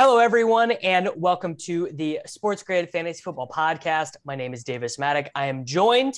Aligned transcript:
Hello, 0.00 0.18
everyone, 0.18 0.70
and 0.70 1.08
welcome 1.16 1.56
to 1.56 1.90
the 1.94 2.20
Sports 2.24 2.62
Grid 2.62 2.88
Fantasy 2.88 3.20
Football 3.20 3.48
Podcast. 3.48 4.14
My 4.24 4.36
name 4.36 4.54
is 4.54 4.62
Davis 4.62 4.96
Mattek. 4.96 5.26
I 5.34 5.46
am 5.46 5.64
joined 5.64 6.14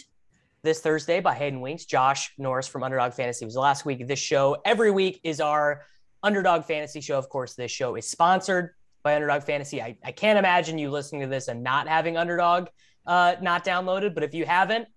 this 0.62 0.80
Thursday 0.80 1.20
by 1.20 1.32
Hayden 1.34 1.62
Winks, 1.62 1.86
Josh 1.86 2.30
Norris 2.36 2.68
from 2.68 2.82
Underdog 2.82 3.14
Fantasy. 3.14 3.42
It 3.42 3.46
was 3.46 3.56
last 3.56 3.86
week. 3.86 4.06
This 4.06 4.18
show 4.18 4.58
every 4.66 4.90
week 4.90 5.18
is 5.24 5.40
our 5.40 5.86
Underdog 6.22 6.66
Fantasy 6.66 7.00
show. 7.00 7.16
Of 7.16 7.30
course, 7.30 7.54
this 7.54 7.70
show 7.70 7.94
is 7.94 8.06
sponsored 8.06 8.74
by 9.02 9.14
Underdog 9.14 9.44
Fantasy. 9.44 9.80
I, 9.80 9.96
I 10.04 10.12
can't 10.12 10.38
imagine 10.38 10.76
you 10.76 10.90
listening 10.90 11.22
to 11.22 11.26
this 11.26 11.48
and 11.48 11.62
not 11.62 11.88
having 11.88 12.18
Underdog 12.18 12.68
uh, 13.06 13.36
not 13.40 13.64
downloaded, 13.64 14.12
but 14.12 14.22
if 14.22 14.34
you 14.34 14.44
haven't, 14.44 14.88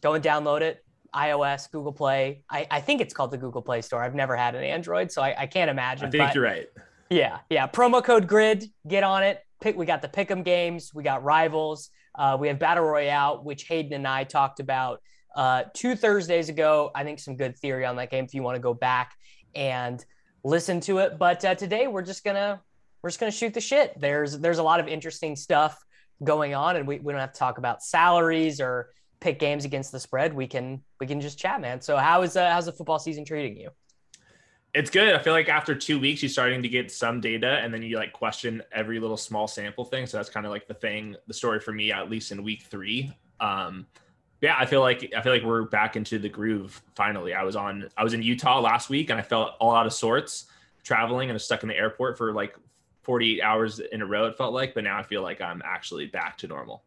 go 0.00 0.14
and 0.14 0.24
download 0.24 0.62
it. 0.62 0.84
iOS, 1.14 1.70
Google 1.70 1.92
Play. 1.92 2.42
I, 2.50 2.66
I 2.72 2.80
think 2.80 3.02
it's 3.02 3.14
called 3.14 3.30
the 3.30 3.38
Google 3.38 3.62
Play 3.62 3.82
Store. 3.82 4.02
I've 4.02 4.16
never 4.16 4.34
had 4.34 4.56
an 4.56 4.64
Android, 4.64 5.12
so 5.12 5.22
I, 5.22 5.42
I 5.42 5.46
can't 5.46 5.70
imagine. 5.70 6.08
I 6.08 6.10
think 6.10 6.24
but- 6.24 6.34
you're 6.34 6.42
right. 6.42 6.66
Yeah, 7.10 7.38
yeah. 7.50 7.66
Promo 7.66 8.02
code 8.02 8.26
grid, 8.26 8.70
get 8.86 9.02
on 9.02 9.22
it. 9.22 9.40
Pick. 9.60 9.76
We 9.76 9.84
got 9.84 10.00
the 10.00 10.08
pick'em 10.08 10.44
games. 10.44 10.92
We 10.94 11.02
got 11.02 11.22
rivals. 11.22 11.90
Uh, 12.14 12.36
we 12.40 12.48
have 12.48 12.58
battle 12.58 12.84
royale, 12.84 13.42
which 13.42 13.64
Hayden 13.64 13.92
and 13.92 14.06
I 14.06 14.24
talked 14.24 14.60
about 14.60 15.02
uh, 15.36 15.64
two 15.74 15.94
Thursdays 15.94 16.48
ago. 16.48 16.90
I 16.94 17.04
think 17.04 17.18
some 17.18 17.36
good 17.36 17.58
theory 17.58 17.84
on 17.84 17.96
that 17.96 18.10
game 18.10 18.24
if 18.24 18.34
you 18.34 18.42
want 18.42 18.56
to 18.56 18.60
go 18.60 18.74
back 18.74 19.12
and 19.54 20.04
listen 20.44 20.80
to 20.80 20.98
it. 20.98 21.18
But 21.18 21.44
uh, 21.44 21.54
today 21.54 21.86
we're 21.86 22.02
just 22.02 22.24
gonna 22.24 22.60
we're 23.02 23.10
just 23.10 23.20
gonna 23.20 23.32
shoot 23.32 23.54
the 23.54 23.60
shit. 23.60 23.98
There's 23.98 24.38
there's 24.38 24.58
a 24.58 24.62
lot 24.62 24.80
of 24.80 24.88
interesting 24.88 25.36
stuff 25.36 25.78
going 26.22 26.54
on, 26.54 26.76
and 26.76 26.86
we, 26.86 26.98
we 26.98 27.12
don't 27.12 27.20
have 27.20 27.32
to 27.32 27.38
talk 27.38 27.58
about 27.58 27.82
salaries 27.82 28.60
or 28.60 28.90
pick 29.20 29.38
games 29.38 29.64
against 29.64 29.92
the 29.92 30.00
spread. 30.00 30.34
We 30.34 30.46
can 30.46 30.82
we 31.00 31.06
can 31.06 31.20
just 31.20 31.38
chat, 31.38 31.60
man. 31.60 31.80
So 31.80 31.96
how 31.96 32.22
is 32.22 32.36
uh, 32.36 32.50
how's 32.50 32.66
the 32.66 32.72
football 32.72 32.98
season 32.98 33.24
treating 33.24 33.56
you? 33.56 33.70
It's 34.72 34.90
good. 34.90 35.14
I 35.14 35.18
feel 35.18 35.32
like 35.32 35.48
after 35.48 35.74
two 35.74 35.98
weeks, 35.98 36.22
you're 36.22 36.28
starting 36.28 36.62
to 36.62 36.68
get 36.68 36.92
some 36.92 37.20
data, 37.20 37.58
and 37.62 37.74
then 37.74 37.82
you 37.82 37.96
like 37.96 38.12
question 38.12 38.62
every 38.72 39.00
little 39.00 39.16
small 39.16 39.48
sample 39.48 39.84
thing. 39.84 40.06
So 40.06 40.16
that's 40.16 40.30
kind 40.30 40.46
of 40.46 40.52
like 40.52 40.68
the 40.68 40.74
thing, 40.74 41.16
the 41.26 41.34
story 41.34 41.58
for 41.58 41.72
me, 41.72 41.90
at 41.90 42.08
least 42.08 42.30
in 42.30 42.44
week 42.44 42.62
three. 42.62 43.12
Um, 43.40 43.86
yeah, 44.40 44.54
I 44.58 44.66
feel 44.66 44.80
like 44.80 45.12
I 45.16 45.22
feel 45.22 45.32
like 45.32 45.42
we're 45.42 45.64
back 45.64 45.96
into 45.96 46.18
the 46.18 46.28
groove 46.28 46.80
finally. 46.94 47.34
I 47.34 47.42
was 47.42 47.56
on, 47.56 47.88
I 47.96 48.04
was 48.04 48.14
in 48.14 48.22
Utah 48.22 48.60
last 48.60 48.88
week, 48.90 49.10
and 49.10 49.18
I 49.18 49.22
felt 49.22 49.54
all 49.60 49.74
out 49.74 49.86
of 49.86 49.92
sorts, 49.92 50.46
traveling 50.84 51.30
and 51.30 51.34
was 51.34 51.44
stuck 51.44 51.62
in 51.62 51.68
the 51.68 51.76
airport 51.76 52.16
for 52.16 52.32
like 52.32 52.54
48 53.02 53.42
hours 53.42 53.80
in 53.80 54.02
a 54.02 54.06
row. 54.06 54.26
It 54.26 54.36
felt 54.36 54.52
like, 54.52 54.74
but 54.74 54.84
now 54.84 54.98
I 54.98 55.02
feel 55.02 55.22
like 55.22 55.40
I'm 55.40 55.62
actually 55.64 56.06
back 56.06 56.38
to 56.38 56.46
normal. 56.46 56.84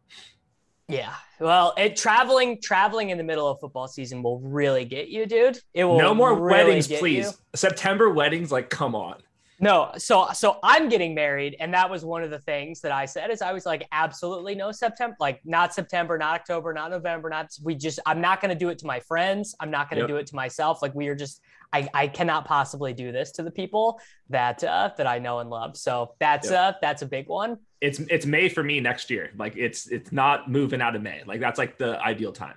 Yeah. 0.88 1.14
Well, 1.40 1.74
it, 1.76 1.96
traveling 1.96 2.60
traveling 2.60 3.10
in 3.10 3.18
the 3.18 3.24
middle 3.24 3.48
of 3.48 3.58
football 3.60 3.88
season 3.88 4.22
will 4.22 4.40
really 4.40 4.84
get 4.84 5.08
you, 5.08 5.26
dude. 5.26 5.58
It 5.72 5.84
will 5.84 5.98
No 5.98 6.14
more 6.14 6.34
really 6.34 6.66
weddings, 6.66 6.88
please. 6.88 7.26
you. 7.26 7.32
September 7.54 8.10
weddings, 8.10 8.52
like, 8.52 8.70
come 8.70 8.94
on. 8.94 9.16
No, 9.60 9.92
so 9.98 10.28
so 10.32 10.58
I'm 10.62 10.88
getting 10.88 11.14
married, 11.14 11.56
and 11.60 11.72
that 11.74 11.88
was 11.88 12.04
one 12.04 12.22
of 12.24 12.30
the 12.30 12.40
things 12.40 12.80
that 12.80 12.90
I 12.92 13.04
said 13.06 13.30
is 13.30 13.40
I 13.40 13.52
was 13.52 13.64
like, 13.64 13.86
absolutely 13.92 14.54
no 14.54 14.72
September, 14.72 15.16
like 15.20 15.40
not 15.44 15.72
September, 15.72 16.18
not 16.18 16.34
October, 16.40 16.72
not 16.72 16.90
November, 16.90 17.28
not 17.28 17.50
we 17.62 17.74
just 17.76 18.00
I'm 18.04 18.20
not 18.20 18.40
gonna 18.40 18.54
do 18.56 18.68
it 18.68 18.78
to 18.78 18.86
my 18.86 19.00
friends. 19.00 19.54
I'm 19.60 19.70
not 19.70 19.88
gonna 19.88 20.02
Yep. 20.02 20.08
do 20.08 20.16
it 20.16 20.26
to 20.28 20.34
myself. 20.34 20.82
Like 20.82 20.94
we 20.94 21.08
are 21.08 21.14
just 21.14 21.40
I, 21.72 21.88
I 21.94 22.06
cannot 22.08 22.44
possibly 22.46 22.92
do 22.92 23.10
this 23.12 23.32
to 23.32 23.42
the 23.42 23.50
people 23.50 24.00
that 24.30 24.62
uh 24.64 24.90
that 24.96 25.06
I 25.06 25.18
know 25.20 25.38
and 25.38 25.50
love. 25.50 25.76
So 25.76 26.14
that's 26.18 26.50
Yep. 26.50 26.58
uh 26.60 26.78
that's 26.82 27.02
a 27.02 27.06
big 27.06 27.28
one. 27.28 27.58
It's 27.80 28.00
it's 28.00 28.26
May 28.26 28.48
for 28.48 28.62
me 28.64 28.80
next 28.80 29.08
year. 29.08 29.30
Like 29.36 29.56
it's 29.56 29.86
it's 29.88 30.10
not 30.10 30.50
moving 30.50 30.80
out 30.80 30.96
of 30.96 31.02
May. 31.02 31.22
Like 31.26 31.40
that's 31.40 31.58
like 31.58 31.78
the 31.78 32.00
ideal 32.00 32.32
time. 32.32 32.56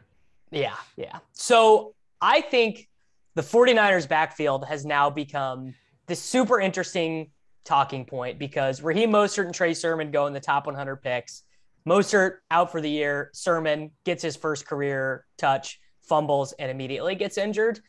Yeah, 0.49 0.75
yeah. 0.95 1.19
So 1.33 1.93
I 2.21 2.41
think 2.41 2.87
the 3.35 3.41
49ers 3.43 4.07
backfield 4.09 4.65
has 4.65 4.83
now 4.85 5.09
become 5.11 5.75
this 6.07 6.21
super 6.21 6.59
interesting 6.59 7.31
talking 7.65 8.05
point 8.05 8.39
because 8.39 8.81
Raheem 8.81 9.11
Mostert 9.11 9.45
and 9.45 9.53
Trey 9.53 9.73
Sermon 9.73 10.09
go 10.09 10.25
in 10.27 10.33
the 10.33 10.39
top 10.39 10.65
100 10.65 10.97
picks. 10.97 11.43
Mostert 11.87 12.37
out 12.49 12.71
for 12.71 12.81
the 12.81 12.89
year. 12.89 13.29
Sermon 13.33 13.91
gets 14.05 14.23
his 14.23 14.35
first 14.35 14.65
career 14.65 15.25
touch, 15.37 15.79
fumbles, 16.01 16.53
and 16.53 16.71
immediately 16.71 17.15
gets 17.15 17.37
injured. 17.37 17.79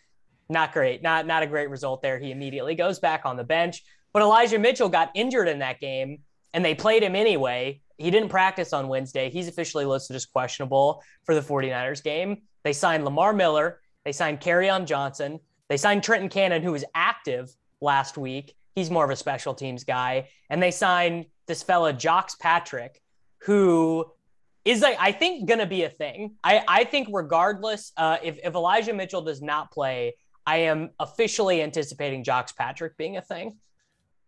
Not 0.48 0.72
great. 0.72 1.02
Not 1.02 1.26
not 1.26 1.42
a 1.42 1.46
great 1.46 1.70
result 1.70 2.02
there. 2.02 2.18
He 2.18 2.30
immediately 2.30 2.74
goes 2.74 2.98
back 2.98 3.22
on 3.24 3.36
the 3.36 3.44
bench. 3.44 3.82
But 4.12 4.22
Elijah 4.22 4.58
Mitchell 4.58 4.88
got 4.88 5.10
injured 5.14 5.48
in 5.48 5.58
that 5.58 5.80
game, 5.80 6.20
and 6.54 6.64
they 6.64 6.74
played 6.74 7.02
him 7.02 7.14
anyway. 7.14 7.80
He 7.98 8.10
didn't 8.10 8.30
practice 8.30 8.72
on 8.72 8.88
Wednesday. 8.88 9.30
He's 9.30 9.48
officially 9.48 9.84
listed 9.84 10.16
as 10.16 10.24
questionable 10.24 11.02
for 11.24 11.34
the 11.34 11.40
49ers 11.40 12.02
game. 12.02 12.42
They 12.62 12.72
signed 12.72 13.04
Lamar 13.04 13.32
Miller. 13.32 13.80
They 14.04 14.12
signed 14.12 14.46
on 14.46 14.86
Johnson. 14.86 15.40
They 15.68 15.76
signed 15.76 16.02
Trenton 16.02 16.28
Cannon, 16.28 16.62
who 16.62 16.72
was 16.72 16.84
active 16.94 17.54
last 17.80 18.18
week. 18.18 18.54
He's 18.74 18.90
more 18.90 19.04
of 19.04 19.10
a 19.10 19.16
special 19.16 19.54
teams 19.54 19.84
guy. 19.84 20.28
And 20.50 20.62
they 20.62 20.70
signed 20.70 21.26
this 21.46 21.62
fella, 21.62 21.98
Jacques 21.98 22.38
Patrick, 22.38 23.00
who 23.42 24.06
is 24.64 24.82
like, 24.82 24.96
I 25.00 25.12
think 25.12 25.48
to 25.60 25.66
be 25.66 25.84
a 25.84 25.88
thing. 25.88 26.34
I, 26.44 26.62
I 26.68 26.84
think 26.84 27.08
regardless, 27.10 27.92
uh, 27.96 28.18
if, 28.22 28.38
if 28.44 28.54
Elijah 28.54 28.92
Mitchell 28.92 29.22
does 29.22 29.40
not 29.40 29.72
play, 29.72 30.14
I 30.46 30.58
am 30.58 30.90
officially 30.98 31.62
anticipating 31.62 32.24
Jacques 32.24 32.56
Patrick 32.56 32.96
being 32.96 33.16
a 33.16 33.22
thing. 33.22 33.58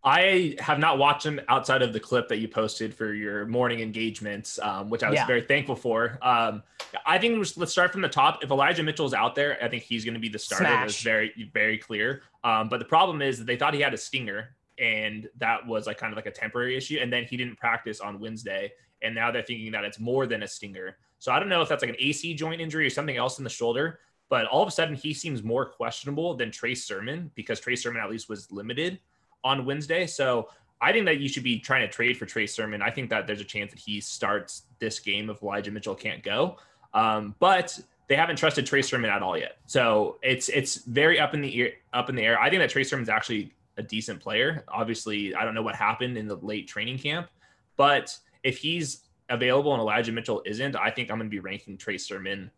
I 0.02 0.56
have 0.60 0.78
not 0.78 0.96
watched 0.98 1.26
him 1.26 1.40
outside 1.48 1.82
of 1.82 1.92
the 1.92 2.00
clip 2.00 2.28
that 2.28 2.38
you 2.38 2.48
posted 2.48 2.94
for 2.94 3.12
your 3.12 3.44
morning 3.46 3.80
engagements, 3.80 4.58
um, 4.60 4.88
which 4.88 5.02
I 5.02 5.10
was 5.10 5.18
Yeah. 5.18 5.26
very 5.26 5.42
thankful 5.42 5.76
for. 5.76 6.18
Um, 6.22 6.62
I 7.04 7.18
think 7.18 7.36
let's- 7.36 7.56
let's 7.58 7.70
start 7.72 7.92
from 7.92 8.00
the 8.00 8.08
top. 8.08 8.42
If 8.42 8.50
Elijah 8.50 8.82
Mitchell's 8.82 9.12
out 9.12 9.34
there, 9.34 9.62
I 9.62 9.68
think 9.68 9.82
he's 9.82 10.04
going 10.04 10.14
to 10.14 10.20
be 10.20 10.30
the 10.30 10.38
starter. 10.38 10.64
It 10.64 10.84
was 10.84 10.96
Smash. 10.96 11.02
very, 11.04 11.50
very 11.52 11.76
clear. 11.76 12.22
Um, 12.44 12.70
but 12.70 12.78
the 12.78 12.86
problem 12.86 13.20
is 13.20 13.38
that 13.38 13.44
they 13.44 13.56
thought 13.56 13.74
he 13.74 13.80
had 13.82 13.92
a 13.92 13.98
stinger, 13.98 14.56
and 14.78 15.28
that 15.36 15.66
was 15.66 15.86
like 15.86 15.98
kind 15.98 16.12
of 16.12 16.16
like 16.16 16.26
a 16.26 16.30
temporary 16.30 16.76
issue. 16.76 16.98
And 17.00 17.12
then 17.12 17.24
he 17.24 17.36
didn't 17.36 17.56
practice 17.56 18.00
on 18.00 18.18
Wednesday, 18.20 18.72
and 19.02 19.14
now 19.14 19.30
they're 19.30 19.42
thinking 19.42 19.70
that 19.72 19.84
it's 19.84 19.98
more 20.00 20.26
than 20.26 20.42
a 20.42 20.48
stinger. 20.48 20.96
So 21.18 21.30
I 21.30 21.38
don't 21.38 21.50
know 21.50 21.60
if 21.60 21.68
that's 21.68 21.82
like 21.82 21.90
an 21.90 21.96
AC 21.98 22.32
joint 22.32 22.62
injury 22.62 22.86
or 22.86 22.90
something 22.90 23.18
else 23.18 23.36
in 23.36 23.44
the 23.44 23.50
shoulder. 23.50 24.00
But 24.30 24.46
all 24.46 24.62
of 24.62 24.68
a 24.68 24.70
sudden, 24.70 24.94
he 24.94 25.12
seems 25.12 25.42
more 25.42 25.66
questionable 25.66 26.34
than 26.34 26.52
Trey 26.52 26.74
Sermon 26.74 27.32
because 27.34 27.58
Trey 27.60 27.74
Sermon 27.76 28.00
at 28.00 28.08
least 28.08 28.28
was 28.28 28.50
limited 28.52 29.00
on 29.44 29.64
Wednesday. 29.64 30.06
So 30.06 30.48
I 30.80 30.92
think 30.92 31.06
that 31.06 31.18
you 31.18 31.28
should 31.28 31.42
be 31.42 31.58
trying 31.58 31.82
to 31.82 31.88
trade 31.88 32.16
for 32.16 32.26
Trey 32.26 32.46
Sermon. 32.46 32.82
I 32.82 32.90
think 32.90 33.10
that 33.10 33.26
there's 33.26 33.40
a 33.40 33.44
chance 33.44 33.70
that 33.72 33.80
he 33.80 34.00
starts 34.00 34.62
this 34.78 34.98
game 34.98 35.28
if 35.30 35.42
Elijah 35.42 35.70
Mitchell 35.70 35.94
can't 35.94 36.22
go. 36.22 36.56
Um, 36.94 37.34
but 37.38 37.78
they 38.08 38.16
haven't 38.16 38.36
trusted 38.36 38.66
Trey 38.66 38.82
Sermon 38.82 39.10
at 39.10 39.22
all 39.22 39.38
yet. 39.38 39.58
So 39.66 40.18
it's 40.22 40.48
it's 40.48 40.76
very 40.76 41.20
up 41.20 41.34
in 41.34 41.40
the 41.42 41.60
air. 41.60 41.72
Up 41.92 42.08
in 42.08 42.16
the 42.16 42.22
air. 42.22 42.40
I 42.40 42.50
think 42.50 42.60
that 42.60 42.70
Trey 42.70 42.82
Sermon's 42.82 43.08
actually 43.08 43.52
a 43.76 43.82
decent 43.82 44.20
player. 44.20 44.64
Obviously, 44.68 45.34
I 45.34 45.44
don't 45.44 45.54
know 45.54 45.62
what 45.62 45.76
happened 45.76 46.16
in 46.16 46.26
the 46.26 46.36
late 46.36 46.66
training 46.66 46.98
camp, 46.98 47.28
but 47.76 48.16
if 48.42 48.58
he's 48.58 49.02
available 49.28 49.72
and 49.72 49.80
Elijah 49.80 50.12
Mitchell 50.12 50.42
isn't, 50.44 50.74
I 50.76 50.90
think 50.90 51.10
I'm 51.10 51.18
going 51.18 51.30
to 51.30 51.34
be 51.34 51.40
ranking 51.40 51.76
Trey 51.76 51.98
Sermon 51.98 52.50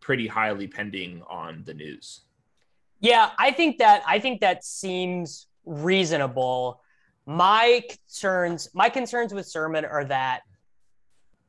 pretty 0.00 0.26
highly 0.26 0.66
pending 0.66 1.22
on 1.28 1.62
the 1.64 1.74
news. 1.74 2.22
Yeah, 3.00 3.30
I 3.38 3.52
think 3.52 3.78
that 3.78 4.02
I 4.06 4.18
think 4.18 4.40
that 4.40 4.64
seems 4.64 5.46
reasonable. 5.66 6.80
My 7.26 7.82
concerns, 7.88 8.68
my 8.72 8.88
concerns 8.88 9.34
with 9.34 9.46
Sermon 9.46 9.84
are 9.84 10.04
that 10.04 10.42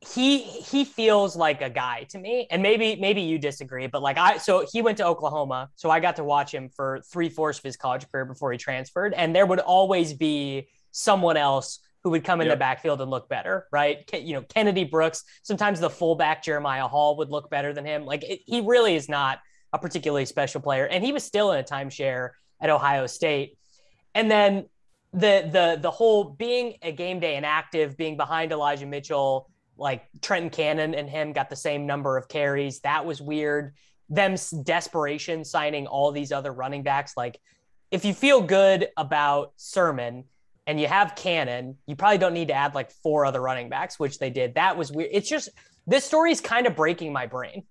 he 0.00 0.38
he 0.38 0.84
feels 0.84 1.34
like 1.34 1.60
a 1.60 1.70
guy 1.70 2.04
to 2.10 2.18
me, 2.18 2.46
and 2.50 2.62
maybe 2.62 2.96
maybe 2.96 3.22
you 3.22 3.38
disagree, 3.38 3.86
but 3.88 4.02
like 4.02 4.16
I 4.16 4.38
so 4.38 4.66
he 4.70 4.80
went 4.80 4.98
to 4.98 5.06
Oklahoma, 5.06 5.70
so 5.74 5.90
I 5.90 5.98
got 5.98 6.16
to 6.16 6.24
watch 6.24 6.52
him 6.54 6.68
for 6.68 7.00
three 7.10 7.28
fourths 7.28 7.58
of 7.58 7.64
his 7.64 7.76
college 7.76 8.08
career 8.10 8.24
before 8.24 8.52
he 8.52 8.58
transferred, 8.58 9.12
and 9.14 9.34
there 9.34 9.46
would 9.46 9.58
always 9.58 10.12
be 10.12 10.68
someone 10.92 11.36
else 11.36 11.80
who 12.04 12.10
would 12.10 12.22
come 12.22 12.40
in 12.40 12.46
the 12.46 12.56
backfield 12.56 13.00
and 13.00 13.10
look 13.10 13.28
better, 13.28 13.66
right? 13.72 14.08
You 14.12 14.34
know, 14.34 14.42
Kennedy 14.42 14.84
Brooks. 14.84 15.24
Sometimes 15.42 15.80
the 15.80 15.90
fullback 15.90 16.44
Jeremiah 16.44 16.86
Hall 16.86 17.16
would 17.16 17.28
look 17.28 17.50
better 17.50 17.72
than 17.72 17.84
him. 17.84 18.04
Like 18.04 18.22
it, 18.22 18.40
he 18.46 18.60
really 18.60 18.94
is 18.94 19.08
not 19.08 19.40
a 19.72 19.78
particularly 19.78 20.24
special 20.24 20.60
player, 20.60 20.86
and 20.86 21.04
he 21.04 21.12
was 21.12 21.24
still 21.24 21.50
in 21.50 21.58
a 21.58 21.64
timeshare 21.64 22.30
at 22.60 22.70
Ohio 22.70 23.06
State. 23.06 23.57
And 24.14 24.30
then 24.30 24.66
the 25.12 25.48
the 25.50 25.78
the 25.80 25.90
whole 25.90 26.24
being 26.24 26.74
a 26.82 26.92
game 26.92 27.20
day 27.20 27.36
inactive, 27.36 27.96
being 27.96 28.16
behind 28.16 28.52
Elijah 28.52 28.86
Mitchell, 28.86 29.50
like 29.76 30.04
Trenton 30.20 30.50
Cannon 30.50 30.94
and 30.94 31.08
him 31.08 31.32
got 31.32 31.48
the 31.50 31.56
same 31.56 31.86
number 31.86 32.16
of 32.16 32.28
carries. 32.28 32.80
That 32.80 33.06
was 33.06 33.20
weird. 33.20 33.74
Them 34.10 34.36
desperation 34.62 35.44
signing 35.44 35.86
all 35.86 36.12
these 36.12 36.32
other 36.32 36.52
running 36.52 36.82
backs. 36.82 37.14
Like, 37.16 37.38
if 37.90 38.04
you 38.04 38.12
feel 38.14 38.42
good 38.42 38.88
about 38.96 39.52
Sermon 39.56 40.24
and 40.66 40.80
you 40.80 40.86
have 40.86 41.14
Cannon, 41.14 41.76
you 41.86 41.96
probably 41.96 42.18
don't 42.18 42.34
need 42.34 42.48
to 42.48 42.54
add 42.54 42.74
like 42.74 42.90
four 42.90 43.24
other 43.24 43.40
running 43.40 43.68
backs, 43.68 43.98
which 43.98 44.18
they 44.18 44.30
did. 44.30 44.54
That 44.54 44.76
was 44.76 44.92
weird. 44.92 45.10
It's 45.12 45.28
just 45.28 45.48
this 45.86 46.04
story 46.04 46.32
is 46.32 46.40
kind 46.40 46.66
of 46.66 46.76
breaking 46.76 47.12
my 47.12 47.26
brain. 47.26 47.64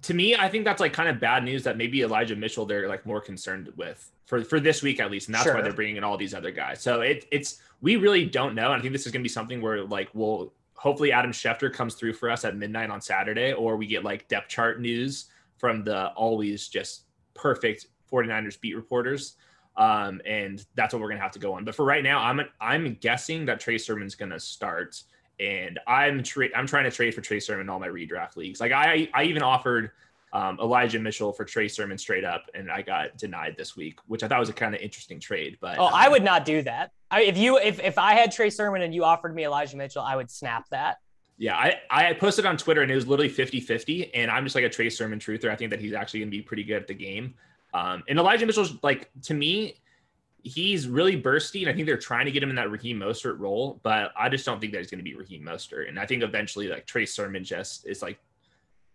To 0.00 0.14
me, 0.14 0.34
I 0.34 0.48
think 0.48 0.64
that's 0.64 0.80
like 0.80 0.92
kind 0.92 1.08
of 1.08 1.20
bad 1.20 1.44
news 1.44 1.64
that 1.64 1.76
maybe 1.76 2.02
Elijah 2.02 2.34
Mitchell 2.34 2.64
they're 2.64 2.88
like 2.88 3.04
more 3.04 3.20
concerned 3.20 3.72
with 3.76 4.10
for 4.24 4.42
for 4.42 4.58
this 4.58 4.82
week 4.82 5.00
at 5.00 5.10
least, 5.10 5.28
and 5.28 5.34
that's 5.34 5.44
sure. 5.44 5.54
why 5.54 5.60
they're 5.60 5.72
bringing 5.72 5.96
in 5.96 6.04
all 6.04 6.16
these 6.16 6.34
other 6.34 6.50
guys. 6.50 6.80
So 6.80 7.02
it, 7.02 7.26
it's 7.30 7.60
we 7.82 7.96
really 7.96 8.24
don't 8.24 8.54
know. 8.54 8.72
And 8.72 8.78
I 8.78 8.80
think 8.80 8.92
this 8.92 9.06
is 9.06 9.12
going 9.12 9.20
to 9.20 9.24
be 9.24 9.28
something 9.28 9.60
where 9.60 9.84
like 9.84 10.08
we'll 10.14 10.52
hopefully 10.74 11.12
Adam 11.12 11.30
Schefter 11.30 11.72
comes 11.72 11.94
through 11.94 12.14
for 12.14 12.30
us 12.30 12.44
at 12.44 12.56
midnight 12.56 12.90
on 12.90 13.00
Saturday, 13.00 13.52
or 13.52 13.76
we 13.76 13.86
get 13.86 14.04
like 14.04 14.26
depth 14.28 14.48
chart 14.48 14.80
news 14.80 15.26
from 15.58 15.84
the 15.84 16.08
always 16.14 16.68
just 16.68 17.02
perfect 17.34 17.86
49ers 18.10 18.60
beat 18.60 18.74
reporters. 18.74 19.36
Um, 19.76 20.20
and 20.26 20.64
that's 20.74 20.92
what 20.92 21.00
we're 21.00 21.08
gonna 21.08 21.20
have 21.20 21.32
to 21.32 21.38
go 21.38 21.54
on. 21.54 21.64
But 21.64 21.74
for 21.74 21.84
right 21.84 22.02
now, 22.02 22.18
I'm 22.18 22.40
I'm 22.60 22.94
guessing 23.00 23.46
that 23.46 23.60
Trey 23.60 23.78
Sermon's 23.78 24.14
gonna 24.14 24.40
start, 24.40 25.02
and 25.42 25.80
I'm 25.86 26.22
tra- 26.22 26.54
I'm 26.54 26.66
trying 26.66 26.84
to 26.84 26.90
trade 26.90 27.14
for 27.14 27.20
Trey 27.20 27.40
Sermon 27.40 27.62
in 27.62 27.68
all 27.68 27.80
my 27.80 27.88
redraft 27.88 28.36
leagues. 28.36 28.60
Like 28.60 28.72
I 28.72 29.08
I 29.12 29.24
even 29.24 29.42
offered 29.42 29.90
um, 30.32 30.58
Elijah 30.60 30.98
Mitchell 30.98 31.32
for 31.32 31.44
Trey 31.44 31.68
Sermon 31.68 31.98
straight 31.98 32.24
up, 32.24 32.44
and 32.54 32.70
I 32.70 32.82
got 32.82 33.18
denied 33.18 33.56
this 33.58 33.76
week, 33.76 33.98
which 34.06 34.22
I 34.22 34.28
thought 34.28 34.40
was 34.40 34.48
a 34.48 34.54
kind 34.54 34.74
of 34.74 34.80
interesting 34.80 35.20
trade. 35.20 35.58
But 35.60 35.78
oh, 35.78 35.86
um, 35.86 35.92
I 35.94 36.08
would 36.08 36.22
not 36.22 36.44
do 36.44 36.62
that. 36.62 36.92
I, 37.10 37.22
if 37.22 37.36
you 37.36 37.58
if 37.58 37.80
if 37.80 37.98
I 37.98 38.14
had 38.14 38.32
Trey 38.32 38.50
Sermon 38.50 38.82
and 38.82 38.94
you 38.94 39.04
offered 39.04 39.34
me 39.34 39.44
Elijah 39.44 39.76
Mitchell, 39.76 40.02
I 40.02 40.16
would 40.16 40.30
snap 40.30 40.68
that. 40.70 40.98
Yeah, 41.38 41.56
I, 41.56 41.80
I 41.90 42.12
posted 42.12 42.46
on 42.46 42.56
Twitter 42.56 42.82
and 42.82 42.90
it 42.90 42.94
was 42.94 43.08
literally 43.08 43.28
50 43.28 43.58
50. 43.60 44.14
And 44.14 44.30
I'm 44.30 44.44
just 44.44 44.54
like 44.54 44.64
a 44.64 44.68
Trey 44.68 44.88
Sermon 44.88 45.18
truther. 45.18 45.50
I 45.50 45.56
think 45.56 45.70
that 45.70 45.80
he's 45.80 45.92
actually 45.92 46.20
going 46.20 46.30
to 46.30 46.36
be 46.36 46.42
pretty 46.42 46.62
good 46.62 46.76
at 46.76 46.86
the 46.86 46.94
game. 46.94 47.34
Um, 47.74 48.04
and 48.08 48.18
Elijah 48.18 48.46
Mitchell's 48.46 48.76
like, 48.82 49.10
to 49.22 49.34
me, 49.34 49.80
he's 50.42 50.88
really 50.88 51.20
bursty. 51.20 51.60
And 51.60 51.70
I 51.70 51.72
think 51.72 51.86
they're 51.86 51.96
trying 51.96 52.26
to 52.26 52.32
get 52.32 52.42
him 52.42 52.50
in 52.50 52.56
that 52.56 52.70
Raheem 52.70 52.98
Mostert 52.98 53.38
role, 53.38 53.80
but 53.82 54.12
I 54.18 54.28
just 54.28 54.44
don't 54.44 54.60
think 54.60 54.72
that 54.72 54.78
he's 54.78 54.90
going 54.90 54.98
to 54.98 55.04
be 55.04 55.14
Raheem 55.14 55.42
Mostert. 55.42 55.88
And 55.88 55.98
I 55.98 56.06
think 56.06 56.22
eventually, 56.22 56.68
like, 56.68 56.86
Trey 56.86 57.06
Sermon 57.06 57.44
just 57.44 57.86
is 57.86 58.02
like 58.02 58.18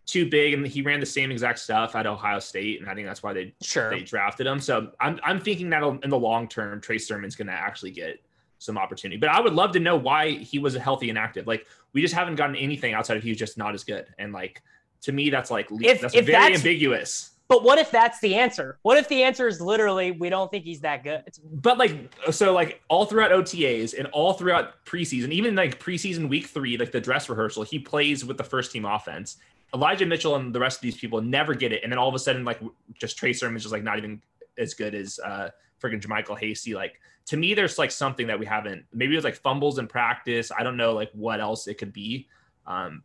too 0.08 0.28
big, 0.28 0.54
and 0.54 0.66
he 0.66 0.82
ran 0.82 1.00
the 1.00 1.06
same 1.06 1.30
exact 1.30 1.58
stuff 1.58 1.94
at 1.94 2.06
Ohio 2.06 2.38
State, 2.38 2.80
and 2.80 2.88
I 2.88 2.94
think 2.94 3.06
that's 3.06 3.22
why 3.22 3.34
they 3.34 3.54
sure 3.60 3.90
they 3.90 4.00
drafted 4.00 4.46
him. 4.46 4.58
So 4.58 4.90
I'm 5.00 5.20
I'm 5.22 5.38
thinking 5.38 5.68
that 5.70 5.82
in 6.02 6.10
the 6.10 6.18
long 6.18 6.48
term, 6.48 6.80
Trey 6.80 6.98
Sermon's 6.98 7.36
going 7.36 7.48
to 7.48 7.52
actually 7.52 7.90
get 7.90 8.20
some 8.58 8.78
opportunity. 8.78 9.18
But 9.18 9.28
I 9.28 9.40
would 9.40 9.52
love 9.52 9.72
to 9.72 9.80
know 9.80 9.96
why 9.96 10.30
he 10.30 10.58
was 10.58 10.74
healthy 10.74 11.10
and 11.10 11.18
active. 11.18 11.46
Like 11.46 11.66
we 11.92 12.00
just 12.00 12.14
haven't 12.14 12.36
gotten 12.36 12.56
anything 12.56 12.94
outside 12.94 13.18
of 13.18 13.22
he 13.22 13.28
was 13.28 13.38
just 13.38 13.58
not 13.58 13.74
as 13.74 13.84
good, 13.84 14.06
and 14.18 14.32
like 14.32 14.62
to 15.02 15.12
me, 15.12 15.28
that's 15.28 15.50
like 15.50 15.68
if, 15.70 16.00
that's 16.00 16.14
if 16.14 16.26
very 16.26 16.52
that's, 16.52 16.56
ambiguous. 16.56 17.30
But 17.48 17.64
what 17.64 17.78
if 17.78 17.90
that's 17.90 18.20
the 18.20 18.34
answer? 18.34 18.78
What 18.82 18.98
if 18.98 19.08
the 19.08 19.22
answer 19.22 19.48
is 19.48 19.60
literally 19.60 20.10
we 20.10 20.28
don't 20.28 20.50
think 20.50 20.64
he's 20.64 20.80
that 20.80 21.02
good? 21.02 21.22
But 21.50 21.78
like 21.78 22.14
so 22.30 22.52
like 22.52 22.82
all 22.88 23.06
throughout 23.06 23.30
OTAs 23.30 23.98
and 23.98 24.06
all 24.08 24.34
throughout 24.34 24.84
preseason, 24.84 25.32
even 25.32 25.54
like 25.54 25.80
preseason 25.80 26.28
week 26.28 26.46
3, 26.46 26.76
like 26.76 26.92
the 26.92 27.00
dress 27.00 27.28
rehearsal, 27.28 27.62
he 27.62 27.78
plays 27.78 28.24
with 28.24 28.36
the 28.36 28.44
first 28.44 28.70
team 28.70 28.84
offense 28.84 29.38
Elijah 29.74 30.06
Mitchell 30.06 30.36
and 30.36 30.54
the 30.54 30.60
rest 30.60 30.78
of 30.78 30.82
these 30.82 30.96
people 30.96 31.20
never 31.20 31.54
get 31.54 31.72
it, 31.72 31.82
and 31.82 31.92
then 31.92 31.98
all 31.98 32.08
of 32.08 32.14
a 32.14 32.18
sudden, 32.18 32.44
like 32.44 32.60
just 32.94 33.18
Trey 33.18 33.32
Sermon's 33.32 33.62
just 33.62 33.72
like 33.72 33.82
not 33.82 33.98
even 33.98 34.22
as 34.56 34.74
good 34.74 34.94
as 34.94 35.18
uh 35.24 35.50
freaking 35.82 36.00
JaMycal 36.00 36.38
Hasty. 36.38 36.74
Like 36.74 37.00
to 37.26 37.36
me, 37.36 37.54
there's 37.54 37.78
like 37.78 37.90
something 37.90 38.26
that 38.28 38.38
we 38.38 38.46
haven't. 38.46 38.84
Maybe 38.92 39.12
it 39.12 39.16
was 39.16 39.24
like 39.24 39.36
fumbles 39.36 39.78
in 39.78 39.86
practice. 39.86 40.50
I 40.56 40.62
don't 40.62 40.76
know 40.76 40.94
like 40.94 41.10
what 41.12 41.40
else 41.40 41.66
it 41.66 41.74
could 41.74 41.92
be. 41.92 42.28
Um, 42.66 43.02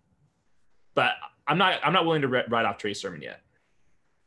but 0.96 1.12
I'm 1.48 1.58
not 1.58 1.80
I'm 1.84 1.94
not 1.94 2.06
willing 2.06 2.22
to 2.22 2.28
write 2.28 2.66
off 2.66 2.78
Trey 2.78 2.94
Sermon 2.94 3.22
yet. 3.22 3.42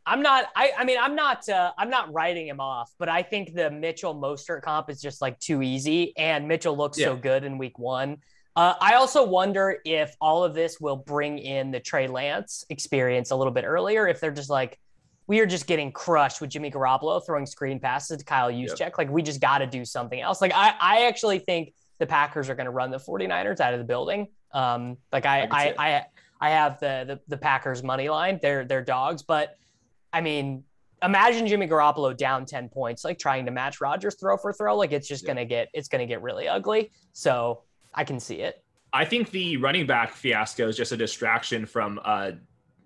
I'm 0.06 0.22
not. 0.22 0.46
I, 0.54 0.72
I 0.78 0.84
mean, 0.84 0.98
I'm 1.00 1.16
not. 1.16 1.48
Uh, 1.48 1.72
I'm 1.76 1.90
not 1.90 2.12
writing 2.12 2.46
him 2.46 2.60
off, 2.60 2.92
but 2.98 3.08
I 3.08 3.22
think 3.22 3.54
the 3.54 3.70
Mitchell 3.70 4.14
Mostert 4.14 4.62
comp 4.62 4.88
is 4.88 5.00
just 5.00 5.20
like 5.20 5.38
too 5.40 5.62
easy, 5.62 6.16
and 6.16 6.46
Mitchell 6.46 6.76
looks 6.76 6.98
yeah. 6.98 7.06
so 7.06 7.16
good 7.16 7.44
in 7.44 7.58
Week 7.58 7.78
One 7.78 8.18
uh, 8.56 8.74
I 8.80 8.94
also 8.94 9.22
wonder 9.22 9.80
if 9.84 10.16
all 10.18 10.42
of 10.42 10.54
this 10.54 10.80
will 10.80 10.96
bring 10.96 11.38
in 11.38 11.70
the 11.70 11.78
Trey 11.78 12.08
Lance 12.08 12.64
experience 12.70 13.30
a 13.30 13.36
little 13.36 13.52
bit 13.52 13.64
earlier. 13.64 14.08
If 14.08 14.18
they're 14.18 14.30
just 14.30 14.48
like, 14.48 14.78
we 15.26 15.40
are 15.40 15.46
just 15.46 15.66
getting 15.66 15.92
crushed 15.92 16.40
with 16.40 16.48
Jimmy 16.48 16.70
Garoppolo 16.70 17.24
throwing 17.24 17.44
screen 17.44 17.78
passes 17.78 18.16
to 18.16 18.24
Kyle 18.24 18.50
Juszczyk. 18.50 18.80
Yep. 18.80 18.94
Like, 18.96 19.10
we 19.10 19.20
just 19.20 19.42
got 19.42 19.58
to 19.58 19.66
do 19.66 19.84
something 19.84 20.18
else. 20.18 20.40
Like, 20.40 20.52
I, 20.54 20.74
I 20.80 21.06
actually 21.06 21.38
think 21.38 21.74
the 21.98 22.06
Packers 22.06 22.48
are 22.48 22.54
going 22.54 22.64
to 22.64 22.70
run 22.70 22.90
the 22.90 22.98
49ers 22.98 23.60
out 23.60 23.74
of 23.74 23.78
the 23.78 23.84
building. 23.84 24.28
Um, 24.52 24.96
like, 25.12 25.26
I, 25.26 25.42
I, 25.42 25.48
I, 25.50 25.74
I, 25.78 26.06
I, 26.40 26.50
have 26.50 26.80
the, 26.80 27.04
the, 27.06 27.20
the 27.28 27.36
Packers 27.36 27.82
money 27.82 28.08
line. 28.08 28.38
They're, 28.40 28.64
they're 28.64 28.82
dogs. 28.82 29.22
But 29.22 29.58
I 30.16 30.22
mean, 30.22 30.64
imagine 31.02 31.46
Jimmy 31.46 31.68
Garoppolo 31.68 32.16
down 32.16 32.46
10 32.46 32.70
points, 32.70 33.04
like 33.04 33.18
trying 33.18 33.44
to 33.44 33.52
match 33.52 33.82
Rodgers 33.82 34.14
throw 34.14 34.38
for 34.38 34.50
throw. 34.50 34.74
Like, 34.76 34.92
it's 34.92 35.06
just 35.06 35.26
going 35.26 35.36
to 35.36 35.44
get, 35.44 35.68
it's 35.74 35.88
going 35.88 36.00
to 36.00 36.06
get 36.06 36.22
really 36.22 36.48
ugly. 36.48 36.90
So, 37.12 37.64
I 37.94 38.04
can 38.04 38.18
see 38.18 38.36
it. 38.36 38.64
I 38.94 39.04
think 39.04 39.30
the 39.30 39.58
running 39.58 39.86
back 39.86 40.14
fiasco 40.14 40.68
is 40.68 40.76
just 40.76 40.92
a 40.92 40.96
distraction 40.96 41.66
from 41.66 42.00
uh, 42.02 42.32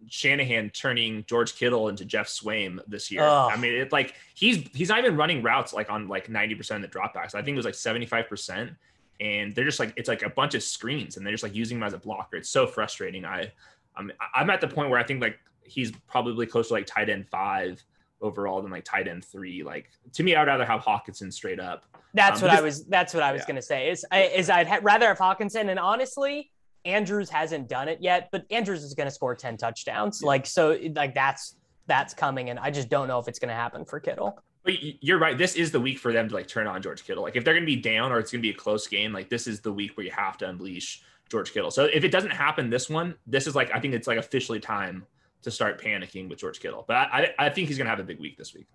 Shanahan 0.09 0.71
turning 0.71 1.25
George 1.29 1.55
Kittle 1.55 1.89
into 1.89 2.05
Geoff 2.05 2.27
Swaim 2.27 2.81
this 2.89 3.13
year. 3.13 3.23
Ugh. 3.23 3.53
I 3.53 3.57
mean, 3.57 3.75
it 3.75 3.93
like 3.93 4.15
he's 4.35 4.69
he's 4.75 4.89
not 4.89 4.99
even 4.99 5.17
running 5.17 5.41
routes 5.41 5.73
like 5.73 5.89
on 5.89 6.09
like 6.09 6.27
90% 6.27 6.77
of 6.77 6.83
the 6.83 6.89
dropbacks. 6.89 7.37
I 7.37 7.43
think 7.43 7.55
it 7.55 7.57
was 7.57 7.65
like 7.65 7.75
75%. 7.75 8.75
And 9.21 9.55
they're 9.55 9.65
just 9.65 9.79
like 9.79 9.93
it's 9.97 10.09
like 10.09 10.23
a 10.23 10.31
bunch 10.31 10.55
of 10.55 10.65
screens 10.65 11.17
and 11.17 11.25
they're 11.25 11.33
just 11.33 11.45
like 11.45 11.55
using 11.55 11.77
him 11.77 11.85
as 11.85 11.93
a 11.93 11.99
blocker. 11.99 12.37
It's 12.37 12.51
so 12.51 12.67
frustrating. 12.67 13.25
I 13.25 13.53
I'm 13.95 14.11
I'm 14.35 14.51
at 14.51 14.61
the 14.61 14.69
point 14.69 14.91
where 14.91 14.99
I 14.99 15.05
think 15.05 15.21
like 15.21 15.39
he's 15.71 15.93
probably 16.07 16.47
close 16.47 16.69
to 16.69 16.75
like 16.75 16.87
tight 16.87 17.09
end 17.09 17.29
five 17.29 17.83
overall 18.21 18.61
than 18.63 18.71
like 18.71 18.85
tight 18.85 19.09
end 19.09 19.25
three. 19.25 19.63
Like 19.63 19.91
to 20.15 20.23
me, 20.23 20.35
I 20.35 20.41
would 20.41 20.49
rather 20.49 20.65
have 20.65 20.81
Hockenson 20.81 21.33
straight 21.33 21.61
up. 21.61 21.85
That's 22.15 22.43
um, 22.43 22.49
what 22.49 22.57
I 22.57 22.61
was. 22.61 22.85
That's 22.87 23.15
what 23.15 23.23
I 23.23 23.33
was 23.33 23.43
yeah. 23.43 23.47
gonna 23.47 23.63
say. 23.63 23.91
Is 23.91 24.05
is 24.13 24.51
I'd 24.51 24.67
ha- 24.67 24.81
rather 24.83 25.09
have 25.09 25.19
Hockenson, 25.19 25.71
and 25.71 25.79
honestly, 25.79 26.51
Andrews 26.85 27.31
hasn't 27.31 27.69
done 27.69 27.89
it 27.89 27.99
yet, 28.01 28.29
but 28.33 28.45
Andrews 28.51 28.83
is 28.83 28.95
gonna 28.95 29.11
score 29.11 29.35
ten 29.35 29.57
touchdowns. 29.57 30.21
Yeah. 30.23 30.27
Like 30.27 30.47
so, 30.47 30.79
like 30.95 31.15
that's 31.15 31.57
that's 31.87 32.15
coming, 32.15 32.51
and 32.51 32.59
I 32.59 32.71
just 32.71 32.89
don't 32.89 33.09
know 33.09 33.19
if 33.19 33.29
it's 33.29 33.39
gonna 33.39 33.55
happen 33.55 33.85
for 33.85 34.01
Kittle. 34.01 34.43
But 34.63 34.75
you're 35.03 35.19
right. 35.19 35.39
This 35.39 35.55
is 35.55 35.71
the 35.71 35.81
week 35.81 35.99
for 35.99 36.13
them 36.13 36.29
to 36.29 36.35
like 36.35 36.47
turn 36.47 36.67
on 36.67 36.83
George 36.83 37.05
Kittle. 37.05 37.23
Like 37.23 37.37
if 37.37 37.45
they're 37.45 37.55
gonna 37.55 37.67
be 37.67 37.77
down 37.77 38.13
or 38.13 38.19
it's 38.19 38.31
gonna 38.31 38.43
be 38.43 38.51
a 38.51 38.55
close 38.55 38.87
game, 38.87 39.13
like 39.13 39.31
this 39.31 39.47
is 39.47 39.61
the 39.61 39.73
week 39.73 39.97
where 39.97 40.05
you 40.05 40.13
have 40.13 40.37
to 40.39 40.49
unleash 40.49 41.03
George 41.31 41.53
Kittle. 41.53 41.71
So 41.71 41.85
if 41.85 42.05
it 42.05 42.11
doesn't 42.11 42.33
happen 42.33 42.69
this 42.69 42.91
one, 42.91 43.15
this 43.27 43.47
is 43.47 43.55
like 43.55 43.71
I 43.73 43.81
think 43.81 43.95
it's 43.95 44.07
like 44.07 44.19
officially 44.19 44.61
time 44.61 45.07
to 45.43 45.51
start 45.51 45.81
panicking 45.81 46.29
with 46.29 46.39
George 46.39 46.61
Kittle. 46.61 46.85
But 46.87 46.97
I, 46.97 47.35
I 47.39 47.49
think 47.51 47.69
he's 47.69 47.79
going 47.79 47.87
to 47.87 47.91
have 47.91 48.01
a 48.01 48.05
big 48.05 48.21
week 48.21 48.37
this 48.37 48.55
week. 48.55 48.67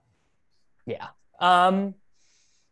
Yeah. 0.85 1.07
Um, 1.39 1.95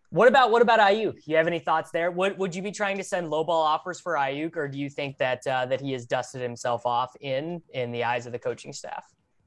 what 0.10 0.28
about 0.28 0.52
what 0.52 0.62
about 0.62 0.80
Aiyuk? 0.80 1.26
You 1.26 1.38
have 1.38 1.48
any 1.48 1.58
thoughts 1.58 1.90
there? 1.90 2.12
Would 2.12 2.38
would 2.38 2.54
you 2.54 2.62
be 2.62 2.72
trying 2.72 2.98
to 2.98 3.04
send 3.04 3.28
lowball 3.28 3.50
offers 3.50 4.00
for 4.00 4.14
Aiyuk, 4.14 4.56
or 4.56 4.68
do 4.68 4.78
you 4.78 4.88
think 4.88 5.18
that 5.18 5.46
uh, 5.48 5.66
that 5.66 5.82
he 5.82 5.92
has 5.94 6.06
dusted 6.06 6.40
himself 6.40 6.86
off 6.86 7.16
in 7.20 7.64
in 7.74 7.92
the 7.92 8.04
eyes 8.04 8.28
of 8.28 8.32
the 8.32 8.38
coaching 8.38 8.74
staff? 8.74 9.06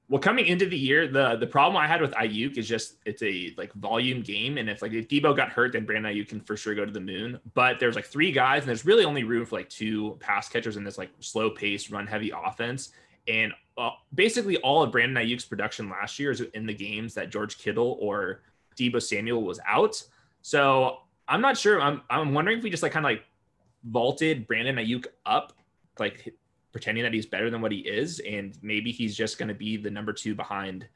Well, 0.08 0.20
coming 0.20 0.46
into 0.46 0.66
the 0.66 0.76
year, 0.76 1.06
the 1.06 1.36
the 1.36 1.46
problem 1.46 1.76
I 1.76 1.86
had 1.86 2.00
with 2.00 2.12
Aiyuk 2.14 2.58
is 2.58 2.68
just 2.68 2.96
it's 3.06 3.22
a 3.22 3.54
like 3.56 3.72
volume 3.74 4.22
game, 4.22 4.58
and 4.58 4.68
if 4.68 4.82
like 4.82 4.92
if 4.92 5.06
Deebo 5.06 5.36
got 5.36 5.50
hurt, 5.50 5.72
then 5.72 5.84
Brandon 5.84 6.12
Aiyuk 6.12 6.28
can 6.28 6.40
for 6.40 6.56
sure 6.56 6.74
go 6.74 6.84
to 6.84 6.92
the 6.92 7.00
moon. 7.00 7.38
But 7.54 7.78
there's 7.78 7.94
like 7.94 8.06
three 8.06 8.32
guys, 8.32 8.62
and 8.62 8.68
there's 8.68 8.84
really 8.84 9.04
only 9.04 9.22
room 9.22 9.46
for 9.46 9.54
like 9.54 9.68
two 9.68 10.16
pass 10.18 10.48
catchers 10.48 10.76
in 10.76 10.82
this 10.82 10.98
like 10.98 11.10
slow 11.20 11.48
pace, 11.48 11.92
run 11.92 12.08
heavy 12.08 12.32
offense. 12.44 12.90
And 13.28 13.52
uh, 13.78 13.90
basically, 14.14 14.56
all 14.58 14.82
of 14.82 14.92
Brandon 14.92 15.22
Aiyuk's 15.22 15.44
production 15.44 15.88
last 15.90 16.18
year 16.18 16.30
is 16.30 16.40
in 16.40 16.66
the 16.66 16.74
games 16.74 17.14
that 17.14 17.30
George 17.30 17.58
Kittle 17.58 17.98
or 18.00 18.42
Deebo 18.76 19.02
Samuel 19.02 19.42
was 19.42 19.60
out. 19.66 20.02
So 20.42 20.98
I'm 21.28 21.40
not 21.40 21.56
sure. 21.56 21.80
I'm 21.80 22.02
I'm 22.08 22.32
wondering 22.32 22.58
if 22.58 22.64
we 22.64 22.70
just 22.70 22.82
like 22.82 22.92
kind 22.92 23.04
of 23.04 23.10
like 23.10 23.24
vaulted 23.84 24.46
Brandon 24.46 24.76
Aiyuk 24.76 25.06
up, 25.24 25.52
like 25.98 26.34
pretending 26.72 27.04
that 27.04 27.12
he's 27.12 27.26
better 27.26 27.50
than 27.50 27.60
what 27.60 27.72
he 27.72 27.78
is, 27.78 28.20
and 28.20 28.56
maybe 28.62 28.92
he's 28.92 29.16
just 29.16 29.38
going 29.38 29.48
to 29.48 29.54
be 29.54 29.76
the 29.76 29.90
number 29.90 30.12
two 30.12 30.34
behind 30.34 30.86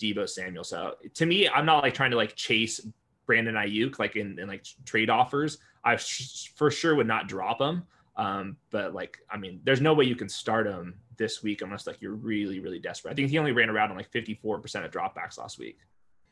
Deebo 0.00 0.28
Samuel. 0.28 0.64
So 0.64 0.94
to 1.14 1.26
me, 1.26 1.48
I'm 1.48 1.66
not 1.66 1.82
like 1.82 1.94
trying 1.94 2.10
to 2.10 2.16
like 2.16 2.36
chase 2.36 2.80
Brandon 3.26 3.54
Aiyuk 3.54 3.98
like 3.98 4.16
in, 4.16 4.38
in 4.38 4.48
like 4.48 4.64
trade 4.84 5.10
offers. 5.10 5.58
I 5.84 5.96
sh- 5.96 6.52
for 6.56 6.70
sure 6.70 6.94
would 6.94 7.06
not 7.06 7.28
drop 7.28 7.60
him. 7.60 7.84
Um, 8.16 8.56
but 8.70 8.94
like, 8.94 9.18
I 9.30 9.36
mean, 9.36 9.60
there's 9.64 9.80
no 9.80 9.94
way 9.94 10.04
you 10.04 10.16
can 10.16 10.28
start 10.28 10.66
him 10.66 10.94
this 11.16 11.42
week 11.42 11.62
unless 11.62 11.86
like 11.86 12.00
you're 12.00 12.14
really, 12.14 12.60
really 12.60 12.78
desperate. 12.78 13.12
I 13.12 13.14
think 13.14 13.30
he 13.30 13.38
only 13.38 13.52
ran 13.52 13.70
around 13.70 13.90
on 13.90 13.96
like 13.96 14.10
54% 14.10 14.84
of 14.84 14.90
dropbacks 14.90 15.38
last 15.38 15.58
week. 15.58 15.78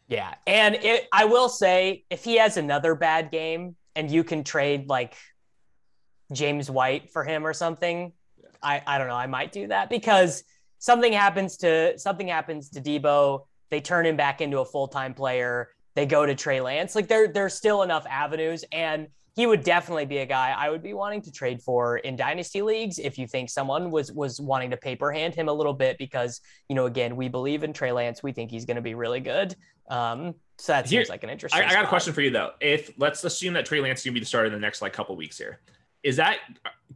Yeah. 0.08 0.34
And 0.46 0.74
it, 0.76 1.08
I 1.12 1.26
will 1.26 1.48
say, 1.48 2.04
if 2.10 2.24
he 2.24 2.36
has 2.36 2.56
another 2.56 2.94
bad 2.94 3.30
game 3.30 3.76
and 3.94 4.10
you 4.10 4.24
can 4.24 4.44
trade 4.44 4.88
like 4.88 5.14
James 6.32 6.70
White 6.70 7.10
for 7.10 7.24
him 7.24 7.46
or 7.46 7.52
something, 7.52 8.12
yeah. 8.40 8.48
I, 8.62 8.82
I 8.86 8.98
don't 8.98 9.08
know. 9.08 9.14
I 9.14 9.26
might 9.26 9.52
do 9.52 9.68
that 9.68 9.90
because 9.90 10.44
something 10.78 11.12
happens 11.12 11.58
to 11.58 11.98
something 11.98 12.28
happens 12.28 12.70
to 12.70 12.80
Deebo. 12.80 13.46
They 13.70 13.80
turn 13.80 14.06
him 14.06 14.16
back 14.16 14.40
into 14.40 14.60
a 14.60 14.64
full 14.64 14.88
time 14.88 15.12
player 15.12 15.68
they 15.98 16.06
go 16.06 16.24
to 16.24 16.36
Trey 16.36 16.60
Lance. 16.60 16.94
Like 16.94 17.08
there, 17.08 17.26
there's 17.26 17.54
still 17.54 17.82
enough 17.82 18.06
avenues, 18.08 18.64
and 18.70 19.08
he 19.38 19.46
would 19.46 19.62
definitely 19.62 20.04
be 20.04 20.18
a 20.18 20.26
guy 20.26 20.52
I 20.58 20.68
would 20.68 20.82
be 20.82 20.94
wanting 20.94 21.22
to 21.22 21.30
trade 21.30 21.62
for 21.62 21.98
in 21.98 22.16
dynasty 22.16 22.60
leagues 22.60 22.98
if 22.98 23.16
you 23.16 23.28
think 23.28 23.50
someone 23.50 23.92
was 23.92 24.10
was 24.10 24.40
wanting 24.40 24.70
to 24.70 24.76
paper 24.76 25.12
hand 25.12 25.32
him 25.32 25.48
a 25.48 25.52
little 25.52 25.72
bit 25.72 25.96
because 25.96 26.40
you 26.68 26.74
know 26.74 26.86
again 26.86 27.14
we 27.14 27.28
believe 27.28 27.62
in 27.62 27.72
Trey 27.72 27.92
Lance. 27.92 28.20
We 28.20 28.32
think 28.32 28.50
he's 28.50 28.64
going 28.64 28.78
to 28.78 28.82
be 28.82 28.94
really 28.94 29.20
good. 29.20 29.54
Um, 29.88 30.34
so 30.58 30.72
that 30.72 30.88
Here- 30.88 31.02
seems 31.02 31.08
like 31.08 31.22
an 31.22 31.30
interesting. 31.30 31.62
I, 31.62 31.68
I 31.68 31.72
got 31.72 31.84
a 31.84 31.88
question 31.88 32.12
for 32.12 32.20
you 32.20 32.30
though. 32.30 32.50
If 32.60 32.90
let's 32.98 33.22
assume 33.22 33.54
that 33.54 33.64
Trey 33.64 33.80
Lance 33.80 34.00
is 34.00 34.06
gonna 34.06 34.14
be 34.14 34.20
the 34.20 34.26
starter 34.26 34.46
in 34.46 34.52
the 34.52 34.58
next 34.58 34.82
like 34.82 34.92
couple 34.92 35.14
weeks 35.14 35.38
here, 35.38 35.60
is 36.02 36.16
that 36.16 36.38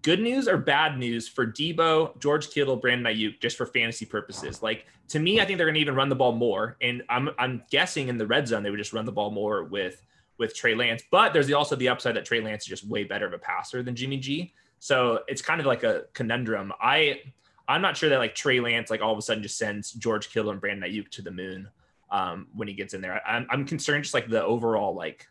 good 0.02 0.18
news 0.18 0.48
or 0.48 0.58
bad 0.58 0.98
news 0.98 1.28
for 1.28 1.46
Deebo, 1.46 2.18
George 2.18 2.50
Kittle, 2.50 2.74
Brandon 2.74 3.14
Aiyuk, 3.14 3.40
just 3.40 3.56
for 3.56 3.66
fantasy 3.66 4.04
purposes? 4.04 4.64
Like 4.64 4.86
to 5.10 5.20
me, 5.20 5.40
I 5.40 5.44
think 5.44 5.58
they're 5.58 5.68
gonna 5.68 5.78
even 5.78 5.94
run 5.94 6.08
the 6.08 6.16
ball 6.16 6.32
more, 6.32 6.76
and 6.82 7.04
I'm 7.08 7.30
I'm 7.38 7.62
guessing 7.70 8.08
in 8.08 8.18
the 8.18 8.26
red 8.26 8.48
zone 8.48 8.64
they 8.64 8.70
would 8.70 8.78
just 8.78 8.92
run 8.92 9.04
the 9.04 9.12
ball 9.12 9.30
more 9.30 9.62
with 9.62 10.02
with 10.38 10.54
Trey 10.54 10.74
Lance. 10.74 11.02
But 11.10 11.32
there's 11.32 11.50
also 11.52 11.76
the 11.76 11.88
upside 11.88 12.16
that 12.16 12.24
Trey 12.24 12.40
Lance 12.40 12.62
is 12.62 12.68
just 12.68 12.86
way 12.86 13.04
better 13.04 13.26
of 13.26 13.32
a 13.32 13.38
passer 13.38 13.82
than 13.82 13.94
Jimmy 13.94 14.18
G. 14.18 14.52
So 14.78 15.20
it's 15.28 15.42
kind 15.42 15.60
of 15.60 15.66
like 15.66 15.84
a 15.84 16.04
conundrum. 16.12 16.72
I 16.80 17.20
I'm 17.68 17.82
not 17.82 17.96
sure 17.96 18.08
that 18.08 18.18
like 18.18 18.34
Trey 18.34 18.60
Lance 18.60 18.90
like 18.90 19.00
all 19.00 19.12
of 19.12 19.18
a 19.18 19.22
sudden 19.22 19.42
just 19.42 19.56
sends 19.56 19.92
George 19.92 20.30
Kittle 20.30 20.50
and 20.50 20.60
Brandon 20.60 20.90
Aiyuk 20.90 21.08
to 21.10 21.22
the 21.22 21.30
moon 21.30 21.68
um, 22.10 22.48
when 22.54 22.68
he 22.68 22.74
gets 22.74 22.92
in 22.92 23.00
there. 23.00 23.20
I'm, 23.26 23.46
I'm 23.50 23.64
concerned 23.64 24.04
just 24.04 24.14
like 24.14 24.28
the 24.28 24.42
overall 24.42 24.94
like 24.94 25.26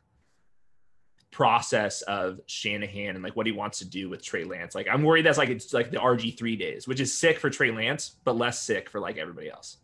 process 1.32 2.02
of 2.04 2.40
Shanahan 2.48 3.16
and 3.16 3.24
like 3.24 3.36
what 3.36 3.46
he 3.46 3.52
wants 3.52 3.80
to 3.80 3.86
do 3.86 4.10
with 4.10 4.24
Trey 4.24 4.44
Lance. 4.44 4.76
Like 4.76 4.88
I'm 4.90 5.04
worried 5.04 5.26
that's 5.26 5.38
like 5.38 5.50
it's 5.50 5.74
like 5.74 5.92
the 5.92 5.98
RG3 5.98 6.60
days, 6.60 6.88
which 6.88 7.00
is 7.00 7.18
sick 7.18 7.40
for 7.40 7.50
Trey 7.50 7.72
Lance, 7.72 8.16
but 8.24 8.36
less 8.36 8.62
sick 8.62 8.90
for 8.90 9.00
like 9.00 9.18
everybody 9.18 9.50
else. 9.50 9.78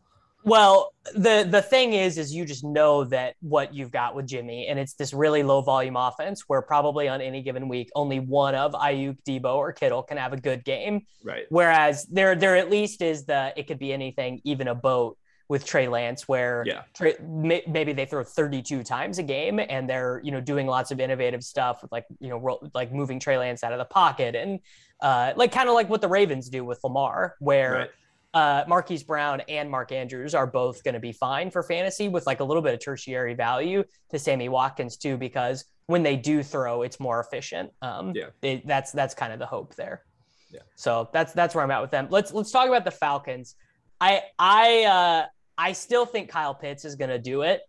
Well, 0.47 0.93
the 1.13 1.45
the 1.49 1.61
thing 1.61 1.91
is, 1.91 2.17
is 2.17 2.33
you 2.33 2.45
just 2.45 2.63
know 2.63 3.03
that 3.05 3.35
what 3.41 3.73
you've 3.73 3.91
got 3.91 4.15
with 4.15 4.25
Jimmy, 4.27 4.67
and 4.67 4.79
it's 4.79 4.93
this 4.93 5.13
really 5.13 5.43
low 5.43 5.59
volume 5.61 5.97
offense 5.97 6.45
where 6.47 6.61
probably 6.61 7.09
on 7.09 7.19
any 7.19 7.41
given 7.41 7.67
week, 7.67 7.89
only 7.95 8.21
one 8.21 8.55
of 8.55 8.71
Aiyuk, 8.71 9.17
Deebo, 9.27 9.55
or 9.55 9.73
Kittle 9.73 10.03
can 10.03 10.15
have 10.15 10.31
a 10.31 10.37
good 10.37 10.63
game. 10.63 11.05
Right. 11.21 11.45
Whereas 11.49 12.05
there, 12.05 12.33
there 12.33 12.55
at 12.55 12.69
least 12.69 13.01
is 13.01 13.25
the 13.25 13.53
it 13.57 13.67
could 13.67 13.77
be 13.77 13.91
anything, 13.91 14.39
even 14.45 14.69
a 14.69 14.75
boat 14.75 15.17
with 15.49 15.65
Trey 15.65 15.89
Lance, 15.89 16.29
where 16.29 16.63
Yeah. 16.65 16.83
Trey, 16.93 17.15
maybe 17.21 17.91
they 17.91 18.05
throw 18.05 18.23
32 18.23 18.83
times 18.83 19.19
a 19.19 19.23
game 19.23 19.59
and 19.59 19.89
they're 19.89 20.21
you 20.23 20.31
know 20.31 20.39
doing 20.39 20.65
lots 20.65 20.91
of 20.91 21.01
innovative 21.01 21.43
stuff 21.43 21.81
with 21.81 21.91
like 21.91 22.05
you 22.21 22.29
know 22.29 22.59
like 22.73 22.93
moving 22.93 23.19
Trey 23.19 23.37
Lance 23.37 23.65
out 23.65 23.73
of 23.73 23.79
the 23.79 23.85
pocket 23.85 24.33
and 24.33 24.61
uh, 25.01 25.33
like 25.35 25.51
kind 25.51 25.67
of 25.67 25.75
like 25.75 25.89
what 25.89 25.99
the 25.99 26.07
Ravens 26.07 26.49
do 26.49 26.63
with 26.63 26.79
Lamar, 26.85 27.35
where 27.39 27.71
Right. 27.73 27.89
Uh, 28.37 28.63
Marquise 28.67 29.03
Brown 29.03 29.41
and 29.47 29.69
Mark 29.69 29.91
Andrews 29.91 30.33
are 30.35 30.47
both 30.47 30.83
going 30.83 30.93
to 30.93 30.99
be 30.99 31.11
fine 31.11 31.49
for 31.51 31.63
fantasy 31.63 32.07
with 32.09 32.25
like 32.25 32.39
a 32.39 32.43
little 32.43 32.63
bit 32.63 32.73
of 32.73 32.79
tertiary 32.79 33.33
value 33.33 33.83
to 34.11 34.19
Sammy 34.19 34.49
Watkins 34.49 34.97
too, 34.97 35.17
because 35.17 35.65
when 35.87 36.03
they 36.03 36.15
do 36.15 36.43
throw, 36.43 36.81
it's 36.83 36.99
more 36.99 37.19
efficient. 37.19 37.71
Um, 37.81 38.13
Yeah. 38.15 38.29
it- 38.41 38.67
that's 38.67 38.91
that's 38.91 39.13
kind 39.15 39.31
of 39.33 39.39
the 39.39 39.45
hope 39.45 39.75
there. 39.75 40.03
Yeah. 40.51 40.61
So 40.75 41.09
that's 41.13 41.33
that's 41.33 41.53
where 41.55 41.63
I'm 41.63 41.71
at 41.71 41.81
with 41.81 41.91
them. 41.91 42.07
Let's 42.09 42.33
let's 42.33 42.51
talk 42.51 42.67
about 42.67 42.85
the 42.85 42.91
Falcons. 42.91 43.55
I 43.99 44.21
I 44.39 44.83
uh, 44.85 45.25
I 45.57 45.71
still 45.73 46.05
think 46.05 46.29
Kyle 46.29 46.53
Pitts 46.55 46.85
is 46.85 46.95
going 46.95 47.09
to 47.09 47.19
do 47.19 47.41
it, 47.41 47.61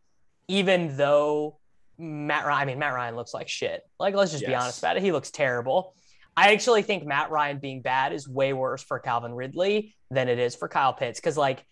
even 0.49 0.97
though 0.97 1.59
Matt 1.99 2.45
Ryan. 2.47 2.63
I 2.63 2.65
mean, 2.67 2.79
Matt 2.79 2.95
Ryan 2.95 3.17
looks 3.17 3.33
like 3.35 3.49
shit. 3.49 3.83
Like, 3.99 4.15
let's 4.15 4.31
just 4.33 4.45
be 4.45 4.55
honest 4.55 4.79
about 4.81 4.97
it. 4.97 5.03
He 5.03 5.11
looks 5.13 5.31
terrible. 5.31 5.95
I 6.39 6.53
actually 6.53 6.83
think 6.83 7.05
Matt 7.05 7.33
Ryan 7.33 7.59
being 7.59 7.83
bad 7.83 8.13
is 8.13 8.29
way 8.29 8.53
worse 8.53 8.81
for 8.81 9.01
Calvin 9.01 9.35
Ridley 9.35 9.97
than 10.09 10.29
it 10.29 10.39
is 10.39 10.55
for 10.55 10.69
Kyle 10.69 10.93
Pitts 10.93 11.19
because 11.19 11.37
like 11.37 11.65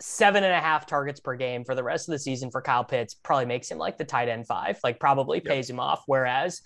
seven 0.00 0.42
and 0.42 0.54
a 0.54 0.58
half 0.58 0.86
targets 0.86 1.20
per 1.20 1.36
game 1.36 1.66
for 1.66 1.74
the 1.74 1.82
rest 1.82 2.08
of 2.08 2.12
the 2.12 2.18
season 2.18 2.50
for 2.50 2.62
Kyle 2.62 2.82
Pitts 2.82 3.12
probably 3.12 3.44
makes 3.44 3.70
him 3.70 3.76
like 3.76 3.98
the 3.98 4.04
tight 4.06 4.30
end 4.30 4.46
five, 4.46 4.78
like 4.82 4.98
probably 4.98 5.36
Yep. 5.36 5.44
pays 5.44 5.68
him 5.68 5.78
off. 5.78 6.02
Whereas 6.06 6.62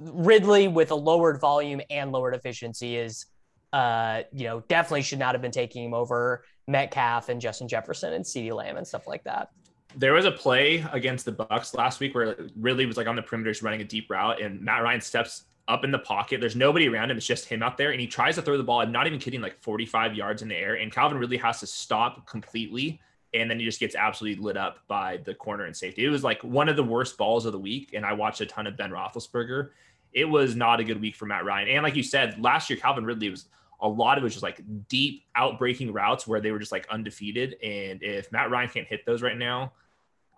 Ridley 0.00 0.66
with 0.66 0.90
a 0.90 0.96
lowered 0.96 1.40
volume 1.40 1.82
and 1.88 2.10
lowered 2.10 2.34
efficiency 2.34 2.96
is, 2.96 3.26
uh, 3.72 4.22
you 4.32 4.48
know, 4.48 4.58
definitely 4.66 5.02
should 5.02 5.20
not 5.20 5.36
have 5.36 5.42
been 5.42 5.52
taking 5.52 5.84
him 5.84 5.94
over 5.94 6.44
Metcalf 6.66 7.28
and 7.28 7.40
Justin 7.40 7.68
Jefferson 7.68 8.12
and 8.12 8.24
CeeDee 8.24 8.52
Lamb 8.52 8.76
and 8.76 8.84
stuff 8.84 9.06
like 9.06 9.22
that. 9.22 9.50
There 9.94 10.14
was 10.14 10.24
a 10.24 10.32
play 10.32 10.84
against 10.92 11.26
the 11.26 11.32
Bucs 11.32 11.76
last 11.76 12.00
week 12.00 12.12
where 12.16 12.36
Ridley 12.56 12.86
was 12.86 12.96
like 12.96 13.06
on 13.06 13.14
the 13.14 13.22
perimeter 13.22 13.52
just 13.52 13.62
running 13.62 13.82
a 13.82 13.84
deep 13.84 14.10
route, 14.10 14.42
and 14.42 14.60
Matt 14.60 14.82
Ryan 14.82 15.00
steps 15.00 15.44
up 15.68 15.84
in 15.84 15.90
the 15.90 15.98
pocket. 15.98 16.40
There's 16.40 16.56
nobody 16.56 16.88
around 16.88 17.10
him; 17.10 17.16
it's 17.16 17.26
just 17.26 17.46
him 17.46 17.62
out 17.62 17.76
there, 17.76 17.90
and 17.90 18.00
he 18.00 18.06
tries 18.06 18.36
to 18.36 18.42
throw 18.42 18.56
the 18.56 18.62
ball. 18.62 18.80
I'm 18.80 18.92
not 18.92 19.06
even 19.06 19.18
kidding, 19.18 19.40
like 19.40 19.60
45 19.62 20.14
yards 20.14 20.42
in 20.42 20.48
the 20.48 20.56
air, 20.56 20.74
and 20.74 20.92
Calvin 20.92 21.18
really 21.18 21.36
has 21.38 21.60
to 21.60 21.66
stop 21.66 22.26
completely, 22.26 23.00
and 23.34 23.50
then 23.50 23.58
he 23.58 23.64
just 23.64 23.80
gets 23.80 23.94
absolutely 23.94 24.42
lit 24.42 24.56
up 24.56 24.78
by 24.88 25.18
the 25.18 25.34
corner 25.34 25.64
and 25.64 25.76
safety. 25.76 26.04
It 26.04 26.10
was 26.10 26.24
like 26.24 26.42
one 26.42 26.68
of 26.68 26.76
the 26.76 26.84
worst 26.84 27.18
balls 27.18 27.46
of 27.46 27.52
the 27.52 27.58
week, 27.58 27.92
and 27.94 28.04
I 28.04 28.12
watched 28.12 28.40
a 28.40 28.46
ton 28.46 28.66
of 28.66 28.76
Ben 28.76 28.90
Roethlisberger. 28.90 29.70
It 30.12 30.24
was 30.24 30.56
not 30.56 30.80
a 30.80 30.84
good 30.84 31.00
week 31.00 31.16
for 31.16 31.26
Matt 31.26 31.44
Ryan, 31.44 31.68
and 31.68 31.82
like 31.82 31.96
you 31.96 32.02
said, 32.02 32.40
last 32.42 32.70
year 32.70 32.78
Calvin 32.78 33.04
Ridley 33.04 33.30
was 33.30 33.46
a 33.80 33.88
lot 33.88 34.16
of 34.16 34.22
it 34.22 34.24
was 34.24 34.32
just 34.32 34.42
like 34.42 34.60
deep 34.88 35.24
outbreaking 35.36 35.92
routes 35.92 36.26
where 36.26 36.40
they 36.40 36.50
were 36.50 36.58
just 36.58 36.72
like 36.72 36.86
undefeated. 36.88 37.56
And 37.62 38.02
if 38.02 38.32
Matt 38.32 38.50
Ryan 38.50 38.68
can't 38.68 38.86
hit 38.86 39.04
those 39.04 39.22
right 39.22 39.36
now, 39.36 39.72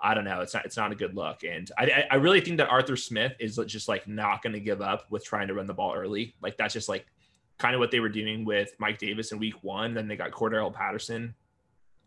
I 0.01 0.15
don't 0.15 0.25
know. 0.25 0.41
It's 0.41 0.55
not. 0.55 0.65
It's 0.65 0.77
not 0.77 0.93
a 0.93 0.95
good 0.95 1.15
look. 1.15 1.43
And 1.43 1.71
I, 1.77 2.05
I- 2.11 2.17
really 2.17 2.41
think 2.41 2.59
that 2.59 2.69
Arthur 2.69 2.97
Smith 2.97 3.35
is 3.41 3.57
just 3.67 3.89
like 3.89 4.07
not 4.07 4.43
going 4.43 4.53
to 4.53 4.61
give 4.61 4.81
up 4.81 5.07
with 5.11 5.25
trying 5.25 5.49
to 5.49 5.55
run 5.55 5.67
the 5.67 5.75
ball 5.75 5.95
early. 5.95 6.35
Like 6.41 6.57
that's 6.57 6.73
just 6.73 6.89
like 6.89 7.07
kind 7.59 7.75
of 7.75 7.81
what 7.81 7.91
they 7.91 7.99
were 7.99 8.09
doing 8.09 8.45
with 8.45 8.71
Mike 8.79 8.99
Davis 8.99 9.33
in 9.33 9.39
Week 9.39 9.55
One. 9.63 9.95
Then 9.95 10.07
they 10.07 10.17
got 10.17 10.31
Cordarrelle 10.31 10.73
Patterson 10.73 11.35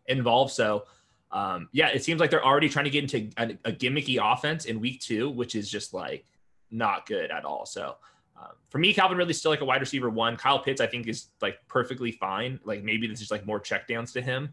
involved. 0.06 0.52
So 0.52 0.84
um, 1.30 1.68
yeah, 1.72 1.88
it 1.88 2.02
seems 2.02 2.20
like 2.20 2.30
they're 2.30 2.44
already 2.44 2.68
trying 2.68 2.86
to 2.86 2.90
get 2.90 3.02
into 3.04 3.30
a, 3.36 3.68
a 3.68 3.72
gimmicky 3.72 4.18
offense 4.20 4.64
in 4.64 4.80
Week 4.80 5.00
Two, 5.00 5.28
which 5.28 5.54
is 5.54 5.70
just 5.70 5.92
like 5.92 6.24
not 6.70 7.06
good 7.06 7.30
at 7.30 7.44
all. 7.44 7.66
So. 7.66 7.96
Um, 8.34 8.56
for 8.70 8.78
me, 8.78 8.92
Calvin 8.92 9.18
Ridley's 9.18 9.38
still 9.38 9.52
like 9.52 9.60
a 9.60 9.64
wide 9.64 9.80
receiver 9.80 10.10
one. 10.10 10.36
Kyle 10.36 10.58
Pitts, 10.58 10.80
I 10.80 10.86
think, 10.88 11.06
is 11.06 11.28
like 11.40 11.58
perfectly 11.68 12.10
fine. 12.10 12.58
Like 12.64 12.82
maybe 12.82 13.06
this 13.06 13.20
is 13.20 13.30
like 13.30 13.46
more 13.46 13.60
checkdowns 13.60 14.12
to 14.14 14.20
him. 14.20 14.52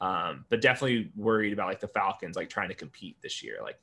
Um, 0.00 0.44
but 0.50 0.60
definitely 0.60 1.10
worried 1.16 1.52
about 1.52 1.68
like 1.68 1.80
the 1.80 1.88
Falcons 1.88 2.36
like 2.36 2.48
trying 2.50 2.68
to 2.68 2.74
compete 2.74 3.16
this 3.22 3.42
year. 3.42 3.58
Like 3.62 3.78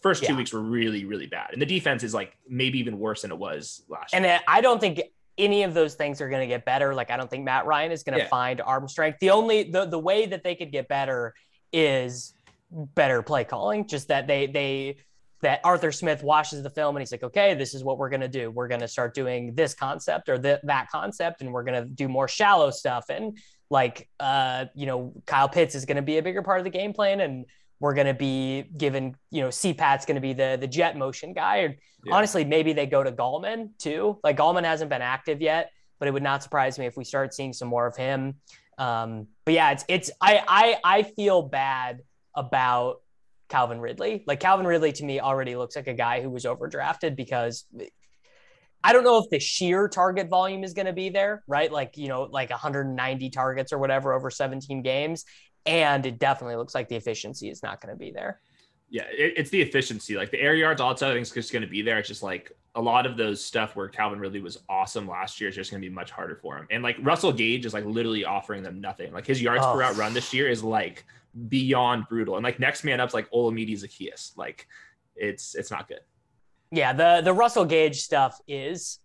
first 0.00 0.24
two 0.24 0.32
Yeah. 0.32 0.38
weeks 0.38 0.52
were 0.52 0.60
really, 0.62 1.04
really 1.04 1.26
bad. 1.26 1.50
And 1.52 1.60
the 1.60 1.66
defense 1.66 2.02
is 2.02 2.14
like 2.14 2.36
maybe 2.48 2.78
even 2.78 2.98
worse 2.98 3.22
than 3.22 3.30
it 3.30 3.38
was 3.38 3.82
last 3.88 4.14
And 4.14 4.24
year. 4.24 4.40
I 4.48 4.60
don't 4.60 4.80
think 4.80 5.00
any 5.38 5.62
of 5.62 5.74
those 5.74 5.94
things 5.94 6.20
are 6.20 6.28
going 6.28 6.40
to 6.40 6.46
get 6.46 6.64
better. 6.64 6.94
Like 6.94 7.10
I 7.10 7.16
don't 7.16 7.30
think 7.30 7.44
Matt 7.44 7.66
Ryan 7.66 7.92
is 7.92 8.02
going 8.02 8.18
to 8.18 8.24
Yeah. 8.24 8.28
find 8.28 8.60
arm 8.60 8.88
strength. 8.88 9.18
The 9.20 9.30
only 9.30 9.64
the 9.70 9.84
the 9.86 9.98
way 9.98 10.26
that 10.26 10.42
they 10.42 10.54
could 10.54 10.72
get 10.72 10.88
better 10.88 11.34
is 11.72 12.34
better 12.70 13.22
play 13.22 13.44
calling. 13.44 13.86
Just 13.86 14.08
that 14.08 14.26
they 14.26 14.46
they 14.46 14.96
that 15.42 15.60
Arthur 15.64 15.90
Smith 15.92 16.22
watches 16.22 16.62
the 16.62 16.68
film 16.70 16.96
and 16.96 17.00
he's 17.00 17.12
like, 17.12 17.22
okay, 17.22 17.54
this 17.54 17.72
is 17.74 17.82
what 17.82 17.96
we're 17.96 18.10
going 18.10 18.20
to 18.20 18.28
do. 18.28 18.50
We're 18.50 18.68
going 18.68 18.82
to 18.82 18.88
start 18.88 19.14
doing 19.14 19.54
this 19.54 19.74
concept 19.74 20.28
or 20.28 20.36
th- 20.38 20.60
that 20.64 20.90
concept, 20.90 21.40
and 21.40 21.50
we're 21.50 21.64
going 21.64 21.82
to 21.82 21.88
do 21.88 22.08
more 22.08 22.28
shallow 22.28 22.70
stuff. 22.70 23.06
And 23.08 23.38
like, 23.70 24.08
uh, 24.18 24.66
you 24.74 24.86
know, 24.86 25.12
Kyle 25.26 25.48
Pitts 25.48 25.74
is 25.74 25.84
going 25.84 25.96
to 25.96 26.02
be 26.02 26.18
a 26.18 26.22
bigger 26.22 26.42
part 26.42 26.58
of 26.58 26.64
the 26.64 26.70
game 26.70 26.92
plan, 26.92 27.20
and 27.20 27.46
we're 27.78 27.94
going 27.94 28.08
to 28.08 28.14
be 28.14 28.64
given, 28.76 29.14
you 29.30 29.40
know, 29.42 29.48
CPAT's 29.48 30.04
going 30.04 30.16
to 30.16 30.20
be 30.20 30.32
the 30.34 30.58
the 30.60 30.66
jet 30.66 30.96
motion 30.98 31.32
guy. 31.32 31.58
Or 31.60 31.76
Yeah. 32.04 32.14
honestly, 32.14 32.44
maybe 32.44 32.72
they 32.72 32.86
go 32.86 33.02
to 33.02 33.12
Gallman 33.12 33.70
too. 33.78 34.18
Like 34.24 34.36
Gallman 34.36 34.64
hasn't 34.64 34.90
been 34.90 35.02
active 35.02 35.40
yet, 35.40 35.70
but 35.98 36.08
it 36.08 36.12
would 36.12 36.22
not 36.22 36.42
surprise 36.42 36.78
me 36.78 36.86
if 36.86 36.96
we 36.96 37.04
start 37.04 37.32
seeing 37.32 37.52
some 37.52 37.68
more 37.68 37.86
of 37.86 37.96
him. 37.96 38.34
Um, 38.76 39.28
but 39.44 39.54
yeah, 39.54 39.70
it's 39.72 39.84
it's 39.88 40.10
I 40.20 40.42
I 40.46 40.76
I 40.98 41.02
feel 41.02 41.42
bad 41.42 42.00
about 42.34 43.02
Calvin 43.48 43.80
Ridley. 43.80 44.24
Like 44.26 44.40
Calvin 44.40 44.66
Ridley 44.66 44.92
to 44.92 45.04
me 45.04 45.20
already 45.20 45.56
looks 45.56 45.76
like 45.76 45.86
a 45.88 45.94
guy 45.94 46.22
who 46.22 46.30
was 46.30 46.44
overdrafted 46.44 47.16
because 47.16 47.64
I 48.82 48.92
don't 48.92 49.04
know 49.04 49.18
if 49.18 49.28
the 49.30 49.38
sheer 49.38 49.88
target 49.88 50.28
volume 50.28 50.64
is 50.64 50.72
going 50.72 50.86
to 50.86 50.92
be 50.92 51.10
there, 51.10 51.42
right? 51.46 51.70
Like, 51.70 51.96
you 51.96 52.08
know, 52.08 52.22
like 52.22 52.50
190 52.50 53.30
targets 53.30 53.72
or 53.72 53.78
whatever 53.78 54.12
over 54.12 54.30
17 54.30 54.82
games. 54.82 55.24
And 55.66 56.06
it 56.06 56.18
definitely 56.18 56.56
looks 56.56 56.74
like 56.74 56.88
the 56.88 56.96
efficiency 56.96 57.50
is 57.50 57.62
not 57.62 57.80
going 57.80 57.92
to 57.94 57.98
be 57.98 58.10
there. 58.10 58.40
yeah, 58.88 59.04
it, 59.12 59.34
it's 59.36 59.50
the 59.50 59.60
efficiency. 59.62 60.16
Like 60.16 60.30
the 60.30 60.40
air 60.40 60.54
yards, 60.54 60.80
all 60.80 60.88
that 60.88 60.96
stuff, 60.98 61.10
I 61.10 61.12
think 61.14 61.22
is 61.22 61.32
just 61.32 61.52
going 61.52 61.62
to 61.62 61.68
be 61.68 61.82
there. 61.82 61.98
It's 61.98 62.08
just 62.08 62.22
like 62.22 62.52
a 62.74 62.80
lot 62.80 63.04
of 63.04 63.16
those 63.16 63.44
stuff 63.44 63.76
where 63.76 63.88
Calvin 63.88 64.18
Ridley 64.18 64.40
was 64.40 64.58
awesome 64.68 65.06
last 65.08 65.40
year 65.40 65.50
is 65.50 65.56
just 65.56 65.70
going 65.70 65.82
to 65.82 65.88
be 65.88 65.94
much 65.94 66.10
harder 66.10 66.36
for 66.36 66.56
him. 66.56 66.66
And 66.70 66.82
like 66.82 66.96
Russell 67.02 67.32
Gage 67.32 67.66
is 67.66 67.74
like 67.74 67.84
literally 67.84 68.24
offering 68.24 68.62
them 68.62 68.80
nothing. 68.80 69.12
Like 69.12 69.26
his 69.26 69.42
yards 69.42 69.62
Oh. 69.64 69.72
per 69.74 69.80
route 69.80 69.94
oh. 69.96 69.98
run 69.98 70.14
this 70.14 70.32
year 70.32 70.48
is 70.48 70.64
like 70.64 71.04
beyond 71.48 72.06
brutal. 72.08 72.36
And 72.36 72.44
like 72.44 72.58
next 72.58 72.82
man 72.84 73.00
up's 73.00 73.14
like 73.14 73.30
Olamide 73.32 73.72
Zaccheaus. 73.72 74.36
Like 74.36 74.66
it's 75.14 75.54
it's 75.54 75.70
not 75.70 75.86
good. 75.88 76.00
Yeah, 76.70 76.92
the 76.92 77.20
the 77.22 77.32
Russell 77.32 77.64
Gage 77.64 78.00
stuff 78.00 78.38
is 78.46 79.00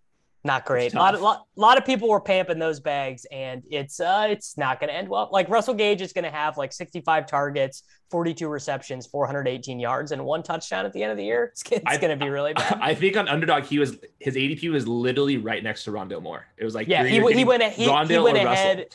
not 0.46 0.64
great. 0.64 0.94
A 0.94 0.98
lot, 0.98 1.20
lot, 1.20 1.48
lot 1.56 1.78
of 1.80 1.86
people 1.86 2.08
were 2.08 2.22
pamping 2.22 2.60
those 2.60 2.80
bags, 2.80 3.26
and 3.32 3.64
it's 3.72 4.00
uh, 4.00 4.28
it's 4.30 4.58
not 4.58 4.80
going 4.80 4.90
to 4.90 4.96
end 4.96 5.10
well. 5.10 5.28
Like 5.32 5.50
Russell 5.50 5.74
Gage 5.74 6.02
is 6.02 6.14
going 6.14 6.24
to 6.24 6.30
have 6.30 6.56
like 6.56 6.72
65 6.72 7.26
targets, 7.26 7.82
42 8.12 8.48
receptions, 8.48 9.08
418 9.08 9.80
yards, 9.80 10.12
and 10.12 10.24
one 10.24 10.44
touchdown 10.44 10.86
at 10.86 10.94
the 10.94 11.02
end 11.02 11.12
of 11.12 11.18
the 11.18 11.26
year. 11.26 11.52
It's, 11.56 11.64
it's 11.72 11.98
going 11.98 12.18
to 12.18 12.24
be 12.24 12.30
really 12.30 12.54
bad. 12.54 12.78
I 12.80 12.94
think 12.94 13.18
on 13.18 13.28
underdog 13.28 13.64
he 13.64 13.80
was 13.80 13.98
his 14.20 14.36
ADP 14.36 14.72
was 14.72 14.88
literally 14.88 15.38
right 15.38 15.64
next 15.64 15.84
to 15.86 15.92
Rondale 15.92 16.22
Moore. 16.22 16.46
It 16.58 16.64
was 16.64 16.76
like 16.76 16.88
yeah, 16.88 17.04
he, 17.04 17.16
he 17.16 17.20
went 17.44 17.64
he, 17.64 17.86
he 17.86 17.90
went 17.90 18.14
or 18.14 18.24
Russell. 18.24 18.48
ahead. 18.52 18.86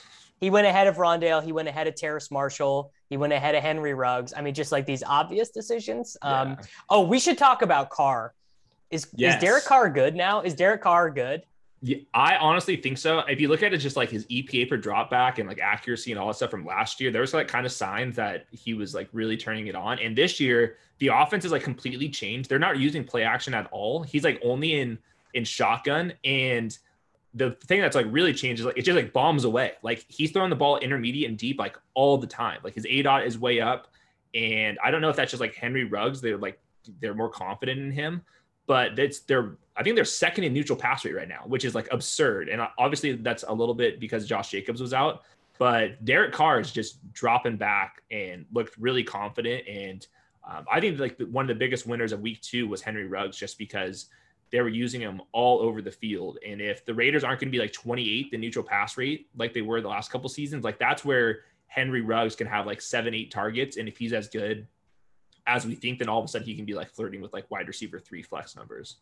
he 0.40 0.50
went 0.50 0.68
ahead 0.68 0.86
of 0.86 0.96
Rondale. 0.98 1.42
He 1.42 1.50
went 1.50 1.66
ahead 1.66 1.88
of 1.88 1.96
Terrace 1.96 2.30
Marshall. 2.30 2.92
He 3.08 3.16
went 3.16 3.32
ahead 3.32 3.56
of 3.56 3.62
Henry 3.62 3.92
Ruggs. 3.92 4.32
I 4.36 4.40
mean, 4.40 4.54
just 4.54 4.70
like 4.70 4.86
these 4.86 5.02
obvious 5.02 5.50
decisions. 5.50 6.16
Um, 6.22 6.50
Yeah. 6.50 6.56
Oh, 6.88 7.02
we 7.02 7.18
should 7.18 7.38
talk 7.38 7.62
about 7.62 7.90
Carr. 7.90 8.34
Is 8.90 9.06
Yes. 9.14 9.36
is 9.36 9.40
Derek 9.40 9.64
Carr 9.64 9.88
good 9.88 10.14
now? 10.14 10.40
Is 10.40 10.54
Derek 10.54 10.82
Carr 10.82 11.10
good? 11.10 11.44
Yeah, 11.82 11.98
I 12.12 12.36
honestly 12.36 12.76
think 12.76 12.98
so. 12.98 13.20
If 13.20 13.40
you 13.40 13.48
look 13.48 13.62
at 13.62 13.72
it, 13.72 13.78
just 13.78 13.96
like 13.96 14.10
his 14.10 14.26
EPA 14.26 14.68
per 14.68 14.76
drop 14.76 15.08
back 15.10 15.38
and 15.38 15.48
like 15.48 15.60
accuracy 15.60 16.10
and 16.12 16.20
all 16.20 16.26
that 16.26 16.34
stuff 16.34 16.50
from 16.50 16.66
last 16.66 17.00
year, 17.00 17.10
there 17.10 17.22
was 17.22 17.32
like 17.32 17.48
kind 17.48 17.64
of 17.64 17.72
signs 17.72 18.16
that 18.16 18.46
he 18.50 18.74
was 18.74 18.94
like 18.94 19.08
really 19.12 19.36
turning 19.36 19.68
it 19.68 19.74
on. 19.74 19.98
And 19.98 20.14
this 20.16 20.38
year, 20.38 20.76
the 20.98 21.08
offense 21.08 21.46
is 21.46 21.52
like 21.52 21.62
completely 21.62 22.10
changed. 22.10 22.50
They're 22.50 22.58
not 22.58 22.78
using 22.78 23.02
play 23.02 23.22
action 23.22 23.54
at 23.54 23.66
all. 23.72 24.02
He's 24.02 24.24
like 24.24 24.38
only 24.44 24.80
in 24.80 24.98
in 25.32 25.44
shotgun. 25.44 26.12
And 26.22 26.76
the 27.32 27.52
thing 27.64 27.80
that's 27.80 27.96
like 27.96 28.06
really 28.10 28.34
changed 28.34 28.60
is 28.60 28.66
like 28.66 28.76
it 28.76 28.82
just 28.82 28.96
like 28.96 29.14
bombs 29.14 29.44
away. 29.44 29.72
Like 29.82 30.04
he's 30.08 30.32
throwing 30.32 30.50
the 30.50 30.56
ball 30.56 30.76
intermediate 30.78 31.30
and 31.30 31.38
deep 31.38 31.58
like 31.58 31.78
all 31.94 32.18
the 32.18 32.26
time. 32.26 32.58
Like 32.62 32.74
his 32.74 32.84
aDOT 32.84 33.24
is 33.24 33.38
way 33.38 33.60
up. 33.62 33.88
And 34.34 34.78
I 34.84 34.90
don't 34.90 35.00
know 35.00 35.08
if 35.08 35.16
that's 35.16 35.30
just 35.30 35.40
like 35.40 35.54
Henry 35.54 35.84
Ruggs. 35.84 36.20
They're 36.20 36.36
like 36.36 36.60
they're 37.00 37.14
more 37.14 37.30
confident 37.30 37.80
in 37.80 37.90
him 37.90 38.22
but 38.70 38.94
that's 38.94 39.18
they're 39.22 39.56
I 39.76 39.82
think 39.82 39.96
they're 39.96 40.04
second 40.04 40.44
in 40.44 40.52
neutral 40.52 40.78
pass 40.78 41.04
rate 41.04 41.16
right 41.16 41.26
now, 41.26 41.42
which 41.44 41.64
is 41.64 41.74
like 41.74 41.88
absurd. 41.90 42.48
And 42.48 42.62
obviously 42.78 43.14
that's 43.16 43.42
a 43.48 43.52
little 43.52 43.74
bit 43.74 43.98
because 43.98 44.28
Josh 44.28 44.52
Jacobs 44.52 44.80
was 44.80 44.94
out, 44.94 45.24
but 45.58 46.04
Derek 46.04 46.30
Carr 46.32 46.60
is 46.60 46.70
just 46.70 47.00
dropping 47.12 47.56
back 47.56 48.04
and 48.12 48.46
looked 48.52 48.76
really 48.76 49.02
confident. 49.02 49.66
And 49.66 50.06
um, 50.48 50.66
I 50.70 50.78
think 50.78 51.00
like 51.00 51.18
one 51.32 51.46
of 51.46 51.48
the 51.48 51.56
biggest 51.56 51.84
winners 51.84 52.12
of 52.12 52.20
week 52.20 52.42
two 52.42 52.68
was 52.68 52.80
Henry 52.80 53.08
Ruggs, 53.08 53.36
just 53.36 53.58
because 53.58 54.06
they 54.52 54.60
were 54.60 54.68
using 54.68 55.00
him 55.00 55.20
all 55.32 55.58
over 55.58 55.82
the 55.82 55.90
field. 55.90 56.38
And 56.46 56.60
if 56.60 56.86
the 56.86 56.94
Raiders 56.94 57.24
aren't 57.24 57.40
going 57.40 57.48
to 57.48 57.58
be 57.58 57.60
like 57.60 57.72
28th 57.72 58.32
in 58.34 58.40
neutral 58.40 58.64
pass 58.64 58.96
rate 58.96 59.26
like 59.36 59.52
they 59.52 59.62
were 59.62 59.80
the 59.80 59.88
last 59.88 60.12
couple 60.12 60.28
seasons, 60.28 60.62
like 60.62 60.78
that's 60.78 61.04
where 61.04 61.40
Henry 61.66 62.02
Ruggs 62.02 62.36
can 62.36 62.46
have 62.46 62.66
like 62.66 62.80
seven, 62.80 63.14
eight 63.14 63.32
targets. 63.32 63.78
And 63.78 63.88
if 63.88 63.98
he's 63.98 64.12
as 64.12 64.28
good 64.28 64.68
as 65.46 65.66
we 65.66 65.74
think, 65.74 65.98
then 65.98 66.08
all 66.08 66.18
of 66.18 66.24
a 66.24 66.28
sudden 66.28 66.46
he 66.46 66.54
can 66.54 66.64
be 66.64 66.74
like 66.74 66.90
flirting 66.90 67.20
with 67.20 67.32
like 67.32 67.50
wide 67.50 67.68
receiver 67.68 67.98
three 67.98 68.22
flex 68.22 68.56
numbers. 68.56 68.96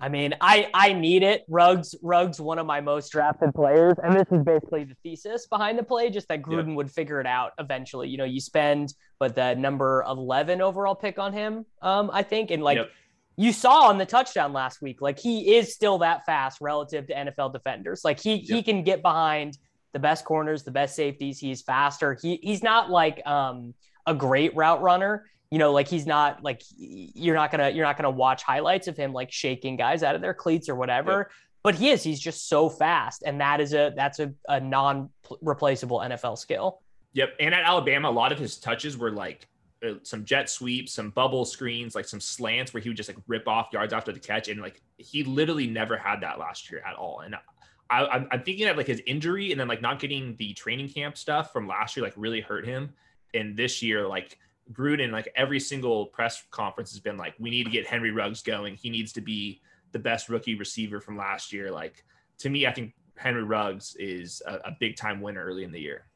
I 0.00 0.08
mean, 0.08 0.34
I 0.40 0.68
I 0.74 0.92
need 0.92 1.22
it. 1.22 1.44
Ruggs 1.48 1.94
Ruggs 2.02 2.40
one 2.40 2.58
of 2.58 2.66
my 2.66 2.80
most 2.80 3.12
drafted 3.12 3.54
players, 3.54 3.94
and 4.02 4.14
this 4.16 4.26
is 4.32 4.42
basically 4.42 4.84
the 4.84 4.96
thesis 5.04 5.46
behind 5.46 5.78
the 5.78 5.84
play, 5.84 6.10
just 6.10 6.26
that 6.28 6.42
Gruden 6.42 6.74
would 6.74 6.90
figure 6.90 7.20
it 7.20 7.26
out 7.26 7.52
eventually. 7.60 8.08
You 8.08 8.16
know, 8.16 8.24
you 8.24 8.40
spend 8.40 8.92
but 9.20 9.36
the 9.36 9.54
number 9.54 10.04
eleven 10.08 10.60
overall 10.60 10.96
pick 10.96 11.18
on 11.18 11.32
him, 11.32 11.64
um, 11.80 12.10
I 12.12 12.24
think, 12.24 12.50
and 12.50 12.62
like 12.62 12.78
Yep. 12.78 12.90
you 13.36 13.52
saw 13.52 13.88
on 13.88 13.98
the 13.98 14.06
touchdown 14.06 14.52
last 14.52 14.82
week, 14.82 15.00
like 15.00 15.18
he 15.18 15.54
is 15.54 15.72
still 15.72 15.98
that 15.98 16.26
fast 16.26 16.58
relative 16.60 17.06
to 17.06 17.14
NFL 17.14 17.52
defenders. 17.52 18.02
Like 18.04 18.18
he 18.18 18.38
he 18.38 18.64
can 18.64 18.82
get 18.82 19.00
behind 19.00 19.56
the 19.92 20.00
best 20.00 20.24
corners, 20.24 20.64
the 20.64 20.72
best 20.72 20.96
safeties. 20.96 21.38
He's 21.38 21.62
faster. 21.62 22.18
He 22.20 22.40
he's 22.42 22.64
not 22.64 22.90
like 22.90 23.24
um 23.26 23.74
a 24.06 24.14
great 24.14 24.56
route 24.56 24.82
runner. 24.82 25.24
You 25.54 25.60
know, 25.60 25.70
like 25.70 25.86
he's 25.86 26.04
not 26.04 26.42
like 26.42 26.62
you're 26.76 27.36
not 27.36 27.52
gonna 27.52 27.70
you're 27.70 27.86
not 27.86 27.96
gonna 27.96 28.10
watch 28.10 28.42
highlights 28.42 28.88
of 28.88 28.96
him 28.96 29.12
like 29.12 29.30
shaking 29.30 29.76
guys 29.76 30.02
out 30.02 30.16
of 30.16 30.20
their 30.20 30.34
cleats 30.34 30.68
or 30.68 30.74
whatever. 30.74 31.30
But 31.62 31.76
he 31.76 31.90
is. 31.90 32.02
He's 32.02 32.18
just 32.18 32.48
so 32.48 32.68
fast, 32.68 33.22
and 33.24 33.40
that 33.40 33.60
is 33.60 33.72
a 33.72 33.92
that's 33.94 34.18
a, 34.18 34.34
a 34.48 34.58
non 34.58 35.10
replaceable 35.40 36.00
NFL 36.00 36.38
skill. 36.38 36.80
Yep. 37.12 37.36
And 37.38 37.54
at 37.54 37.62
Alabama, 37.62 38.08
a 38.08 38.10
lot 38.10 38.32
of 38.32 38.38
his 38.40 38.58
touches 38.58 38.98
were 38.98 39.12
like 39.12 39.46
uh, 39.86 39.94
some 40.02 40.24
jet 40.24 40.50
sweeps, 40.50 40.92
some 40.92 41.10
bubble 41.10 41.44
screens, 41.44 41.94
like 41.94 42.06
some 42.06 42.20
slants 42.20 42.74
where 42.74 42.82
he 42.82 42.88
would 42.88 42.96
just 42.96 43.08
like 43.08 43.18
rip 43.28 43.46
off 43.46 43.68
yards 43.72 43.92
after 43.92 44.10
the 44.10 44.18
catch. 44.18 44.48
And 44.48 44.60
like 44.60 44.82
he 44.98 45.22
literally 45.22 45.68
never 45.68 45.96
had 45.96 46.20
that 46.22 46.40
last 46.40 46.68
year 46.68 46.82
at 46.84 46.96
all. 46.96 47.20
And 47.20 47.36
I, 47.90 48.06
I'm, 48.06 48.26
I'm 48.32 48.42
thinking 48.42 48.66
of 48.66 48.76
like 48.76 48.88
his 48.88 49.00
injury 49.06 49.52
and 49.52 49.60
then 49.60 49.68
like 49.68 49.80
not 49.80 50.00
getting 50.00 50.34
the 50.36 50.52
training 50.54 50.88
camp 50.88 51.16
stuff 51.16 51.52
from 51.52 51.68
last 51.68 51.96
year 51.96 52.04
like 52.04 52.14
really 52.16 52.40
hurt 52.40 52.66
him. 52.66 52.92
And 53.34 53.56
this 53.56 53.82
year, 53.82 54.06
like 54.06 54.38
Gruden, 54.72 55.10
like 55.10 55.30
every 55.36 55.60
single 55.60 56.06
press 56.06 56.42
conference 56.50 56.90
has 56.92 57.00
been 57.00 57.16
like, 57.16 57.34
we 57.38 57.50
need 57.50 57.64
to 57.64 57.70
get 57.70 57.86
Henry 57.86 58.10
Ruggs 58.10 58.42
going. 58.42 58.76
He 58.76 58.90
needs 58.90 59.12
to 59.12 59.20
be 59.20 59.60
the 59.92 59.98
best 59.98 60.28
rookie 60.28 60.54
receiver 60.54 61.00
from 61.00 61.16
last 61.16 61.52
year. 61.52 61.70
Like 61.70 62.04
to 62.38 62.50
me, 62.50 62.66
I 62.66 62.72
think 62.72 62.94
Henry 63.16 63.44
Ruggs 63.44 63.96
is 63.98 64.42
a, 64.46 64.54
a 64.54 64.76
big 64.80 64.96
time 64.96 65.20
winner 65.20 65.44
early 65.44 65.64
in 65.64 65.72
the 65.72 65.80
year. 65.80 66.06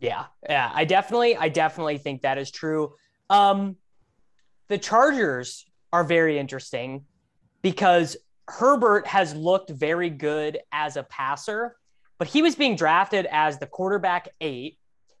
Yeah, 0.00 0.26
yeah, 0.48 0.70
I 0.72 0.84
definitely, 0.84 1.36
I 1.36 1.48
definitely 1.48 1.98
think 1.98 2.22
that 2.22 2.38
is 2.38 2.50
true. 2.50 2.94
Um, 3.30 3.76
the 4.68 4.78
Chargers 4.78 5.64
are 5.92 6.04
very 6.04 6.38
interesting 6.38 7.04
because 7.62 8.16
Herbert 8.46 9.06
has 9.06 9.34
looked 9.34 9.70
very 9.70 10.10
good 10.10 10.58
as 10.72 10.96
a 10.96 11.02
passer, 11.02 11.76
but 12.18 12.28
he 12.28 12.42
was 12.42 12.54
being 12.54 12.76
drafted 12.76 13.26
as 13.30 13.58
the 13.58 13.66
quarterback 13.66 14.28
eight. 14.40 14.78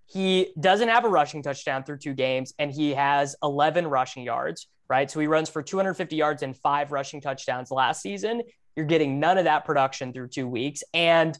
He 0.08 0.52
doesn't 0.58 0.88
have 0.88 1.04
a 1.04 1.08
rushing 1.08 1.42
touchdown 1.42 1.84
through 1.84 1.98
two 1.98 2.14
games, 2.14 2.54
and 2.58 2.72
he 2.72 2.94
has 2.94 3.36
11 3.42 3.86
rushing 3.86 4.24
yards, 4.24 4.66
right? 4.88 5.10
So 5.10 5.20
he 5.20 5.26
runs 5.26 5.50
for 5.50 5.62
250 5.62 6.16
yards 6.16 6.42
and 6.42 6.56
five 6.56 6.92
rushing 6.92 7.20
touchdowns 7.20 7.70
last 7.70 8.00
season. 8.00 8.42
You're 8.74 8.86
getting 8.86 9.20
none 9.20 9.36
of 9.36 9.44
that 9.44 9.66
production 9.66 10.12
through 10.12 10.28
two 10.28 10.48
weeks. 10.48 10.82
And 10.94 11.38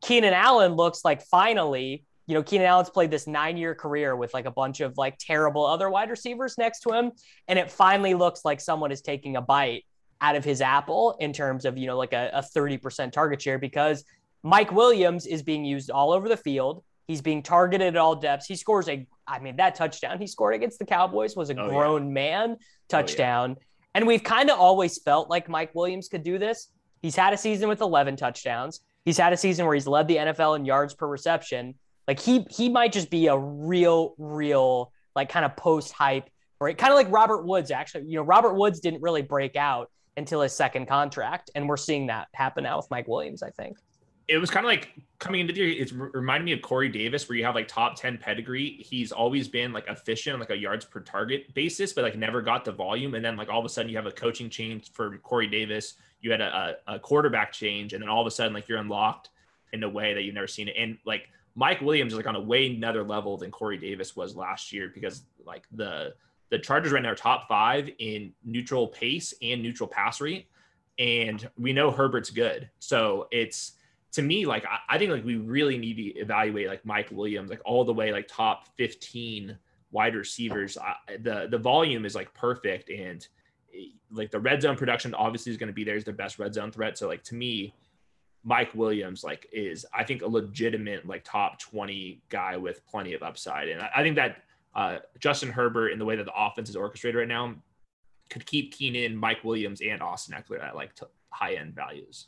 Keenan 0.00 0.32
Allen 0.32 0.72
looks 0.72 1.04
like 1.04 1.22
finally, 1.22 2.04
you 2.26 2.34
know, 2.34 2.42
Keenan 2.42 2.66
Allen's 2.66 2.88
played 2.88 3.10
this 3.10 3.26
nine 3.26 3.56
year 3.56 3.74
career 3.74 4.16
with 4.16 4.32
like 4.32 4.46
a 4.46 4.50
bunch 4.50 4.80
of 4.80 4.96
like 4.96 5.18
terrible 5.18 5.66
other 5.66 5.90
wide 5.90 6.08
receivers 6.08 6.56
next 6.56 6.80
to 6.80 6.92
him. 6.92 7.12
And 7.46 7.58
it 7.58 7.70
finally 7.70 8.14
looks 8.14 8.44
like 8.44 8.60
someone 8.60 8.90
is 8.90 9.02
taking 9.02 9.36
a 9.36 9.42
bite 9.42 9.84
out 10.20 10.36
of 10.36 10.44
his 10.44 10.60
apple 10.60 11.16
in 11.20 11.32
terms 11.32 11.64
of, 11.64 11.76
you 11.76 11.86
know, 11.86 11.96
like 11.96 12.12
a, 12.12 12.30
a 12.32 12.42
30% 12.42 13.12
target 13.12 13.42
share 13.42 13.58
because 13.58 14.04
Mike 14.42 14.72
Williams 14.72 15.26
is 15.26 15.42
being 15.42 15.64
used 15.64 15.90
all 15.90 16.12
over 16.12 16.28
the 16.28 16.36
field. 16.36 16.84
He's 17.08 17.22
being 17.22 17.42
targeted 17.42 17.88
at 17.88 17.96
all 17.96 18.14
depths. 18.14 18.46
He 18.46 18.54
scores 18.54 18.88
a, 18.88 19.06
I 19.26 19.38
mean, 19.40 19.56
that 19.56 19.74
touchdown 19.74 20.18
he 20.18 20.26
scored 20.26 20.54
against 20.54 20.78
the 20.78 20.84
Cowboys 20.84 21.34
was 21.34 21.50
a 21.50 21.58
Oh, 21.58 21.64
yeah. 21.64 21.70
grown 21.70 22.12
man 22.12 22.56
oh, 22.58 22.64
touchdown. 22.88 23.56
And 23.94 24.06
we've 24.06 24.22
kind 24.22 24.50
of 24.50 24.58
always 24.60 24.98
felt 25.02 25.30
like 25.30 25.48
Mike 25.48 25.74
Williams 25.74 26.08
could 26.08 26.22
do 26.22 26.38
this. 26.38 26.68
He's 27.02 27.16
had 27.16 27.32
a 27.32 27.36
season 27.38 27.68
with 27.68 27.80
11 27.80 28.16
touchdowns. 28.16 28.80
He's 29.04 29.16
had 29.16 29.32
a 29.32 29.36
season 29.36 29.64
where 29.64 29.74
he's 29.74 29.86
led 29.86 30.06
the 30.06 30.16
NFL 30.16 30.56
in 30.56 30.66
yards 30.66 30.94
per 30.94 31.06
reception. 31.08 31.74
Like 32.06 32.20
he 32.20 32.46
he 32.50 32.68
might 32.68 32.92
just 32.92 33.10
be 33.10 33.26
a 33.28 33.36
real, 33.38 34.14
real 34.18 34.92
like 35.16 35.30
kind 35.30 35.44
of 35.44 35.56
post 35.56 35.92
hype, 35.92 36.28
or 36.60 36.72
kind 36.74 36.92
of 36.92 36.96
like 36.96 37.10
Robert 37.10 37.44
Woods. 37.44 37.70
Actually, 37.70 38.04
you 38.04 38.16
know, 38.16 38.22
Robert 38.22 38.54
Woods 38.54 38.80
didn't 38.80 39.02
really 39.02 39.22
break 39.22 39.56
out 39.56 39.90
until 40.16 40.42
his 40.42 40.52
second 40.52 40.86
contract, 40.86 41.50
and 41.54 41.68
we're 41.68 41.76
seeing 41.76 42.06
that 42.08 42.28
happen 42.34 42.64
now 42.64 42.76
with 42.76 42.90
Mike 42.90 43.08
Williams. 43.08 43.42
I 43.42 43.50
think. 43.50 43.78
It 44.28 44.38
was 44.38 44.50
kind 44.50 44.64
of 44.64 44.68
like 44.68 44.92
coming 45.18 45.40
into 45.40 45.52
the 45.52 45.60
year. 45.60 45.82
It's 45.82 45.92
re- 45.92 46.10
reminded 46.12 46.44
me 46.44 46.52
of 46.52 46.62
Corey 46.62 46.88
Davis, 46.88 47.28
where 47.28 47.36
you 47.36 47.44
have 47.44 47.54
like 47.54 47.66
top 47.66 47.96
10 47.96 48.18
pedigree. 48.18 48.84
He's 48.88 49.10
always 49.10 49.48
been 49.48 49.72
like 49.72 49.88
efficient 49.88 50.34
on 50.34 50.40
like 50.40 50.50
a 50.50 50.56
yards 50.56 50.84
per 50.84 51.00
target 51.00 51.52
basis, 51.54 51.92
but 51.94 52.04
like 52.04 52.16
never 52.16 52.42
got 52.42 52.64
the 52.64 52.72
volume. 52.72 53.14
And 53.14 53.24
then 53.24 53.36
like 53.36 53.48
all 53.48 53.58
of 53.58 53.64
a 53.64 53.68
sudden 53.68 53.90
you 53.90 53.96
have 53.96 54.06
a 54.06 54.12
coaching 54.12 54.50
change 54.50 54.92
for 54.92 55.16
Corey 55.18 55.46
Davis. 55.46 55.94
You 56.20 56.30
had 56.30 56.40
a, 56.40 56.76
a, 56.86 56.94
a 56.94 56.98
quarterback 56.98 57.52
change, 57.52 57.94
and 57.94 58.02
then 58.02 58.08
all 58.08 58.20
of 58.20 58.26
a 58.26 58.30
sudden 58.30 58.52
like 58.52 58.68
you're 58.68 58.78
unlocked 58.78 59.30
in 59.72 59.82
a 59.82 59.88
way 59.88 60.14
that 60.14 60.22
you've 60.22 60.34
never 60.34 60.46
seen 60.46 60.68
it. 60.68 60.74
And 60.78 60.98
like 61.06 61.28
Mike 61.54 61.80
Williams 61.80 62.12
is 62.12 62.16
like 62.16 62.26
on 62.26 62.36
a 62.36 62.40
way 62.40 62.66
another 62.66 63.02
level 63.02 63.36
than 63.36 63.50
Corey 63.50 63.78
Davis 63.78 64.14
was 64.14 64.36
last 64.36 64.72
year 64.72 64.90
because 64.92 65.22
like 65.44 65.66
the 65.72 66.14
the 66.50 66.58
Chargers 66.58 66.92
right 66.92 67.02
now 67.02 67.10
are 67.10 67.14
top 67.14 67.48
five 67.48 67.90
in 67.98 68.32
neutral 68.44 68.88
pace 68.88 69.34
and 69.42 69.62
neutral 69.62 69.88
pass 69.88 70.20
rate. 70.20 70.48
And 70.98 71.48
we 71.58 71.72
know 71.72 71.90
Herbert's 71.90 72.30
good. 72.30 72.70
So 72.78 73.28
it's 73.30 73.72
to 74.18 74.22
me, 74.24 74.46
like 74.46 74.64
I, 74.64 74.96
I 74.96 74.98
think 74.98 75.12
like 75.12 75.24
we 75.24 75.36
really 75.36 75.78
need 75.78 75.94
to 75.94 76.18
evaluate 76.18 76.66
like 76.66 76.84
Mike 76.84 77.08
Williams, 77.12 77.50
like 77.50 77.60
all 77.64 77.84
the 77.84 77.94
way 77.94 78.10
like 78.10 78.26
top 78.26 78.66
15 78.76 79.56
wide 79.92 80.16
receivers. 80.16 80.76
I, 80.76 81.18
the 81.18 81.46
the 81.48 81.56
volume 81.56 82.04
is 82.04 82.16
like 82.16 82.34
perfect 82.34 82.90
and 82.90 83.24
eh, 83.72 83.90
like 84.10 84.32
the 84.32 84.40
red 84.40 84.60
zone 84.60 84.74
production 84.74 85.14
obviously 85.14 85.52
is 85.52 85.56
going 85.56 85.68
to 85.68 85.72
be 85.72 85.84
there. 85.84 85.94
Is 85.94 86.02
the 86.02 86.12
best 86.12 86.40
red 86.40 86.52
zone 86.52 86.72
threat. 86.72 86.98
So 86.98 87.06
like 87.06 87.22
to 87.24 87.36
me, 87.36 87.76
Mike 88.42 88.74
Williams 88.74 89.22
like 89.22 89.48
is 89.52 89.86
I 89.94 90.02
think 90.02 90.22
a 90.22 90.26
legitimate 90.26 91.06
like 91.06 91.22
top 91.22 91.60
20 91.60 92.20
guy 92.28 92.56
with 92.56 92.84
plenty 92.88 93.14
of 93.14 93.22
upside. 93.22 93.68
And 93.68 93.80
I, 93.80 93.90
I 93.98 94.02
think 94.02 94.16
that 94.16 94.38
uh, 94.74 94.98
Justin 95.20 95.50
Herbert 95.50 95.90
in 95.90 96.00
the 96.00 96.04
way 96.04 96.16
that 96.16 96.26
the 96.26 96.34
offense 96.36 96.68
is 96.68 96.74
orchestrated 96.74 97.20
right 97.20 97.28
now 97.28 97.54
could 98.30 98.44
keep 98.46 98.72
Keenan, 98.72 99.16
Mike 99.16 99.44
Williams, 99.44 99.80
and 99.80 100.02
Austin 100.02 100.34
Ekeler 100.34 100.60
at 100.60 100.74
like 100.74 100.96
t- 100.96 101.06
high 101.30 101.54
end 101.54 101.76
values. 101.76 102.26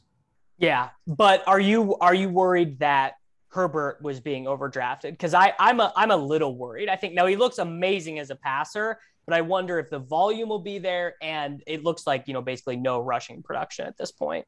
Yeah, 0.61 0.91
but 1.07 1.43
are 1.49 1.59
you 1.59 1.97
are 1.97 2.15
you 2.15 2.29
worried 2.29 2.79
that 2.81 3.15
Herbert 3.49 3.99
was 4.03 4.21
being 4.21 4.45
overdrafted? 4.45 5.11
Because 5.13 5.35
I 5.35 5.55
I'm 5.59 5.81
a 5.81 5.93
I'm 5.97 6.11
a 6.11 6.17
little 6.17 6.55
worried. 6.55 6.89
I 6.89 6.97
think 6.97 7.15
no, 7.15 7.27
he 7.27 7.35
looks 7.35 7.59
amazing 7.59 8.19
as 8.19 8.29
a 8.31 8.37
passer, 8.37 9.01
but 9.27 9.35
I 9.35 9.41
wonder 9.41 9.79
if 9.79 9.89
the 9.89 9.99
volume 9.99 10.51
will 10.51 10.59
be 10.61 10.79
there, 10.79 11.15
and 11.23 11.63
it 11.67 11.83
looks 11.83 12.07
like 12.07 12.29
you 12.29 12.35
know 12.35 12.43
basically 12.43 12.77
no 12.77 13.01
rushing 13.01 13.43
production 13.43 13.87
at 13.87 13.97
this 13.97 14.13
point. 14.13 14.45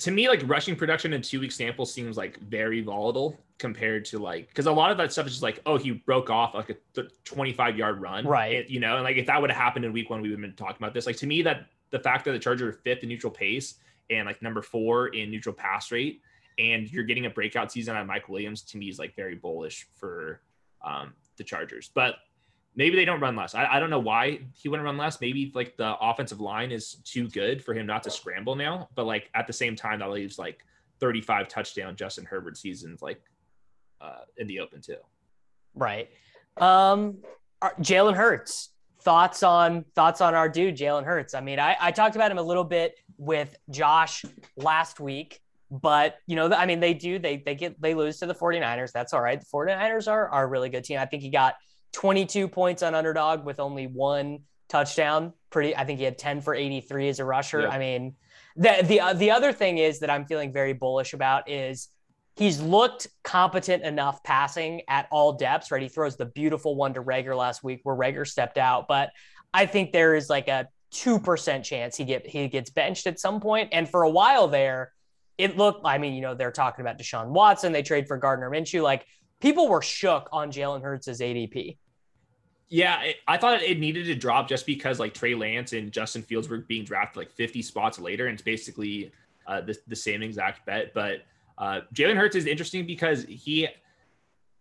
to 0.00 0.10
me, 0.10 0.28
like 0.28 0.42
rushing 0.46 0.74
production 0.74 1.12
in 1.12 1.22
two 1.22 1.38
week 1.40 1.52
sample 1.52 1.86
seems 1.86 2.16
like 2.16 2.38
very 2.40 2.80
volatile 2.82 3.38
compared 3.58 4.04
to 4.06 4.18
like 4.18 4.48
because 4.48 4.66
a 4.66 4.72
lot 4.72 4.90
of 4.90 4.98
that 4.98 5.12
stuff 5.12 5.26
is 5.26 5.32
just 5.34 5.42
like, 5.44 5.60
oh, 5.64 5.78
he 5.78 5.92
broke 5.92 6.28
off 6.28 6.54
like 6.54 6.70
a 6.70 6.76
th- 6.94 7.08
25 7.24 7.78
yard 7.78 8.00
run, 8.00 8.26
Right. 8.26 8.52
It- 8.52 8.68
you 8.68 8.80
know, 8.80 8.96
and 8.96 9.04
like 9.04 9.16
if 9.16 9.26
that 9.26 9.40
would 9.40 9.50
have 9.50 9.62
happened 9.62 9.84
in 9.84 9.92
week 9.92 10.10
one, 10.10 10.22
we 10.22 10.28
would 10.28 10.40
have 10.40 10.42
been 10.42 10.56
talking 10.56 10.78
about 10.80 10.92
this. 10.92 11.06
Like 11.06 11.16
to 11.18 11.26
me, 11.28 11.40
that 11.42 11.66
the 11.90 12.00
fact 12.00 12.24
that 12.24 12.32
the 12.32 12.38
Chargers 12.40 12.74
are 12.74 12.78
fifth 12.80 13.04
in 13.04 13.08
neutral 13.08 13.30
pace 13.32 13.76
and 14.10 14.26
like 14.26 14.42
number 14.42 14.62
four 14.62 15.08
in 15.08 15.30
neutral 15.30 15.54
pass 15.54 15.90
rate 15.90 16.20
and 16.58 16.90
you're 16.90 17.04
getting 17.04 17.26
a 17.26 17.30
breakout 17.30 17.70
season 17.70 17.96
on 17.96 18.06
Mike 18.06 18.28
Williams, 18.28 18.62
to 18.62 18.78
me 18.78 18.88
is 18.88 18.98
like 18.98 19.14
very 19.14 19.34
bullish 19.34 19.86
for 19.94 20.40
um, 20.84 21.12
the 21.36 21.44
Chargers. 21.44 21.90
But 21.94 22.16
maybe 22.74 22.96
they 22.96 23.04
don't 23.04 23.20
run 23.20 23.36
less. 23.36 23.54
I, 23.54 23.66
I 23.66 23.80
don't 23.80 23.90
know 23.90 23.98
why 23.98 24.40
he 24.54 24.68
wouldn't 24.68 24.84
run 24.84 24.96
less. 24.96 25.20
Maybe 25.20 25.52
like 25.54 25.76
the 25.76 25.96
offensive 26.00 26.40
line 26.40 26.72
is 26.72 26.94
too 27.04 27.28
good 27.28 27.62
for 27.62 27.74
him 27.74 27.86
not 27.86 28.02
to 28.04 28.10
scramble 28.10 28.56
now. 28.56 28.88
But 28.94 29.04
like 29.04 29.30
at 29.34 29.46
the 29.46 29.52
same 29.52 29.76
time, 29.76 29.98
that 29.98 30.10
leaves 30.10 30.38
like 30.38 30.64
35 31.00 31.48
touchdown 31.48 31.94
Justin 31.94 32.24
Herbert 32.24 32.56
seasons 32.56 33.02
like 33.02 33.20
uh, 34.00 34.20
in 34.38 34.46
the 34.46 34.60
open 34.60 34.80
too. 34.80 34.96
Right. 35.74 36.08
Um, 36.56 37.18
Jalen 37.62 38.14
Hurts. 38.14 38.70
Thoughts 39.06 39.44
on 39.44 39.84
thoughts 39.94 40.20
on 40.20 40.34
our 40.34 40.48
dude 40.48 40.76
Jalen 40.76 41.04
Hurts? 41.04 41.32
I 41.32 41.40
mean, 41.40 41.60
I, 41.60 41.76
I 41.80 41.92
talked 41.92 42.16
about 42.16 42.32
him 42.32 42.38
a 42.38 42.42
little 42.42 42.64
bit 42.64 42.98
with 43.18 43.56
Josh 43.70 44.24
last 44.56 44.98
week, 44.98 45.38
but 45.70 46.16
you 46.26 46.34
know, 46.34 46.52
I 46.52 46.66
mean, 46.66 46.80
they 46.80 46.92
do 46.92 47.20
they 47.20 47.36
they 47.36 47.54
get 47.54 47.80
they 47.80 47.94
lose 47.94 48.18
to 48.18 48.26
the 48.26 48.34
49ers. 48.34 48.90
That's 48.90 49.12
all 49.12 49.22
right. 49.22 49.38
The 49.38 49.46
49ers 49.46 50.10
are 50.10 50.28
are 50.30 50.42
a 50.42 50.46
really 50.48 50.70
good 50.70 50.82
team. 50.82 50.98
I 50.98 51.06
think 51.06 51.22
he 51.22 51.30
got 51.30 51.54
22 51.92 52.48
points 52.48 52.82
on 52.82 52.96
underdog 52.96 53.44
with 53.44 53.60
only 53.60 53.86
one 53.86 54.40
touchdown. 54.68 55.32
Pretty, 55.50 55.76
I 55.76 55.84
think 55.84 56.00
he 56.00 56.04
had 56.04 56.18
10 56.18 56.40
for 56.40 56.52
83 56.52 57.08
as 57.08 57.20
a 57.20 57.24
rusher. 57.24 57.60
Yeah. 57.60 57.68
I 57.68 57.78
mean, 57.78 58.16
the 58.56 58.82
the 58.82 59.00
uh, 59.00 59.12
the 59.12 59.30
other 59.30 59.52
thing 59.52 59.78
is 59.78 60.00
that 60.00 60.10
I'm 60.10 60.26
feeling 60.26 60.52
very 60.52 60.72
bullish 60.72 61.12
about 61.12 61.48
is 61.48 61.90
he's 62.36 62.60
looked 62.60 63.08
competent 63.24 63.82
enough 63.82 64.22
passing 64.22 64.82
at 64.88 65.08
all 65.10 65.32
depths. 65.32 65.70
Right, 65.70 65.82
he 65.82 65.88
throws 65.88 66.16
the 66.16 66.26
beautiful 66.26 66.76
one 66.76 66.94
to 66.94 67.02
Reagor 67.02 67.36
last 67.36 67.64
week 67.64 67.80
where 67.82 67.96
Reagor 67.96 68.26
stepped 68.26 68.58
out, 68.58 68.86
but 68.88 69.10
I 69.52 69.66
think 69.66 69.92
there 69.92 70.14
is 70.14 70.30
like 70.30 70.48
a 70.48 70.68
two 70.90 71.18
percent 71.18 71.64
chance 71.64 71.96
he 71.96 72.04
get 72.04 72.26
he 72.26 72.48
gets 72.48 72.70
benched 72.70 73.06
at 73.06 73.18
some 73.18 73.40
point. 73.40 73.70
And 73.72 73.88
for 73.88 74.02
a 74.02 74.10
while 74.10 74.48
there, 74.48 74.92
it 75.38 75.56
looked. 75.56 75.82
I 75.84 75.98
mean, 75.98 76.14
you 76.14 76.20
know, 76.20 76.34
they're 76.34 76.52
talking 76.52 76.82
about 76.82 76.98
Deshaun 76.98 77.28
Watson. 77.28 77.72
They 77.72 77.82
trade 77.82 78.06
for 78.06 78.16
Gardner 78.16 78.50
Minshew. 78.50 78.82
Like 78.82 79.06
people 79.40 79.68
were 79.68 79.82
shook 79.82 80.28
on 80.32 80.50
Jalen 80.50 80.82
Hurts' 80.82 81.08
ADP. 81.08 81.78
Yeah, 82.68 83.00
it, 83.02 83.16
I 83.28 83.36
thought 83.36 83.62
it 83.62 83.78
needed 83.78 84.06
to 84.06 84.14
drop 84.16 84.48
just 84.48 84.66
because 84.66 84.98
like 84.98 85.14
Trey 85.14 85.34
Lance 85.34 85.72
and 85.72 85.92
Justin 85.92 86.22
Fields 86.22 86.48
were 86.48 86.58
being 86.58 86.84
drafted 86.84 87.18
like 87.18 87.30
50 87.30 87.62
spots 87.62 87.98
later, 87.98 88.26
and 88.26 88.34
it's 88.34 88.42
basically 88.42 89.12
uh, 89.46 89.60
the, 89.60 89.76
the 89.86 89.94
same 89.94 90.22
exact 90.22 90.66
bet. 90.66 90.92
But 90.92 91.22
uh, 91.58 91.80
Jalen 91.94 92.16
Hurts 92.16 92.36
is 92.36 92.46
interesting 92.46 92.86
because 92.86 93.24
he, 93.24 93.68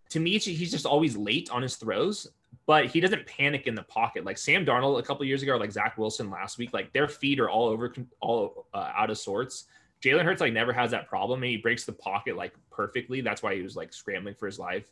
to 0.10 0.20
me, 0.20 0.38
he's 0.38 0.72
just 0.72 0.86
always 0.86 1.18
late 1.18 1.50
on 1.50 1.62
his 1.62 1.76
throws, 1.76 2.28
but 2.66 2.88
he 2.88 3.00
doesn't 3.00 3.26
panic 3.26 3.68
in 3.68 3.76
the 3.76 3.84
pocket. 3.84 4.26
Like 4.26 4.38
Sam 4.38 4.66
Darnold 4.66 5.00
a 5.00 5.04
couple 5.04 5.26
years 5.26 5.44
ago, 5.44 5.58
like 5.58 5.72
Zach 5.72 5.98
Wilson 5.98 6.30
last 6.30 6.58
week, 6.58 6.74
like 6.74 6.94
their 6.94 7.08
feet 7.08 7.40
are 7.40 7.50
all 7.50 7.68
over, 7.68 7.94
all 8.22 8.68
uh, 8.74 8.92
out 8.96 9.10
of 9.10 9.18
sorts. 9.18 9.66
Jalen 10.02 10.24
Hurts 10.24 10.42
like 10.42 10.54
never 10.54 10.74
has 10.74 10.92
that 10.92 11.08
problem, 11.08 11.42
and 11.42 11.50
he 11.50 11.58
breaks 11.58 11.86
the 11.86 11.94
pocket 11.94 12.36
like 12.36 12.54
perfectly. 12.72 13.22
That's 13.22 13.42
why 13.42 13.56
he 13.56 13.62
was 13.62 13.76
like 13.76 13.94
scrambling 13.94 14.36
for 14.36 14.46
his 14.46 14.60
life 14.60 14.92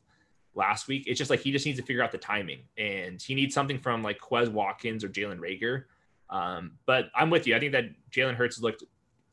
last 0.56 0.88
week. 0.88 1.06
It's 1.08 1.18
just 1.18 1.30
like 1.30 1.40
he 1.40 1.52
just 1.52 1.66
needs 1.66 1.80
to 1.80 1.86
figure 1.86 2.04
out 2.04 2.12
the 2.12 2.18
timing, 2.18 2.60
and 2.78 3.22
he 3.22 3.36
needs 3.36 3.54
something 3.54 3.80
from 3.80 4.02
like 4.02 4.20
Quez 4.20 4.50
Watkins 4.50 5.04
or 5.04 5.10
Jalen 5.10 5.40
Reagor. 5.40 5.84
Um, 6.30 6.72
but 6.86 7.10
I'm 7.16 7.30
with 7.30 7.46
you. 7.46 7.56
I 7.56 7.60
think 7.60 7.74
that 7.74 7.86
Jalen 8.12 8.36
Hurts 8.36 8.60
looked 8.60 8.84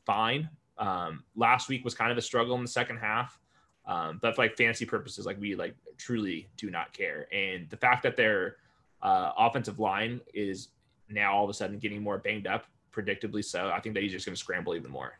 fine. 0.05 0.49
Um, 0.81 1.23
last 1.35 1.69
week 1.69 1.85
was 1.85 1.93
kind 1.93 2.11
of 2.11 2.17
a 2.17 2.21
struggle 2.21 2.55
in 2.55 2.63
the 2.63 2.67
second 2.67 2.97
half, 2.97 3.39
um, 3.85 4.19
but 4.21 4.35
for 4.35 4.41
like 4.41 4.57
fantasy 4.57 4.85
purposes, 4.85 5.25
like 5.25 5.39
we 5.39 5.55
like 5.55 5.75
truly 5.97 6.49
do 6.57 6.69
not 6.69 6.91
care. 6.91 7.27
And 7.31 7.69
the 7.69 7.77
fact 7.77 8.03
that 8.03 8.17
their 8.17 8.57
uh, 9.01 9.31
offensive 9.37 9.79
line 9.79 10.19
is 10.33 10.69
now 11.07 11.33
all 11.33 11.43
of 11.43 11.49
a 11.49 11.53
sudden 11.53 11.77
getting 11.77 12.01
more 12.01 12.17
banged 12.17 12.47
up, 12.47 12.65
predictably 12.91 13.45
so, 13.45 13.71
I 13.73 13.79
think 13.79 13.93
that 13.95 14.03
he's 14.03 14.11
just 14.11 14.25
going 14.25 14.35
to 14.35 14.39
scramble 14.39 14.75
even 14.75 14.91
more. 14.91 15.13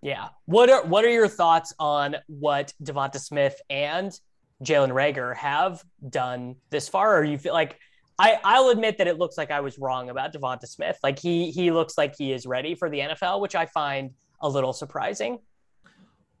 Yeah. 0.00 0.28
What 0.46 0.70
are 0.70 0.84
what 0.84 1.04
are 1.04 1.10
your 1.10 1.28
thoughts 1.28 1.74
on 1.78 2.16
what 2.26 2.72
Devonta 2.82 3.18
Smith 3.18 3.60
and 3.68 4.18
Jalen 4.64 4.92
Reagor 4.92 5.36
have 5.36 5.82
done 6.08 6.56
this 6.70 6.88
far? 6.88 7.18
Or 7.18 7.24
you 7.24 7.36
feel 7.36 7.52
like 7.52 7.78
I, 8.18 8.38
I'll 8.44 8.68
admit 8.68 8.98
that 8.98 9.08
it 9.08 9.18
looks 9.18 9.36
like 9.36 9.50
I 9.50 9.60
was 9.60 9.78
wrong 9.78 10.08
about 10.08 10.32
Devonta 10.32 10.66
Smith. 10.66 10.98
Like 11.02 11.18
he 11.18 11.50
he 11.50 11.70
looks 11.70 11.98
like 11.98 12.14
he 12.16 12.32
is 12.32 12.46
ready 12.46 12.74
for 12.74 12.88
the 12.88 13.00
NFL, 13.00 13.40
which 13.40 13.54
I 13.54 13.66
find 13.66 14.10
a 14.40 14.48
little 14.48 14.72
surprising. 14.72 15.38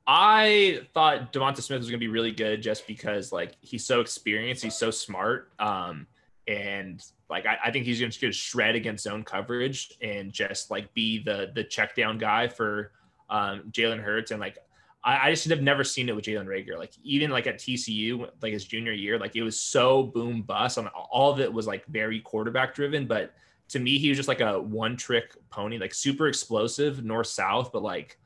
I 0.06 0.80
thought 0.92 1.32
Devonta 1.32 1.60
Smith 1.60 1.78
was 1.78 1.88
going 1.88 2.00
to 2.00 2.04
be 2.04 2.08
really 2.08 2.32
good 2.32 2.62
just 2.62 2.86
because 2.86 3.32
like 3.32 3.56
he's 3.60 3.84
so 3.84 4.00
experienced, 4.00 4.62
he's 4.62 4.74
so 4.74 4.90
smart, 4.90 5.52
um, 5.58 6.06
and 6.48 7.04
like 7.28 7.46
I, 7.46 7.58
I 7.66 7.70
think 7.70 7.84
he's 7.86 8.00
going 8.00 8.10
to 8.10 8.32
shred 8.32 8.74
against 8.74 9.04
zone 9.04 9.22
coverage 9.22 9.92
and 10.02 10.32
just 10.32 10.70
like 10.70 10.92
be 10.94 11.22
the 11.22 11.52
the 11.54 11.62
check 11.62 11.94
down 11.94 12.18
guy 12.18 12.48
for 12.48 12.92
um, 13.28 13.70
Jalen 13.70 14.02
Hurts 14.02 14.32
and 14.32 14.40
like 14.40 14.58
I, 15.02 15.28
I 15.28 15.30
just 15.30 15.48
have 15.48 15.62
never 15.62 15.84
seen 15.84 16.08
it 16.08 16.16
with 16.16 16.24
Jalen 16.24 16.46
Reagor. 16.46 16.76
Like 16.78 16.92
even 17.02 17.30
like 17.30 17.46
at 17.46 17.58
TCU, 17.58 18.28
like 18.42 18.52
his 18.52 18.64
junior 18.64 18.92
year, 18.92 19.18
like 19.18 19.36
it 19.36 19.42
was 19.42 19.58
so 19.58 20.02
boom 20.02 20.42
bust. 20.42 20.78
On 20.78 20.88
all 20.88 21.32
of 21.32 21.40
it 21.40 21.52
was 21.52 21.66
like 21.66 21.86
very 21.86 22.20
quarterback 22.20 22.74
driven, 22.74 23.06
but 23.06 23.32
to 23.70 23.78
me, 23.78 23.98
he 23.98 24.08
was 24.08 24.18
just 24.18 24.28
like 24.28 24.40
a 24.40 24.60
one 24.60 24.96
trick 24.96 25.36
pony, 25.50 25.78
like 25.78 25.94
super 25.94 26.26
explosive 26.26 27.04
north 27.04 27.28
south, 27.28 27.70
but 27.72 27.82
like 27.82 28.18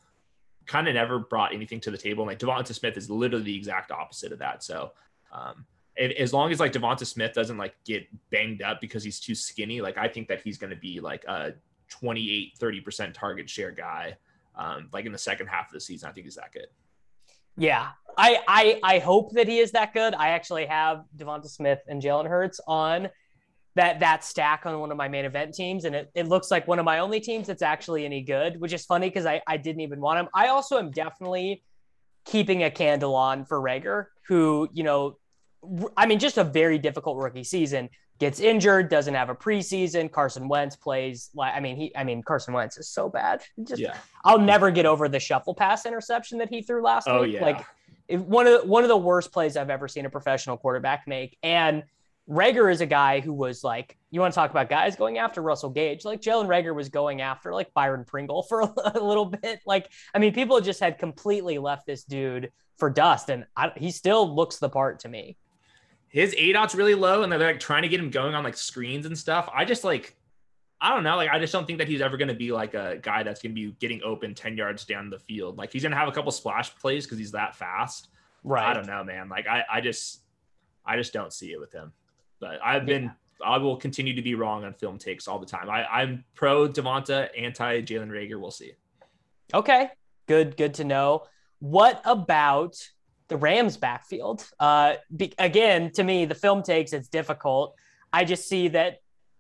kind 0.66 0.88
of 0.88 0.94
never 0.94 1.18
brought 1.18 1.52
anything 1.52 1.80
to 1.80 1.90
the 1.90 1.98
table. 1.98 2.24
like 2.24 2.38
Devonta 2.38 2.74
Smith 2.74 2.96
is 2.96 3.10
literally 3.10 3.44
the 3.44 3.56
exact 3.56 3.90
opposite 3.90 4.32
of 4.32 4.38
that. 4.38 4.64
So 4.64 4.92
um, 5.32 5.66
as 5.98 6.32
long 6.32 6.50
as 6.50 6.60
like 6.60 6.72
Devonta 6.72 7.06
Smith 7.06 7.34
doesn't 7.34 7.58
like 7.58 7.74
get 7.84 8.06
banged 8.30 8.62
up 8.62 8.80
because 8.80 9.04
he's 9.04 9.20
too 9.20 9.34
skinny, 9.34 9.80
like 9.82 9.98
I 9.98 10.08
think 10.08 10.28
that 10.28 10.40
he's 10.40 10.56
going 10.56 10.70
to 10.70 10.76
be 10.76 11.00
like 11.00 11.24
a 11.24 11.52
28, 11.90 12.58
30% 12.58 13.12
target 13.12 13.48
share 13.48 13.70
guy 13.70 14.16
um, 14.56 14.88
like 14.92 15.04
in 15.04 15.12
the 15.12 15.18
second 15.18 15.48
half 15.48 15.68
of 15.68 15.74
the 15.74 15.80
season. 15.80 16.08
I 16.08 16.12
think 16.12 16.24
he's 16.24 16.36
that 16.36 16.52
good. 16.52 16.68
Yeah, 17.56 17.90
I 18.18 18.40
I 18.48 18.80
I 18.82 18.98
hope 18.98 19.32
that 19.34 19.46
he 19.46 19.58
is 19.60 19.70
that 19.72 19.94
good. 19.94 20.12
I 20.14 20.30
actually 20.30 20.66
have 20.66 21.04
Devonta 21.16 21.48
Smith 21.48 21.78
and 21.86 22.02
Jalen 22.02 22.26
Hurts 22.26 22.60
on 22.66 23.08
that 23.76 24.00
that 24.00 24.24
stack 24.24 24.66
on 24.66 24.78
one 24.78 24.90
of 24.90 24.96
my 24.96 25.08
main 25.08 25.24
event 25.24 25.54
teams, 25.54 25.84
and 25.84 25.94
it, 25.94 26.10
it 26.14 26.28
looks 26.28 26.50
like 26.50 26.68
one 26.68 26.78
of 26.78 26.84
my 26.84 27.00
only 27.00 27.20
teams 27.20 27.46
that's 27.46 27.62
actually 27.62 28.04
any 28.04 28.22
good, 28.22 28.60
which 28.60 28.72
is 28.72 28.84
funny 28.84 29.08
because 29.08 29.26
I 29.26 29.42
I 29.46 29.56
didn't 29.56 29.80
even 29.80 30.00
want 30.00 30.20
him. 30.20 30.28
I 30.34 30.48
also 30.48 30.78
am 30.78 30.90
definitely 30.90 31.62
keeping 32.24 32.62
a 32.62 32.70
candle 32.70 33.14
on 33.14 33.44
for 33.44 33.60
Reagor, 33.60 34.06
who 34.28 34.68
you 34.72 34.84
know, 34.84 35.18
I 35.96 36.06
mean, 36.06 36.18
just 36.18 36.38
a 36.38 36.44
very 36.44 36.78
difficult 36.78 37.16
rookie 37.18 37.44
season 37.44 37.90
gets 38.20 38.38
injured, 38.38 38.88
doesn't 38.88 39.14
have 39.14 39.28
a 39.28 39.34
preseason. 39.34 40.10
Carson 40.10 40.48
Wentz 40.48 40.76
plays 40.76 41.30
like 41.34 41.54
I 41.54 41.60
mean 41.60 41.76
he 41.76 41.92
I 41.96 42.04
mean 42.04 42.22
Carson 42.22 42.54
Wentz 42.54 42.78
is 42.78 42.88
so 42.88 43.08
bad. 43.08 43.42
Just 43.64 43.82
yeah. 43.82 43.96
I'll 44.24 44.38
never 44.38 44.70
get 44.70 44.86
over 44.86 45.08
the 45.08 45.20
shuffle 45.20 45.54
pass 45.54 45.84
interception 45.84 46.38
that 46.38 46.48
he 46.48 46.62
threw 46.62 46.82
last 46.82 47.08
oh, 47.08 47.22
week. 47.22 47.34
Yeah. 47.34 47.42
Like 47.42 47.64
one 48.08 48.46
of 48.46 48.62
the, 48.62 48.66
one 48.66 48.82
of 48.82 48.88
the 48.88 48.96
worst 48.96 49.32
plays 49.32 49.56
I've 49.56 49.70
ever 49.70 49.88
seen 49.88 50.06
a 50.06 50.10
professional 50.10 50.56
quarterback 50.56 51.04
make. 51.06 51.38
And 51.42 51.84
Reagor 52.28 52.72
is 52.72 52.80
a 52.80 52.86
guy 52.86 53.20
who 53.20 53.32
was 53.32 53.62
like, 53.62 53.98
you 54.10 54.20
want 54.20 54.32
to 54.32 54.34
talk 54.34 54.50
about 54.50 54.68
guys 54.68 54.96
going 54.96 55.18
after 55.18 55.42
Russell 55.42 55.70
Gage? 55.70 56.04
Like 56.04 56.22
Jalen 56.22 56.46
Reagor 56.46 56.74
was 56.74 56.88
going 56.88 57.20
after 57.20 57.52
like 57.52 57.72
Byron 57.74 58.04
Pringle 58.04 58.42
for 58.42 58.60
a, 58.60 58.72
a 58.94 59.00
little 59.00 59.26
bit. 59.26 59.60
Like, 59.66 59.90
I 60.14 60.18
mean, 60.18 60.32
people 60.32 60.60
just 60.60 60.80
had 60.80 60.98
completely 60.98 61.58
left 61.58 61.86
this 61.86 62.04
dude 62.04 62.50
for 62.78 62.90
dust, 62.90 63.28
and 63.30 63.46
I, 63.56 63.72
he 63.76 63.90
still 63.90 64.34
looks 64.34 64.58
the 64.58 64.68
part 64.68 65.00
to 65.00 65.08
me 65.08 65.36
his 66.08 66.32
aDOT's 66.36 66.76
really 66.76 66.94
low 66.94 67.24
and 67.24 67.32
they're 67.32 67.40
like 67.40 67.58
trying 67.58 67.82
to 67.82 67.88
get 67.88 67.98
him 67.98 68.08
going 68.08 68.36
on 68.36 68.44
like 68.44 68.56
screens 68.56 69.04
and 69.04 69.18
stuff. 69.18 69.50
I 69.52 69.64
just 69.64 69.82
like 69.82 70.14
I 70.84 70.90
don't 70.90 71.02
know. 71.02 71.16
Like, 71.16 71.30
I 71.30 71.38
just 71.38 71.50
don't 71.50 71.66
think 71.66 71.78
that 71.78 71.88
he's 71.88 72.02
ever 72.02 72.18
going 72.18 72.28
to 72.28 72.34
be 72.34 72.52
like 72.52 72.74
a 72.74 72.98
guy 73.00 73.22
that's 73.22 73.40
going 73.40 73.54
to 73.54 73.54
be 73.54 73.74
getting 73.80 74.02
open 74.04 74.34
10 74.34 74.54
yards 74.54 74.84
down 74.84 75.08
the 75.08 75.18
field. 75.18 75.56
Like, 75.56 75.72
he's 75.72 75.80
going 75.80 75.92
to 75.92 75.96
have 75.96 76.08
a 76.08 76.12
couple 76.12 76.30
splash 76.30 76.76
plays 76.76 77.06
because 77.06 77.16
he's 77.16 77.32
that 77.32 77.56
fast. 77.56 78.08
Right. 78.42 78.68
I 78.68 78.74
don't 78.74 78.86
know, 78.86 79.02
man. 79.02 79.30
Like, 79.30 79.46
I, 79.46 79.64
I 79.72 79.80
just, 79.80 80.20
I 80.84 80.96
just 80.96 81.14
don't 81.14 81.32
see 81.32 81.52
it 81.52 81.58
with 81.58 81.72
him. 81.72 81.92
But 82.40 82.58
I've 82.64 82.86
been, 82.86 83.04
yeah. 83.04 83.10
I 83.46 83.58
will 83.58 83.76
continue 83.76 84.14
to 84.14 84.22
be 84.22 84.34
wrong 84.34 84.64
on 84.64 84.74
film 84.74 84.98
takes 84.98 85.28
all 85.28 85.38
the 85.38 85.46
time. 85.46 85.70
I, 85.70 85.84
I'm 85.84 86.24
pro 86.34 86.68
Devonta, 86.68 87.28
anti 87.36 87.82
Jalen 87.82 88.10
Reagor. 88.10 88.40
We'll 88.40 88.50
see. 88.50 88.72
Okay. 89.52 89.90
Good, 90.26 90.56
good 90.56 90.74
to 90.74 90.84
know. 90.84 91.24
What 91.60 92.00
about 92.04 92.76
the 93.28 93.36
Rams 93.36 93.76
backfield. 93.76 94.48
Uh, 94.60 94.94
be, 95.14 95.32
again, 95.38 95.90
to 95.92 96.04
me, 96.04 96.24
the 96.24 96.34
film 96.34 96.62
takes 96.62 96.92
it's 96.92 97.08
difficult. 97.08 97.74
I 98.12 98.24
just 98.24 98.48
see 98.48 98.68
that 98.68 98.98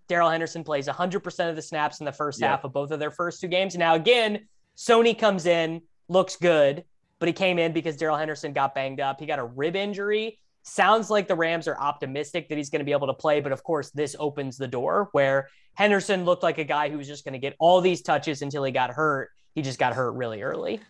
Darrell 0.08 0.30
Henderson 0.30 0.64
plays 0.64 0.88
100% 0.88 1.50
of 1.50 1.56
the 1.56 1.62
snaps 1.62 2.00
in 2.00 2.06
the 2.06 2.12
first 2.12 2.40
yeah. 2.40 2.48
half 2.48 2.64
of 2.64 2.72
both 2.72 2.90
of 2.90 2.98
their 2.98 3.10
first 3.10 3.40
two 3.40 3.48
games. 3.48 3.76
Now, 3.76 3.94
again, 3.94 4.46
Sony 4.76 5.18
comes 5.18 5.46
in, 5.46 5.82
looks 6.08 6.36
good, 6.36 6.84
but 7.18 7.28
he 7.28 7.32
came 7.32 7.58
in 7.58 7.72
because 7.72 7.96
Darrell 7.96 8.16
Henderson 8.16 8.52
got 8.52 8.74
banged 8.74 9.00
up. 9.00 9.20
He 9.20 9.26
got 9.26 9.38
a 9.38 9.44
rib 9.44 9.76
injury. 9.76 10.38
Sounds 10.66 11.10
like 11.10 11.28
the 11.28 11.34
Rams 11.34 11.68
are 11.68 11.78
optimistic 11.78 12.48
that 12.48 12.56
he's 12.56 12.70
going 12.70 12.80
to 12.80 12.86
be 12.86 12.92
able 12.92 13.06
to 13.06 13.14
play, 13.14 13.40
but 13.40 13.52
of 13.52 13.62
course, 13.62 13.90
this 13.90 14.16
opens 14.18 14.56
the 14.56 14.66
door 14.66 15.10
where 15.12 15.48
Henderson 15.74 16.24
looked 16.24 16.42
like 16.42 16.56
a 16.56 16.64
guy 16.64 16.88
who 16.88 16.96
was 16.96 17.06
just 17.06 17.22
going 17.22 17.34
to 17.34 17.38
get 17.38 17.54
all 17.58 17.82
these 17.82 18.00
touches 18.00 18.40
until 18.40 18.64
he 18.64 18.72
got 18.72 18.90
hurt. 18.90 19.28
He 19.54 19.60
just 19.60 19.78
got 19.78 19.92
hurt 19.92 20.12
really 20.12 20.40
early. 20.42 20.80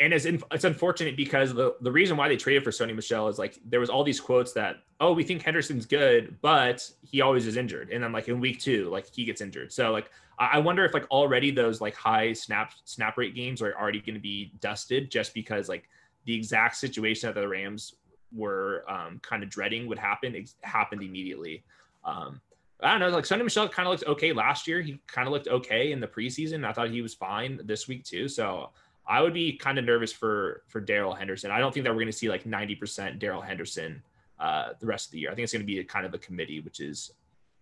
And 0.00 0.14
it's 0.14 0.24
in, 0.24 0.42
it's 0.50 0.64
unfortunate 0.64 1.14
because 1.14 1.52
the 1.52 1.76
the 1.82 1.92
reason 1.92 2.16
why 2.16 2.26
they 2.26 2.36
traded 2.36 2.64
for 2.64 2.70
Sony 2.70 2.94
Michel 2.94 3.28
is 3.28 3.38
like 3.38 3.58
there 3.66 3.78
was 3.78 3.90
all 3.90 4.02
these 4.02 4.18
quotes 4.18 4.52
that 4.54 4.76
oh 4.98 5.12
we 5.12 5.22
think 5.22 5.42
Henderson's 5.42 5.86
good 5.86 6.38
but 6.40 6.90
he 7.02 7.20
always 7.20 7.46
is 7.46 7.56
injured. 7.56 7.90
And 7.90 8.02
then 8.02 8.10
like 8.10 8.28
in 8.28 8.40
week 8.40 8.58
two 8.58 8.88
like 8.88 9.06
he 9.14 9.24
gets 9.24 9.42
injured. 9.42 9.72
So 9.72 9.92
like 9.92 10.10
I 10.38 10.58
wonder 10.58 10.84
if 10.84 10.94
like 10.94 11.08
already 11.10 11.50
those 11.50 11.80
like 11.80 11.94
high 11.94 12.32
snap 12.32 12.72
snap 12.84 13.18
rate 13.18 13.34
games 13.34 13.60
are 13.62 13.78
already 13.78 14.00
going 14.00 14.14
to 14.14 14.20
be 14.20 14.54
dusted 14.60 15.10
just 15.10 15.34
because 15.34 15.68
like 15.68 15.84
the 16.24 16.34
exact 16.34 16.76
situation 16.76 17.28
that 17.28 17.38
the 17.38 17.46
Rams 17.46 17.94
were 18.34 18.84
um, 18.88 19.20
kind 19.22 19.42
of 19.42 19.50
dreading 19.50 19.86
would 19.88 19.98
happen 19.98 20.34
ex- 20.34 20.56
happened 20.62 21.02
immediately. 21.02 21.64
Um, 22.04 22.40
I 22.82 22.92
don't 22.92 23.00
know, 23.00 23.08
like 23.10 23.24
Sony 23.24 23.44
Michel 23.44 23.68
kind 23.68 23.86
of 23.86 23.92
looked 23.92 24.06
okay 24.06 24.32
last 24.32 24.66
year. 24.66 24.80
He 24.80 25.00
kind 25.06 25.28
of 25.28 25.32
looked 25.32 25.48
okay 25.48 25.92
in 25.92 26.00
the 26.00 26.08
preseason. 26.08 26.66
I 26.66 26.72
thought 26.72 26.90
he 26.90 27.02
was 27.02 27.14
fine 27.14 27.60
this 27.64 27.86
week 27.86 28.04
too. 28.04 28.28
So 28.28 28.70
I 29.06 29.20
would 29.20 29.34
be 29.34 29.56
kind 29.56 29.78
of 29.78 29.84
nervous 29.84 30.12
for 30.12 30.62
for 30.68 30.80
Darrell 30.80 31.14
Henderson. 31.14 31.50
I 31.50 31.58
don't 31.58 31.72
think 31.72 31.84
that 31.84 31.90
we're 31.90 32.00
going 32.00 32.06
to 32.06 32.12
see 32.12 32.28
like 32.28 32.44
90% 32.44 33.18
Darrell 33.18 33.40
Henderson 33.40 34.02
uh, 34.38 34.70
the 34.80 34.86
rest 34.86 35.06
of 35.06 35.12
the 35.12 35.20
year. 35.20 35.30
I 35.30 35.34
think 35.34 35.44
it's 35.44 35.52
going 35.52 35.62
to 35.62 35.66
be 35.66 35.78
a 35.78 35.84
kind 35.84 36.04
of 36.04 36.14
a 36.14 36.18
committee, 36.18 36.60
which 36.60 36.80
is 36.80 37.12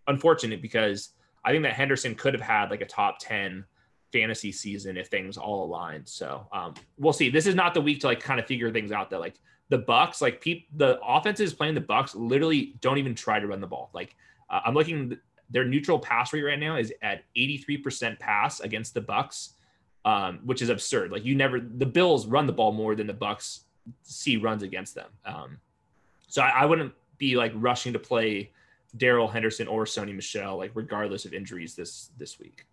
unfortunate 0.07 0.63
because 0.63 1.11
I 1.45 1.53
think 1.53 1.63
that 1.65 1.75
Henderson 1.75 2.15
could 2.15 2.35
have 2.35 2.43
had 2.43 2.71
like 2.71 2.81
a 2.81 2.87
top 2.87 3.19
10 3.21 3.65
fantasy 4.13 4.53
season 4.53 4.97
if 4.97 5.09
things 5.09 5.37
all 5.37 5.65
aligned. 5.65 6.09
So 6.09 6.47
um, 6.53 6.75
we'll 6.99 7.13
see. 7.13 7.31
This 7.31 7.47
is 7.47 7.55
not 7.55 7.75
the 7.75 7.81
week 7.81 8.01
to 8.01 8.07
like 8.07 8.21
kind 8.21 8.41
of 8.41 8.47
figure 8.47 8.71
things 8.71 8.93
out. 8.93 9.11
That 9.11 9.21
like 9.21 9.41
the 9.71 9.79
Bucs, 9.79 10.21
like 10.21 10.45
the 10.77 11.01
offenses 11.03 11.55
playing 11.55 11.75
the 11.75 11.81
Bucs 11.81 12.15
literally 12.15 12.75
don't 12.81 12.99
even 12.99 13.15
try 13.15 13.41
to 13.41 13.47
run 13.47 13.61
the 13.61 13.67
ball. 13.67 13.91
Like 13.95 14.15
uh, 14.51 14.61
I'm 14.65 14.75
looking, 14.75 15.17
their 15.49 15.65
neutral 15.65 15.99
pass 15.99 16.33
rate 16.33 16.43
right 16.43 16.59
now 16.59 16.77
is 16.77 16.93
at 17.03 17.23
83% 17.37 18.19
pass 18.19 18.61
against 18.61 18.93
the 18.95 19.01
Bucs, 19.01 19.51
um, 20.05 20.41
which 20.45 20.61
is 20.61 20.69
absurd. 20.69 21.13
Like 21.13 21.25
you 21.25 21.35
never, 21.35 21.61
the 21.61 21.87
Bills 21.87 22.27
run 22.27 22.47
the 22.47 22.53
ball 22.53 22.73
more 22.73 22.95
than 22.95 23.07
the 23.07 23.15
Bucs 23.15 23.61
see 24.03 24.37
runs 24.37 24.63
against 24.63 24.95
them. 24.95 25.09
Um, 25.25 25.59
so 26.27 26.43
I, 26.43 26.51
I 26.51 26.65
wouldn't 26.67 26.93
be 27.19 27.37
like 27.37 27.53
rushing 27.55 27.93
to 27.93 27.99
play 27.99 28.51
Darrell 28.97 29.29
Henderson 29.29 29.69
or 29.69 29.85
Sony 29.85 30.15
Michel, 30.15 30.57
like 30.57 30.73
regardless 30.75 31.25
of 31.25 31.33
injuries 31.33 31.75
this 31.75 32.11
this 32.19 32.39
week. 32.39 32.67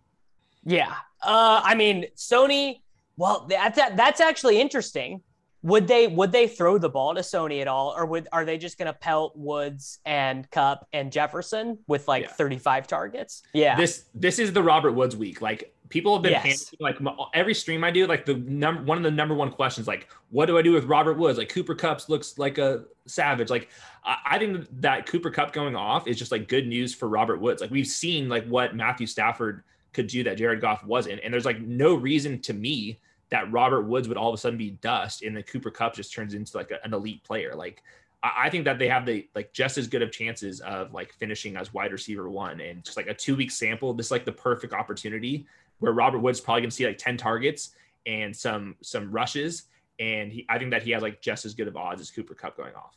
Yeah. 0.64 0.94
Uh, 1.22 1.60
I 1.62 1.74
mean, 1.74 2.06
Sony. 2.16 2.80
Well, 3.16 3.46
that's 3.48 3.76
that's 3.76 4.20
actually 4.20 4.60
interesting. 4.60 5.22
Would 5.62 5.88
they 5.88 6.06
would 6.06 6.30
they 6.30 6.46
throw 6.46 6.78
the 6.78 6.88
ball 6.88 7.14
to 7.16 7.20
Sony 7.20 7.60
at 7.60 7.66
all, 7.68 7.92
or 7.96 8.06
would 8.06 8.28
are 8.32 8.44
they 8.44 8.58
just 8.58 8.78
going 8.78 8.86
to 8.86 8.92
pelt 8.92 9.32
Woods 9.36 9.98
and 10.06 10.48
Kupp 10.50 10.86
and 10.92 11.10
Jefferson 11.10 11.78
with 11.88 12.06
like 12.06 12.22
Yeah. 12.24 12.28
35 12.32 12.86
targets? 12.86 13.42
Yeah. 13.52 13.76
This 13.76 14.04
this 14.14 14.38
is 14.38 14.52
the 14.52 14.62
Robert 14.62 14.92
Woods 14.92 15.16
week. 15.16 15.40
Like 15.42 15.74
people 15.88 16.14
have 16.14 16.22
been 16.22 16.32
Yes. 16.32 16.70
panicking, 16.70 16.80
like 16.80 16.96
every 17.34 17.54
stream 17.54 17.82
I 17.82 17.90
do, 17.90 18.06
like 18.06 18.24
the 18.24 18.34
number 18.34 18.82
one 18.84 18.98
of 18.98 19.02
the 19.04 19.10
number 19.10 19.34
one 19.34 19.50
questions, 19.50 19.88
like 19.88 20.08
what 20.30 20.46
do 20.46 20.56
I 20.58 20.62
do 20.62 20.72
with 20.72 20.84
Robert 20.84 21.14
Woods? 21.18 21.38
Like 21.38 21.48
Cooper 21.48 21.74
Kupp's 21.74 22.08
looks 22.08 22.38
like 22.38 22.58
a 22.58 22.84
savage. 23.06 23.50
Like 23.50 23.68
I, 24.04 24.16
I 24.26 24.38
think 24.38 24.68
that 24.80 25.06
Cooper 25.06 25.30
Kupp 25.30 25.52
going 25.52 25.74
off 25.74 26.06
is 26.06 26.16
just 26.18 26.30
like 26.30 26.46
good 26.46 26.68
news 26.68 26.94
for 26.94 27.08
Robert 27.08 27.40
Woods. 27.40 27.60
Like 27.60 27.70
we've 27.72 27.86
seen 27.86 28.28
like 28.28 28.46
what 28.46 28.76
Matthew 28.76 29.08
Stafford 29.08 29.64
could 29.92 30.06
do 30.06 30.22
that 30.22 30.36
Jared 30.38 30.60
Goff 30.60 30.84
wasn't, 30.84 31.20
and 31.24 31.34
there's 31.34 31.44
like 31.46 31.60
no 31.60 31.94
reason 31.96 32.38
to 32.42 32.52
me 32.54 33.00
that 33.30 33.50
Robert 33.52 33.82
Woods 33.82 34.08
would 34.08 34.16
all 34.16 34.28
of 34.28 34.34
a 34.34 34.38
sudden 34.38 34.58
be 34.58 34.70
dust 34.70 35.22
and 35.22 35.36
the 35.36 35.42
Cooper 35.42 35.70
Kupp 35.70 35.94
just 35.94 36.12
turns 36.12 36.34
into 36.34 36.56
like 36.56 36.70
a- 36.70 36.82
an 36.84 36.94
elite 36.94 37.22
player. 37.24 37.54
Like 37.54 37.82
I 38.22 38.46
I 38.46 38.50
think 38.50 38.64
that 38.64 38.78
they 38.78 38.88
have 38.88 39.06
the 39.06 39.28
like 39.34 39.52
just 39.52 39.78
as 39.78 39.86
good 39.86 40.02
of 40.02 40.10
chances 40.10 40.60
of 40.60 40.92
like 40.92 41.12
finishing 41.12 41.56
as 41.56 41.72
wide 41.74 41.92
receiver 41.92 42.28
one 42.28 42.60
and 42.60 42.84
just 42.84 42.96
like 42.96 43.06
a 43.06 43.14
two 43.14 43.36
week 43.36 43.50
sample. 43.50 43.92
This 43.92 44.06
is 44.06 44.12
like 44.12 44.24
the 44.24 44.32
perfect 44.32 44.72
opportunity 44.72 45.46
where 45.78 45.92
Robert 45.92 46.18
Woods 46.20 46.40
probably 46.40 46.62
gonna 46.62 46.70
see 46.70 46.86
like 46.86 46.98
10 46.98 47.16
targets 47.16 47.74
and 48.06 48.34
some 48.34 48.76
some 48.82 49.10
rushes. 49.10 49.64
And 49.98 50.32
he 50.32 50.46
I 50.48 50.58
think 50.58 50.70
that 50.70 50.82
he 50.82 50.90
has 50.92 51.02
like 51.02 51.20
just 51.20 51.44
as 51.44 51.54
good 51.54 51.68
of 51.68 51.76
odds 51.76 52.00
as 52.00 52.10
Cooper 52.10 52.34
Kupp 52.34 52.56
going 52.56 52.74
off. 52.74 52.96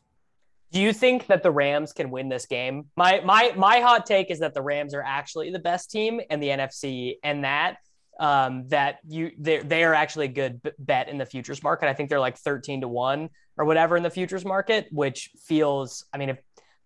Do 0.71 0.79
you 0.79 0.93
think 0.93 1.27
that 1.27 1.43
the 1.43 1.51
Rams 1.51 1.91
can 1.91 2.09
win 2.09 2.29
this 2.29 2.45
game? 2.45 2.85
My 2.95 3.19
my 3.25 3.51
my 3.57 3.81
hot 3.81 4.05
take 4.05 4.31
is 4.31 4.39
that 4.39 4.53
the 4.53 4.61
Rams 4.61 4.93
are 4.93 5.03
actually 5.03 5.51
the 5.51 5.59
best 5.59 5.91
team 5.91 6.21
in 6.29 6.39
the 6.39 6.47
NFC, 6.47 7.15
and 7.23 7.43
that 7.43 7.77
um, 8.21 8.67
that 8.69 8.99
you 9.09 9.31
they 9.37 9.59
they 9.59 9.83
are 9.83 9.93
actually 9.93 10.25
a 10.25 10.29
good 10.29 10.61
b- 10.61 10.71
bet 10.79 11.09
in 11.09 11.17
the 11.17 11.25
futures 11.25 11.61
market. 11.63 11.89
I 11.89 11.93
think 11.93 12.09
they're 12.09 12.19
like 12.19 12.37
thirteen 12.37 12.81
to 12.81 12.87
one 12.87 13.29
or 13.57 13.65
whatever 13.65 13.97
in 13.97 14.03
the 14.03 14.09
futures 14.09 14.45
market, 14.45 14.87
which 14.91 15.31
feels. 15.45 16.05
I 16.13 16.17
mean, 16.17 16.29
if 16.29 16.37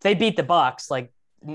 they 0.02 0.13
beat 0.15 0.38
the 0.38 0.43
Bucs, 0.43 0.89
like, 0.89 1.12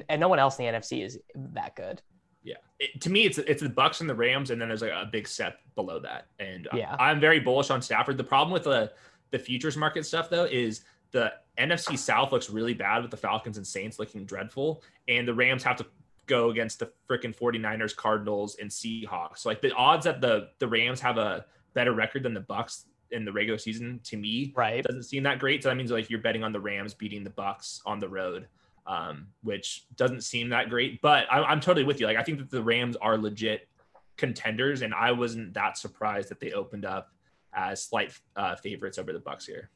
and 0.08 0.20
no 0.20 0.28
one 0.28 0.38
else 0.38 0.58
in 0.58 0.66
the 0.66 0.78
NFC 0.78 1.02
is 1.04 1.18
that 1.34 1.74
good. 1.74 2.02
Yeah, 2.42 2.56
it, 2.78 3.00
to 3.00 3.10
me, 3.10 3.24
it's 3.24 3.38
it's 3.38 3.62
the 3.62 3.68
Bucs 3.70 4.02
and 4.02 4.08
the 4.10 4.14
Rams, 4.14 4.50
and 4.50 4.60
then 4.60 4.68
there's 4.68 4.82
like 4.82 4.92
a 4.92 5.08
big 5.10 5.26
set 5.26 5.56
below 5.74 5.98
that. 6.00 6.26
And 6.38 6.68
I- 6.72 6.76
Yeah. 6.76 6.96
I'm 7.00 7.18
very 7.18 7.40
bullish 7.40 7.70
on 7.70 7.80
Stafford. 7.80 8.18
The 8.18 8.24
problem 8.24 8.52
with 8.52 8.64
the 8.64 8.92
the 9.30 9.38
futures 9.38 9.76
market 9.78 10.04
stuff 10.04 10.28
though 10.28 10.44
is 10.44 10.82
the 11.12 11.32
NFC 11.58 11.96
South 11.98 12.32
looks 12.32 12.50
really 12.50 12.74
bad 12.74 13.00
with 13.02 13.10
the 13.10 13.16
Falcons 13.16 13.56
and 13.56 13.66
Saints 13.66 13.98
looking 13.98 14.24
dreadful, 14.26 14.82
and 15.08 15.26
the 15.26 15.34
Rams 15.34 15.62
have 15.64 15.76
to 15.76 15.86
go 16.30 16.50
against 16.50 16.78
the 16.78 16.90
freaking 17.08 17.36
49ers, 17.36 17.94
Cardinals, 17.94 18.56
and 18.60 18.70
Seahawks. 18.70 19.44
Like 19.44 19.60
the 19.60 19.72
odds 19.74 20.04
that 20.04 20.20
the 20.20 20.48
the 20.60 20.68
Rams 20.68 21.00
have 21.00 21.18
a 21.18 21.44
better 21.74 21.92
record 21.92 22.22
than 22.22 22.32
the 22.32 22.40
Bucs 22.40 22.84
in 23.10 23.24
the 23.24 23.32
regular 23.32 23.58
season 23.58 24.00
to 24.04 24.16
me 24.16 24.52
Right. 24.56 24.84
doesn't 24.84 25.02
seem 25.02 25.24
that 25.24 25.40
great. 25.40 25.62
So 25.62 25.68
that 25.68 25.74
means 25.74 25.90
like 25.90 26.08
you're 26.08 26.20
betting 26.20 26.44
on 26.44 26.52
the 26.52 26.60
Rams 26.60 26.94
beating 26.94 27.24
the 27.24 27.30
Bucs 27.30 27.80
on 27.84 27.98
the 27.98 28.08
road, 28.08 28.46
um, 28.86 29.26
which 29.42 29.84
doesn't 29.96 30.22
seem 30.22 30.50
that 30.50 30.70
great. 30.70 31.02
But 31.02 31.26
I, 31.30 31.42
I'm 31.42 31.60
totally 31.60 31.84
with 31.84 32.00
you. 32.00 32.06
Like 32.06 32.16
I 32.16 32.22
think 32.22 32.38
that 32.38 32.50
the 32.50 32.62
Rams 32.62 32.96
are 32.96 33.18
legit 33.18 33.68
contenders, 34.16 34.82
and 34.82 34.94
I 34.94 35.12
wasn't 35.12 35.54
that 35.54 35.76
surprised 35.76 36.28
that 36.28 36.38
they 36.40 36.52
opened 36.52 36.84
up 36.84 37.10
as 37.52 37.82
slight 37.82 38.16
uh, 38.36 38.54
favorites 38.54 38.98
over 38.98 39.12
the 39.12 39.18
Bucs 39.18 39.44
here. 39.46 39.70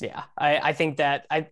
Yeah, 0.00 0.22
I, 0.38 0.56
I 0.70 0.72
think 0.72 0.96
that 0.96 1.26
I 1.30 1.48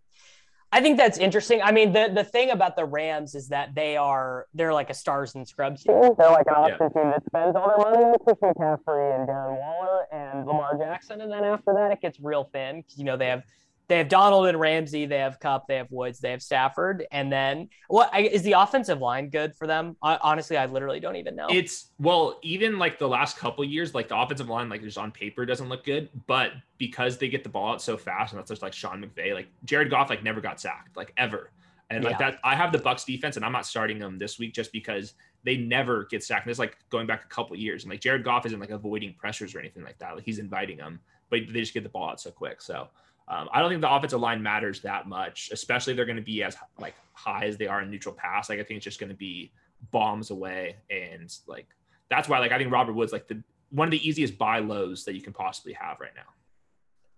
I 0.70 0.83
think 0.83 0.98
that's 0.98 1.16
interesting. 1.18 1.62
I 1.62 1.72
mean, 1.72 1.92
the 1.92 2.11
the 2.14 2.24
thing 2.24 2.50
about 2.50 2.76
the 2.76 2.85
Rams 2.85 3.35
is 3.35 3.48
that 3.48 3.74
they 3.74 3.96
are 3.96 4.46
they're 4.52 4.74
like 4.74 4.90
a 4.90 4.94
stars 4.94 5.35
and 5.35 5.48
scrubs 5.48 5.83
team. 5.83 5.94
They're 6.18 6.31
like 6.31 6.46
an 6.46 6.68
Yeah. 6.68 6.76
team 6.88 7.11
that 7.11 7.22
spends 7.26 7.57
all 7.57 7.68
their 7.68 7.78
money 7.78 8.04
on 8.04 8.14
Christian 8.24 8.50
McCaffrey 8.50 9.18
and 9.18 9.26
Darren 9.28 9.59
Waller 9.59 10.07
and 10.12 10.46
Lamar 10.46 10.76
Jackson, 10.76 11.22
and 11.22 11.33
then 11.33 11.42
after 11.44 11.72
that 11.74 11.90
it 11.92 12.00
gets 12.02 12.20
real 12.20 12.44
thin 12.52 12.83
because 12.83 12.98
You 12.98 13.04
know, 13.04 13.16
they 13.16 13.28
have 13.28 13.44
they 13.88 13.98
have 13.98 14.09
Donald 14.09 14.46
and 14.46 14.61
Ramsey, 14.61 15.07
they 15.07 15.18
have 15.18 15.40
Kupp, 15.40 15.66
they 15.66 15.77
have 15.77 15.90
Woods, 15.90 16.20
they 16.20 16.31
have 16.31 16.42
Stafford, 16.42 17.07
and 17.11 17.33
then 17.33 17.68
what 17.88 18.11
I, 18.12 18.20
is 18.20 18.42
the 18.42 18.53
offensive 18.53 19.01
line 19.01 19.31
good 19.31 19.55
for 19.57 19.66
them? 19.66 19.96
I, 20.03 20.18
honestly, 20.22 20.57
I 20.57 20.66
literally 20.66 21.01
don't 21.01 21.16
even 21.16 21.35
know. 21.35 21.46
It's 21.51 21.88
well, 21.98 22.38
even 22.42 22.79
like 22.79 22.98
the 22.98 23.09
last 23.09 23.38
couple 23.38 23.64
years, 23.64 23.94
like 23.94 24.09
the 24.09 24.16
offensive 24.16 24.48
line, 24.48 24.68
like 24.68 24.83
just 24.83 24.98
on 24.98 25.11
paper 25.11 25.46
doesn't 25.46 25.68
look 25.68 25.85
good, 25.85 26.11
but 26.27 26.53
because 26.77 27.16
they 27.18 27.29
get 27.29 27.42
the 27.42 27.48
ball 27.48 27.72
out 27.72 27.83
so 27.83 27.96
fast, 27.96 28.33
and 28.33 28.38
that's 28.38 28.51
just 28.51 28.62
like 28.62 28.74
Sean 28.74 29.03
McVay, 29.03 29.33
like 29.35 29.48
Jared 29.64 29.90
Goff, 29.90 30.11
like 30.11 30.22
never 30.22 30.40
got 30.40 30.61
sacked, 30.61 30.96
like 30.96 31.12
ever. 31.16 31.51
And 31.90 32.05
like 32.05 32.18
that, 32.18 32.38
I 32.44 32.55
have 32.55 32.70
the 32.70 32.79
Bucs 32.79 33.07
defense, 33.07 33.37
and 33.37 33.44
I'm 33.44 33.53
not 33.53 33.64
starting 33.64 33.98
them 33.98 34.18
this 34.18 34.38
week 34.38 34.53
just 34.53 34.72
because 34.72 35.14
they 35.44 35.57
never 35.57 36.05
get 36.05 36.22
sacked. 36.22 36.44
And 36.44 36.51
it's 36.51 36.59
like 36.59 36.77
going 36.90 37.07
back 37.07 37.24
a 37.24 37.29
couple 37.29 37.57
years, 37.57 37.85
and 37.85 37.90
like 37.90 38.01
Jared 38.01 38.24
Goff 38.24 38.44
isn't 38.44 38.61
like 38.61 38.68
avoiding 38.68 39.14
pressures 39.14 39.55
or 39.55 39.59
anything 39.59 39.83
like 39.83 39.98
that. 39.98 40.14
Like 40.14 40.24
he's 40.24 40.38
inviting 40.38 40.77
them, 40.77 41.01
but 41.31 41.40
they 41.51 41.61
just 41.61 41.72
get 41.72 41.85
the 41.85 41.88
ball 41.88 42.11
out 42.11 42.20
so 42.20 42.31
quick. 42.31 42.61
So 42.61 42.88
um, 43.31 43.49
I 43.53 43.61
don't 43.61 43.69
think 43.71 43.83
the 43.83 43.93
offensive 43.93 44.21
line 44.21 44.43
matters 44.43 44.81
that 44.81 45.07
much, 45.07 45.51
especially 45.53 45.93
if 45.93 45.97
they're 45.97 46.07
going 46.07 46.17
to 46.17 46.23
be 46.23 46.43
as 46.43 46.57
like 46.79 46.95
high 47.12 47.45
as 47.45 47.59
they 47.59 47.67
are 47.67 47.83
in 47.83 47.91
neutral 47.91 48.14
pass. 48.14 48.49
Like 48.49 48.59
I 48.59 48.62
think 48.62 48.79
it's 48.79 48.85
just 48.85 48.99
going 48.99 49.11
to 49.11 49.17
be 49.17 49.53
bombs 49.91 50.31
away, 50.31 50.77
and 50.91 51.33
like 51.47 51.67
that's 52.09 52.29
why 52.29 52.38
like 52.38 52.53
I 52.53 52.59
think 52.59 52.73
Robert 52.73 52.95
Woods 52.95 53.12
like 53.12 53.29
the 53.29 53.43
one 53.71 53.87
of 53.87 53.93
the 53.93 54.09
easiest 54.09 54.38
buy 54.38 54.61
lows 54.61 55.05
that 55.05 55.14
you 55.14 55.21
can 55.21 55.35
possibly 55.35 55.75
have 55.75 56.01
right 56.01 56.14
now. 56.17 56.23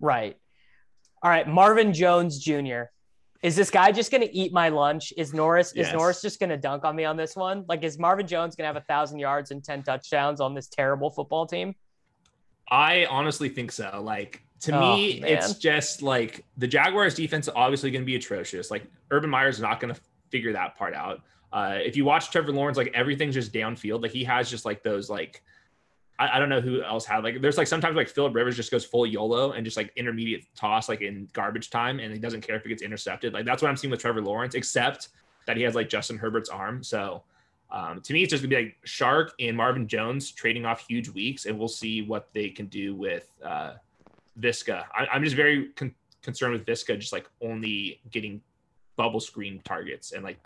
Right. 0.01 0.37
All 1.23 1.31
right, 1.31 1.47
Marvin 1.47 1.93
Jones 1.93 2.39
Jr. 2.39 2.85
Is 3.43 3.57
this 3.57 3.71
guy 3.71 3.93
just 3.93 4.11
going 4.11 4.23
to 4.23 4.37
eat 4.37 4.53
my 4.53 4.69
lunch? 4.69 5.13
Is 5.17 5.33
Norris 5.33 5.73
is 5.73 5.93
Norris 5.93 6.21
just 6.21 6.41
going 6.41 6.51
to 6.51 6.57
dunk 6.57 6.85
on 6.85 6.97
me 6.97 7.05
on 7.05 7.17
this 7.17 7.37
one? 7.37 7.65
Like, 7.69 7.85
is 7.85 7.99
Marvin 7.99 8.27
Jones 8.27 8.57
going 8.57 8.65
to 8.65 8.75
have 8.75 8.77
a 8.77 8.87
thousand 8.87 9.19
yards 9.19 9.51
and 9.51 9.63
ten 9.63 9.83
touchdowns 9.83 10.41
on 10.41 10.55
this 10.55 10.67
terrible 10.67 11.09
football 11.09 11.47
team? 11.47 11.75
I 12.71 13.07
honestly 13.07 13.49
think 13.49 13.73
so. 13.73 14.01
Like 14.03 14.43
to 14.61 14.73
Oh, 14.79 14.97
me, 14.97 15.21
man. 15.21 15.31
it's 15.33 15.55
just 15.55 16.03
like 16.03 16.45
the 16.59 16.67
Jaguars 16.67 17.15
defense 17.15 17.49
is 17.49 17.55
obviously 17.57 17.91
going 17.91 18.03
to 18.03 18.07
be 18.07 18.17
atrocious. 18.17 18.71
Like 18.71 18.85
Urban 19.11 19.31
Meyer's 19.31 19.61
not 19.61 19.81
going 19.81 19.95
to 19.95 20.01
figure 20.31 20.53
that 20.53 20.77
part 20.77 20.95
out. 20.95 21.23
Uh, 21.53 21.79
if 21.83 21.97
you 21.97 22.05
watch 22.05 22.31
Trevor 22.31 22.53
Lawrence, 22.53 22.77
like 22.77 22.91
everything's 22.95 23.35
just 23.35 23.53
downfield. 23.53 24.03
Like 24.03 24.13
he 24.13 24.23
has 24.25 24.49
just 24.49 24.65
like 24.65 24.83
those 24.83 25.11
like 25.11 25.43
I, 26.19 26.37
I 26.37 26.39
don't 26.39 26.49
know 26.51 26.61
who 26.61 26.83
else 26.83 27.05
had 27.07 27.25
like 27.25 27.41
there's 27.41 27.57
like 27.59 27.67
sometimes 27.67 27.97
like 27.97 28.09
Philip 28.09 28.35
Rivers 28.35 28.55
just 28.55 28.71
goes 28.71 28.85
full 28.85 29.07
YOLO 29.07 29.53
and 29.53 29.65
just 29.65 29.77
like 29.77 29.91
intermediate 29.97 30.45
toss 30.55 30.89
like 30.89 31.01
in 31.01 31.29
garbage 31.33 31.71
time 31.71 31.99
and 31.99 32.13
he 32.13 32.19
doesn't 32.21 32.43
care 32.43 32.57
if 32.57 32.65
it 32.65 32.69
gets 32.69 32.83
intercepted. 32.83 33.33
Like 33.33 33.47
that's 33.47 33.63
what 33.63 33.69
I'm 33.69 33.77
seeing 33.77 33.91
with 33.91 34.01
Trevor 34.01 34.21
Lawrence, 34.21 34.55
except 34.55 35.09
that 35.47 35.57
he 35.57 35.63
has 35.65 35.75
like 35.75 35.89
Justin 35.89 36.19
Herbert's 36.19 36.51
arm. 36.51 36.85
So 36.85 37.23
um, 37.73 38.01
to 38.03 38.13
me, 38.13 38.23
it's 38.23 38.31
just 38.31 38.43
gonna 38.43 38.51
be 38.57 38.63
like 38.65 38.77
Shark 38.85 39.33
and 39.41 39.57
Marvin 39.57 39.89
Jones 39.89 40.31
trading 40.33 40.67
off 40.67 40.85
huge 40.87 41.09
weeks, 41.09 41.47
and 41.47 41.59
we'll 41.59 41.69
see 41.69 42.03
what 42.03 42.29
they 42.33 42.49
can 42.51 42.67
do 42.67 42.95
with 42.95 43.29
uh, 43.45 43.75
Viska. 44.41 44.85
I, 44.95 45.07
I'm 45.13 45.23
just 45.25 45.37
very 45.37 45.69
con- 45.77 45.95
concerned 46.23 46.53
with 46.53 46.67
Viska 46.67 46.99
just 46.99 47.13
like 47.13 47.29
only 47.41 48.01
getting 48.11 48.41
bubble 48.97 49.21
screen 49.21 49.61
targets 49.65 50.13
and 50.13 50.23
like 50.23 50.39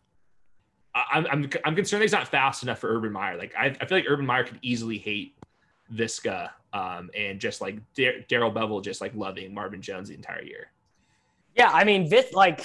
I'm 0.94 1.26
I'm 1.26 1.50
I'm 1.64 1.74
concerned 1.74 2.02
that 2.02 2.04
he's 2.04 2.12
not 2.12 2.28
fast 2.28 2.62
enough 2.62 2.78
for 2.78 2.94
Urban 2.94 3.12
Meyer. 3.12 3.37
Like 3.37 3.52
I, 3.59 3.66
I 3.80 3.87
feel 3.87 3.98
like 3.98 4.04
Urban 4.09 4.26
Meyer 4.26 4.44
could 4.44 4.61
easily 4.62 4.96
hate 4.96 5.37
Viska 5.92 6.50
um, 6.72 7.11
and 7.16 7.40
just 7.40 7.61
like 7.61 7.78
Dar- 7.94 8.20
Darrell 8.28 8.52
Bevell 8.52 8.83
just 8.83 9.00
like 9.00 9.14
loving 9.14 9.52
Marvin 9.52 9.83
Jones 9.83 10.09
the 10.09 10.14
entire 10.14 10.42
year. 10.42 10.70
Yeah, 11.57 11.70
I 11.72 11.85
mean, 11.85 12.09
Vis 12.09 12.33
like 12.33 12.64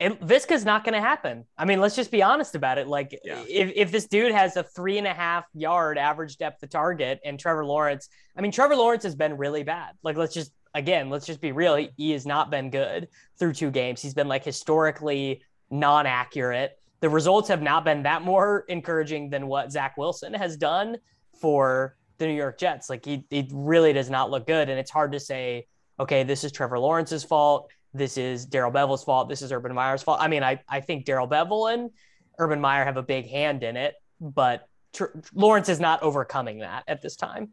it, 0.00 0.20
Visca's 0.20 0.64
not 0.64 0.84
going 0.84 0.94
to 0.94 1.00
happen. 1.00 1.44
I 1.56 1.64
mean, 1.64 1.80
let's 1.80 1.96
just 1.96 2.10
be 2.10 2.22
honest 2.22 2.54
about 2.54 2.78
it. 2.78 2.86
Like, 2.86 3.18
Yeah. 3.24 3.42
if, 3.48 3.72
if 3.74 3.90
this 3.90 4.06
dude 4.06 4.32
has 4.32 4.56
a 4.56 4.62
three 4.62 4.96
and 4.98 5.06
a 5.06 5.12
half 5.12 5.44
yard 5.54 5.98
average 5.98 6.36
depth 6.36 6.62
of 6.62 6.70
target 6.70 7.20
and 7.24 7.38
Trevor 7.38 7.64
Lawrence, 7.64 8.08
I 8.36 8.40
mean, 8.40 8.52
Trevor 8.52 8.76
Lawrence 8.76 9.02
has 9.02 9.16
been 9.16 9.36
really 9.36 9.64
bad. 9.64 9.94
Like, 10.04 10.16
let's 10.16 10.34
just 10.34 10.52
again, 10.74 11.10
let's 11.10 11.26
just 11.26 11.40
be 11.40 11.52
real. 11.52 11.88
He, 11.96 12.10
has 12.12 12.26
not 12.26 12.50
been 12.50 12.70
good 12.70 13.08
through 13.38 13.54
two 13.54 13.70
games. 13.70 14.02
He's 14.02 14.14
been 14.14 14.28
like 14.28 14.44
historically 14.44 15.42
non 15.70 16.06
accurate. 16.06 16.78
The 17.00 17.08
results 17.08 17.48
have 17.48 17.62
not 17.62 17.84
been 17.84 18.02
that 18.02 18.22
more 18.22 18.64
encouraging 18.68 19.30
than 19.30 19.46
what 19.46 19.70
Zach 19.70 19.96
Wilson 19.96 20.34
has 20.34 20.56
done 20.56 20.96
for 21.40 21.96
the 22.18 22.26
New 22.26 22.34
York 22.34 22.58
Jets. 22.58 22.90
Like 22.90 23.04
he, 23.04 23.24
he 23.30 23.48
really 23.52 23.92
does 23.92 24.10
not 24.10 24.30
look 24.30 24.46
good. 24.46 24.68
And 24.68 24.78
it's 24.78 24.90
hard 24.90 25.12
to 25.12 25.20
say, 25.20 25.66
okay, 26.00 26.24
this 26.24 26.44
is 26.44 26.52
Trevor 26.52 26.78
Lawrence's 26.78 27.24
fault. 27.24 27.70
This 27.94 28.18
is 28.18 28.44
Darrell 28.44 28.72
Bevell's 28.72 29.04
fault. 29.04 29.28
This 29.28 29.42
is 29.42 29.52
Urban 29.52 29.74
Meyer's 29.74 30.02
fault. 30.02 30.18
I 30.20 30.28
mean, 30.28 30.42
I, 30.42 30.60
I 30.68 30.80
think 30.80 31.06
Daryl 31.06 31.28
Bevell 31.28 31.72
and 31.72 31.90
Urban 32.38 32.60
Meyer 32.60 32.84
have 32.84 32.96
a 32.96 33.02
big 33.02 33.28
hand 33.28 33.62
in 33.62 33.76
it, 33.76 33.94
but 34.20 34.68
Tr- 34.92 35.06
Lawrence 35.34 35.68
is 35.68 35.80
not 35.80 36.02
overcoming 36.02 36.58
that 36.60 36.84
at 36.86 37.02
this 37.02 37.16
time. 37.16 37.50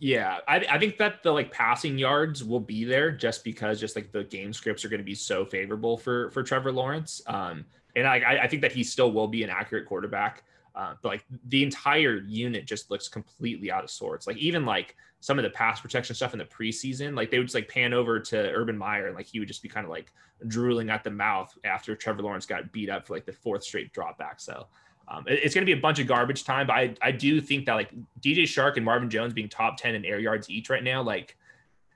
Yeah, 0.00 0.38
I, 0.46 0.58
I 0.70 0.78
think 0.78 0.96
that 0.98 1.22
the 1.24 1.32
like 1.32 1.50
passing 1.50 1.98
yards 1.98 2.44
will 2.44 2.60
be 2.60 2.84
there 2.84 3.10
just 3.10 3.42
because 3.42 3.80
just 3.80 3.96
like 3.96 4.12
the 4.12 4.24
game 4.24 4.52
scripts 4.52 4.84
are 4.84 4.88
going 4.88 5.00
to 5.00 5.04
be 5.04 5.14
so 5.14 5.44
favorable 5.44 5.96
for 5.96 6.30
for 6.30 6.42
Trevor 6.42 6.70
Lawrence. 6.70 7.20
Um, 7.26 7.64
and 7.96 8.06
I 8.06 8.42
I 8.42 8.48
think 8.48 8.62
that 8.62 8.72
he 8.72 8.84
still 8.84 9.10
will 9.10 9.26
be 9.26 9.42
an 9.42 9.50
accurate 9.50 9.86
quarterback. 9.86 10.44
Uh, 10.76 10.94
but 11.02 11.08
like 11.08 11.24
the 11.48 11.64
entire 11.64 12.18
unit 12.18 12.64
just 12.64 12.88
looks 12.88 13.08
completely 13.08 13.72
out 13.72 13.82
of 13.82 13.90
sorts. 13.90 14.28
Like 14.28 14.36
even 14.36 14.64
like 14.64 14.94
some 15.18 15.36
of 15.36 15.42
the 15.42 15.50
pass 15.50 15.80
protection 15.80 16.14
stuff 16.14 16.32
in 16.32 16.38
the 16.38 16.44
preseason, 16.44 17.16
like 17.16 17.32
they 17.32 17.38
would 17.38 17.48
just 17.48 17.56
like 17.56 17.68
pan 17.68 17.92
over 17.92 18.20
to 18.20 18.36
Urban 18.52 18.78
Meyer 18.78 19.08
and 19.08 19.16
like 19.16 19.26
he 19.26 19.40
would 19.40 19.48
just 19.48 19.62
be 19.62 19.68
kind 19.68 19.84
of 19.84 19.90
like 19.90 20.12
drooling 20.46 20.90
at 20.90 21.02
the 21.02 21.10
mouth 21.10 21.52
after 21.64 21.96
Trevor 21.96 22.22
Lawrence 22.22 22.46
got 22.46 22.70
beat 22.70 22.88
up 22.88 23.08
for 23.08 23.14
like 23.14 23.26
the 23.26 23.32
fourth 23.32 23.64
straight 23.64 23.92
drop 23.92 24.18
back. 24.18 24.38
So 24.38 24.68
um, 25.10 25.24
it's 25.26 25.54
going 25.54 25.62
to 25.62 25.72
be 25.72 25.78
a 25.78 25.80
bunch 25.80 25.98
of 25.98 26.06
garbage 26.06 26.44
time, 26.44 26.66
but 26.66 26.74
I, 26.74 26.94
I 27.00 27.12
do 27.12 27.40
think 27.40 27.66
that 27.66 27.74
like 27.74 27.90
DJ 28.20 28.42
Chark 28.42 28.76
and 28.76 28.84
Marvin 28.84 29.08
Jones 29.08 29.32
being 29.32 29.48
top 29.48 29.76
10 29.78 29.94
in 29.94 30.04
air 30.04 30.18
yards 30.18 30.50
each 30.50 30.68
right 30.68 30.84
now, 30.84 31.02
like 31.02 31.36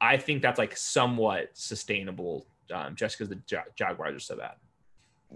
I 0.01 0.17
think 0.17 0.41
that's 0.41 0.59
like 0.59 0.77
somewhat 0.77 1.51
sustainable 1.53 2.47
um, 2.73 2.97
just 2.97 3.19
because 3.19 3.29
the 3.29 3.37
Jag- 3.47 3.77
Jaguars 3.77 4.17
are 4.17 4.21
so 4.21 4.37
bad. 4.37 4.55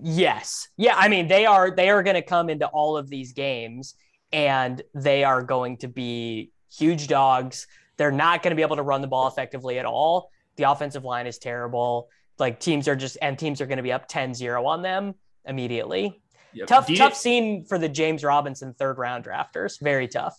Yes. 0.02 0.68
Yeah. 0.76 0.94
I 0.96 1.08
mean, 1.08 1.28
they 1.28 1.44
are, 1.44 1.70
they 1.70 1.90
are 1.90 2.02
going 2.02 2.16
to 2.16 2.22
come 2.22 2.48
into 2.48 2.66
all 2.66 2.96
of 2.96 3.08
these 3.08 3.32
games 3.32 3.94
and 4.32 4.82
they 4.94 5.24
are 5.24 5.42
going 5.42 5.76
to 5.78 5.88
be 5.88 6.50
huge 6.74 7.08
dogs. 7.08 7.66
They're 7.98 8.10
not 8.10 8.42
going 8.42 8.52
to 8.52 8.56
be 8.56 8.62
able 8.62 8.76
to 8.76 8.82
run 8.82 9.02
the 9.02 9.06
ball 9.06 9.28
effectively 9.28 9.78
at 9.78 9.86
all. 9.86 10.30
The 10.56 10.64
offensive 10.64 11.04
line 11.04 11.26
is 11.26 11.38
terrible. 11.38 12.08
Like 12.38 12.58
teams 12.58 12.88
are 12.88 12.96
just, 12.96 13.18
and 13.20 13.38
teams 13.38 13.60
are 13.60 13.66
going 13.66 13.78
to 13.78 13.82
be 13.82 13.92
up 13.92 14.08
10 14.08 14.34
0 14.34 14.66
on 14.66 14.82
them 14.82 15.14
immediately. 15.44 16.20
Yep. 16.56 16.68
Tough, 16.68 16.88
tough 16.96 17.14
scene 17.14 17.64
for 17.64 17.78
the 17.78 17.88
James 17.88 18.24
Robinson 18.24 18.72
third 18.72 18.96
round 18.96 19.24
drafters. 19.24 19.78
Very 19.78 20.08
tough. 20.08 20.34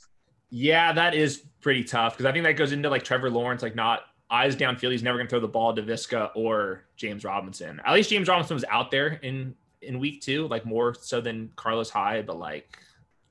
Yeah, 0.49 0.91
that 0.93 1.13
is 1.13 1.43
pretty 1.61 1.83
tough 1.83 2.13
because 2.13 2.25
I 2.25 2.31
think 2.31 2.43
that 2.45 2.53
goes 2.53 2.71
into 2.71 2.89
like 2.89 3.03
Trevor 3.03 3.29
Lawrence, 3.29 3.61
like 3.61 3.75
not 3.75 4.01
eyes 4.31 4.55
downfield. 4.55 4.91
He's 4.91 5.03
never 5.03 5.19
going 5.19 5.27
to 5.27 5.29
throw 5.29 5.39
the 5.39 5.47
ball 5.47 5.75
to 5.75 5.83
Viska 5.83 6.31
or 6.35 6.85
James 6.95 7.23
Robinson. 7.23 7.79
At 7.85 7.93
least 7.93 8.09
James 8.09 8.27
Robinson 8.27 8.55
was 8.55 8.65
out 8.71 8.89
there 8.89 9.19
in 9.21 9.53
in 9.83 9.99
week 9.99 10.21
two, 10.21 10.47
like 10.47 10.65
more 10.65 10.95
so 10.95 11.21
than 11.21 11.51
Carlos 11.55 11.91
Hyde. 11.91 12.25
But 12.25 12.39
like, 12.39 12.79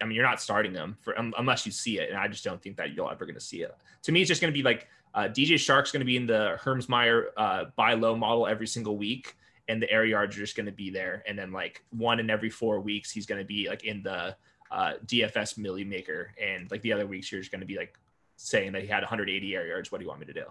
I 0.01 0.05
mean, 0.05 0.15
you're 0.15 0.25
not 0.25 0.41
starting 0.41 0.73
him 0.73 0.97
for 1.01 1.19
um, 1.19 1.35
unless 1.39 1.67
you 1.67 1.73
see 1.73 1.99
it, 1.99 2.11
and 2.11 2.19
I 2.19 2.29
just 2.29 2.45
don't 2.45 2.63
think 2.63 2.77
that 2.77 2.93
you're 2.93 3.11
ever 3.11 3.25
going 3.25 3.35
to 3.35 3.41
see 3.41 3.63
it. 3.63 3.75
To 4.05 4.13
me, 4.13 4.21
it's 4.21 4.29
just 4.29 4.41
going 4.41 4.53
to 4.53 4.57
be 4.57 4.63
like 4.63 4.87
uh, 5.13 5.23
DJ 5.23 5.55
Chark's 5.55 5.91
going 5.91 6.03
to 6.03 6.07
be 6.07 6.17
in 6.17 6.27
the 6.27 6.57
Hermsmeyer 6.63 7.25
uh, 7.37 7.65
buy 7.75 7.95
low 7.95 8.15
model 8.15 8.47
every 8.47 8.69
single 8.69 8.97
week 8.97 9.35
and 9.69 9.83
the 9.83 9.91
air 9.91 10.05
yards 10.05 10.37
are 10.37 10.41
just 10.41 10.57
going 10.57 10.67
to 10.67 10.73
be 10.73 10.91
there. 10.91 11.23
And 11.27 11.39
then 11.39 11.53
like 11.53 11.85
one 11.91 12.21
in 12.21 12.31
every 12.31 12.51
four 12.51 12.81
weeks, 12.81 13.11
he's 13.11 13.27
going 13.27 13.41
to 13.41 13.45
be 13.45 13.69
like 13.69 13.85
in 13.85 14.03
the 14.03 14.37
uh, 14.71 14.95
DFS 15.07 15.59
Milly 15.59 15.85
Maker, 15.85 16.33
and 16.43 16.71
like 16.71 16.83
the 16.83 16.93
other 16.93 17.07
weeks, 17.07 17.31
you're 17.31 17.41
just 17.41 17.53
going 17.53 17.61
to 17.61 17.67
be 17.67 17.77
like 17.77 17.99
saying 18.37 18.73
that 18.73 18.83
he 18.83 18.89
had 18.89 19.03
180 19.03 19.55
air 19.55 19.67
yards. 19.67 19.91
What 19.91 19.99
do 19.99 20.05
you 20.05 20.09
want 20.09 20.21
me 20.21 20.27
to 20.27 20.33
do? 20.33 20.45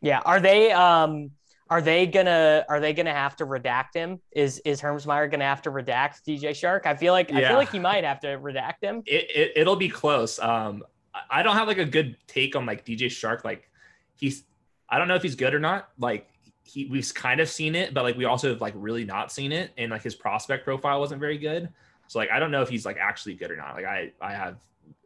Yeah, 0.00 0.20
are 0.24 0.40
they 0.40 0.72
um 0.72 1.32
are 1.68 1.80
they 1.80 2.06
gonna 2.06 2.64
are 2.68 2.80
they 2.80 2.92
gonna 2.92 3.12
have 3.12 3.36
to 3.36 3.46
redact 3.46 3.94
him? 3.94 4.20
Is 4.32 4.60
is 4.64 4.80
Hermsmeyer 4.80 5.30
gonna 5.30 5.44
have 5.44 5.62
to 5.62 5.70
redact 5.70 6.22
DJ 6.26 6.50
Chark? 6.50 6.86
I 6.86 6.96
feel 6.96 7.12
like 7.12 7.30
yeah. 7.30 7.38
I 7.38 7.48
feel 7.48 7.56
like 7.56 7.70
he 7.70 7.78
might 7.78 8.04
have 8.04 8.20
to 8.20 8.28
redact 8.38 8.82
him. 8.82 9.02
It, 9.06 9.52
it 9.56 9.66
will 9.66 9.76
be 9.76 9.88
close. 9.88 10.38
Um, 10.38 10.82
I 11.28 11.42
don't 11.42 11.56
have 11.56 11.68
like 11.68 11.78
a 11.78 11.84
good 11.84 12.16
take 12.26 12.56
on 12.56 12.64
like 12.66 12.84
DJ 12.84 13.06
Chark. 13.06 13.44
Like 13.44 13.70
he's 14.16 14.44
I 14.88 14.98
don't 14.98 15.06
know 15.06 15.14
if 15.14 15.22
he's 15.22 15.36
good 15.36 15.54
or 15.54 15.60
not. 15.60 15.90
Like 15.98 16.29
he 16.72 16.86
we've 16.86 17.12
kind 17.14 17.40
of 17.40 17.48
seen 17.48 17.74
it, 17.74 17.94
but 17.94 18.04
like 18.04 18.16
we 18.16 18.24
also 18.24 18.50
have 18.50 18.60
like 18.60 18.74
really 18.76 19.04
not 19.04 19.32
seen 19.32 19.52
it, 19.52 19.72
and 19.78 19.90
like 19.90 20.02
his 20.02 20.14
prospect 20.14 20.64
profile 20.64 21.00
wasn't 21.00 21.20
very 21.20 21.38
good. 21.38 21.68
So 22.06 22.18
like 22.18 22.30
I 22.30 22.38
don't 22.38 22.50
know 22.50 22.62
if 22.62 22.68
he's 22.68 22.86
like 22.86 22.98
actually 23.00 23.34
good 23.34 23.50
or 23.50 23.56
not. 23.56 23.74
Like 23.74 23.84
I 23.84 24.12
I 24.20 24.32
have 24.32 24.56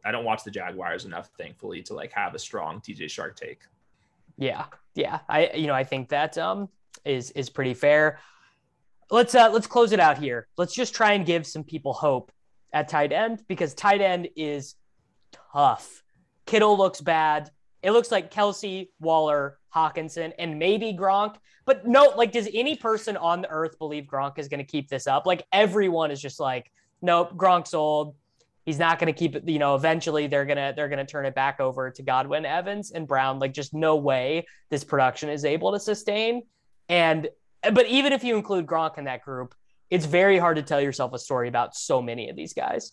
I 0.03 0.11
don't 0.11 0.25
watch 0.25 0.43
the 0.43 0.51
Jaguars 0.51 1.05
enough, 1.05 1.29
thankfully, 1.37 1.81
to 1.83 1.93
like 1.93 2.11
have 2.13 2.35
a 2.35 2.39
strong 2.39 2.79
TJ 2.79 3.05
Chark 3.05 3.35
take. 3.35 3.61
Yeah, 4.37 4.65
yeah. 4.93 5.19
I 5.27 5.51
you 5.55 5.67
know 5.67 5.73
I 5.73 5.83
think 5.83 6.09
that 6.09 6.37
um 6.37 6.69
is 7.03 7.31
is 7.31 7.49
pretty 7.49 7.73
fair. 7.73 8.19
Let's 9.09 9.35
uh 9.35 9.49
let's 9.51 9.67
close 9.67 9.91
it 9.91 9.99
out 9.99 10.17
here. 10.17 10.47
Let's 10.57 10.73
just 10.73 10.93
try 10.93 11.13
and 11.13 11.25
give 11.25 11.45
some 11.47 11.63
people 11.63 11.93
hope 11.93 12.31
at 12.73 12.89
tight 12.89 13.11
end 13.13 13.43
because 13.47 13.73
tight 13.73 14.01
end 14.01 14.29
is 14.35 14.75
tough. 15.53 16.03
Kittle 16.45 16.77
looks 16.77 17.01
bad. 17.01 17.49
It 17.81 17.91
looks 17.91 18.11
like 18.11 18.31
Kelce, 18.33 18.89
Waller, 18.99 19.59
Hockenson, 19.75 20.33
and 20.39 20.57
maybe 20.57 20.93
Gronk. 20.93 21.35
But 21.65 21.87
no, 21.87 22.13
like, 22.15 22.31
does 22.31 22.47
any 22.53 22.75
person 22.75 23.17
on 23.17 23.41
the 23.41 23.49
earth 23.49 23.77
believe 23.79 24.05
Gronk 24.05 24.37
is 24.37 24.47
going 24.47 24.59
to 24.59 24.65
keep 24.65 24.87
this 24.87 25.07
up? 25.07 25.25
Like, 25.25 25.45
everyone 25.51 26.11
is 26.11 26.21
just 26.21 26.39
like, 26.39 26.71
nope, 27.01 27.35
Gronk's 27.35 27.73
old. 27.73 28.15
He's 28.65 28.79
not 28.79 28.99
going 28.99 29.13
to 29.13 29.17
keep 29.17 29.35
it. 29.35 29.47
You 29.47 29.59
know, 29.59 29.75
eventually 29.75 30.27
they're 30.27 30.45
gonna 30.45 30.73
they're 30.75 30.89
gonna 30.89 31.05
turn 31.05 31.27
it 31.27 31.35
back 31.35 31.59
over 31.59 31.91
to 31.91 32.01
Godwin, 32.01 32.45
Evans, 32.45 32.91
and 32.91 33.07
Brown. 33.07 33.37
Like, 33.37 33.53
just 33.53 33.73
no 33.73 33.95
way 33.95 34.47
this 34.71 34.83
production 34.83 35.29
is 35.29 35.45
able 35.45 35.71
to 35.73 35.79
sustain. 35.79 36.43
And 36.89 37.27
but 37.73 37.87
even 37.87 38.13
if 38.13 38.23
you 38.23 38.35
include 38.37 38.65
Gronk 38.65 38.97
in 38.97 39.05
that 39.05 39.23
group, 39.23 39.53
it's 39.89 40.05
very 40.05 40.37
hard 40.37 40.57
to 40.57 40.63
tell 40.63 40.81
yourself 40.81 41.13
a 41.13 41.19
story 41.19 41.47
about 41.47 41.75
so 41.75 42.01
many 42.01 42.29
of 42.29 42.35
these 42.35 42.53
guys. 42.53 42.91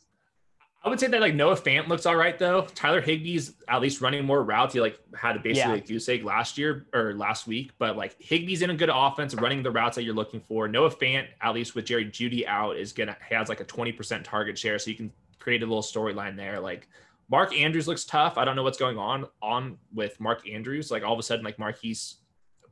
I 0.85 0.89
would 0.89 0.99
say 0.99 1.07
that 1.07 1.21
like 1.21 1.35
Noah 1.35 1.57
Fant 1.57 1.87
looks 1.87 2.07
all 2.07 2.17
right 2.17 2.37
though. 2.37 2.63
Tyler 2.75 3.01
Higbee's 3.01 3.55
at 3.69 3.81
least 3.81 4.01
running 4.01 4.25
more 4.25 4.43
routes. 4.43 4.75
He 4.75 4.81
like 4.81 4.99
had 5.15 5.41
basically 5.41 5.77
yeah. 5.77 5.85
a 5.85 5.87
goose 5.87 6.09
egg 6.09 6.25
last 6.25 6.59
year 6.59 6.87
or 6.93 7.15
last 7.15 7.47
week, 7.47 7.71
but 7.79 7.97
like 7.97 8.21
Higby's 8.21 8.63
in 8.63 8.71
a 8.71 8.75
good 8.75 8.91
offense, 8.93 9.33
running 9.35 9.63
the 9.63 9.71
routes 9.71 9.95
that 9.95 10.03
you're 10.03 10.15
looking 10.15 10.41
for. 10.41 10.67
Noah 10.67 10.91
Fant, 10.91 11.29
at 11.41 11.55
least 11.55 11.77
with 11.77 11.85
Jerry 11.85 12.07
Jeudy 12.07 12.45
out, 12.47 12.77
is 12.77 12.93
gonna 12.93 13.17
has 13.21 13.49
like 13.49 13.61
a 13.61 13.65
20% 13.65 14.25
target 14.25 14.59
share, 14.59 14.79
so 14.79 14.91
you 14.91 14.97
can 14.97 15.13
create 15.39 15.63
a 15.63 15.67
little 15.67 15.83
storyline 15.83 16.37
there. 16.37 16.59
Like 16.59 16.89
Mark 17.31 17.55
Andrews 17.57 17.87
looks 17.87 18.05
tough. 18.05 18.37
I 18.37 18.45
don't 18.45 18.57
know 18.57 18.65
what's 18.65 18.79
going 18.79 18.99
on 18.99 19.27
on 19.41 19.79
with 19.95 20.19
Mark 20.19 20.49
Andrews. 20.49 20.91
Like 20.91 21.05
all 21.05 21.13
of 21.13 21.19
a 21.19 21.23
sudden, 21.23 21.45
like 21.45 21.61
Marquise 21.61 22.17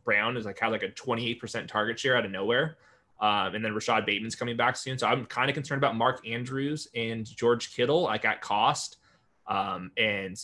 Brown 0.04 0.36
is 0.36 0.46
like 0.46 0.58
had 0.58 0.72
like 0.72 0.82
a 0.82 0.88
28% 0.88 1.68
target 1.68 1.98
share 1.98 2.16
out 2.16 2.24
of 2.24 2.32
nowhere. 2.32 2.76
Um, 3.20 3.54
and 3.54 3.64
then 3.64 3.74
Rashod 3.74 4.06
Bateman's 4.06 4.34
coming 4.34 4.56
back 4.56 4.76
soon. 4.76 4.98
So 4.98 5.06
I'm 5.06 5.26
kind 5.26 5.50
of 5.50 5.54
concerned 5.54 5.78
about 5.78 5.94
Mark 5.94 6.26
Andrews 6.26 6.88
and 6.94 7.26
George 7.26 7.74
Kittle, 7.74 8.04
like 8.04 8.24
at 8.24 8.40
cost. 8.40 8.96
Um, 9.46 9.90
and 9.96 10.42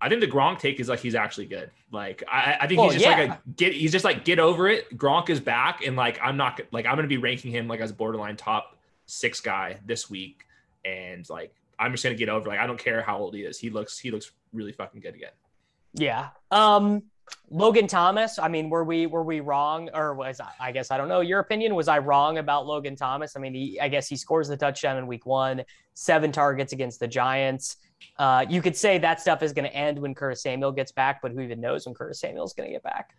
I 0.00 0.08
think 0.08 0.20
the 0.20 0.26
Gronk 0.26 0.58
take 0.58 0.80
is 0.80 0.88
like 0.88 1.00
he's 1.00 1.14
actually 1.14 1.46
good. 1.46 1.70
Like 1.92 2.22
I, 2.30 2.58
I 2.60 2.66
think 2.66 2.80
well, 2.80 2.90
he's 2.90 3.00
just 3.00 3.04
yeah. 3.04 3.24
like 3.24 3.30
a 3.30 3.40
get. 3.56 3.72
He's 3.72 3.92
just 3.92 4.04
like 4.04 4.24
get 4.24 4.38
over 4.38 4.68
it. 4.68 4.96
Gronk 4.96 5.28
is 5.28 5.40
back, 5.40 5.84
and 5.86 5.96
like 5.96 6.18
I'm 6.22 6.36
not 6.36 6.60
like 6.72 6.86
I'm 6.86 6.96
gonna 6.96 7.08
be 7.08 7.16
ranking 7.16 7.50
him 7.50 7.68
like 7.68 7.80
as 7.80 7.92
borderline 7.92 8.36
top 8.36 8.76
six 9.06 9.40
guy 9.40 9.78
this 9.86 10.08
week, 10.08 10.44
and 10.84 11.28
like 11.28 11.52
I'm 11.78 11.92
just 11.92 12.04
gonna 12.04 12.16
get 12.16 12.28
over. 12.28 12.48
Like 12.48 12.60
I 12.60 12.66
don't 12.66 12.78
care 12.78 13.02
how 13.02 13.18
old 13.18 13.34
he 13.34 13.42
is. 13.42 13.58
He 13.58 13.70
looks 13.70 13.98
he 13.98 14.10
looks 14.10 14.30
really 14.52 14.72
fucking 14.72 15.00
good 15.00 15.14
again. 15.14 15.32
Yeah. 15.94 16.28
Um. 16.50 17.04
Logan 17.50 17.86
Thomas, 17.86 18.38
I 18.38 18.48
mean, 18.48 18.70
were 18.70 18.84
we 18.84 19.06
were 19.06 19.22
we 19.22 19.40
wrong, 19.40 19.88
or 19.94 20.14
was 20.14 20.40
I 20.60 20.72
guess 20.72 20.90
I 20.90 20.98
don't 20.98 21.08
know 21.08 21.20
your 21.20 21.40
opinion? 21.40 21.74
Was 21.74 21.88
I 21.88 21.98
wrong 21.98 22.38
about 22.38 22.66
Logan 22.66 22.96
Thomas? 22.96 23.36
I 23.36 23.40
mean, 23.40 23.54
he, 23.54 23.80
I 23.80 23.88
guess 23.88 24.08
he 24.08 24.16
scores 24.16 24.48
the 24.48 24.56
touchdown 24.56 24.98
in 24.98 25.06
week 25.06 25.26
one, 25.26 25.64
seven 25.94 26.32
targets 26.32 26.72
against 26.72 27.00
the 27.00 27.08
Giants. 27.08 27.76
Uh, 28.18 28.44
you 28.48 28.62
could 28.62 28.76
say 28.76 28.98
that 28.98 29.20
stuff 29.20 29.42
is 29.42 29.52
going 29.52 29.64
to 29.64 29.74
end 29.74 29.98
when 29.98 30.14
Curtis 30.14 30.42
Samuel 30.42 30.72
gets 30.72 30.92
back, 30.92 31.20
but 31.22 31.32
who 31.32 31.40
even 31.40 31.60
knows 31.60 31.86
when 31.86 31.94
Curtis 31.94 32.20
Samuel 32.20 32.44
is 32.44 32.52
going 32.52 32.68
to 32.68 32.72
get 32.72 32.82
back? 32.82 33.14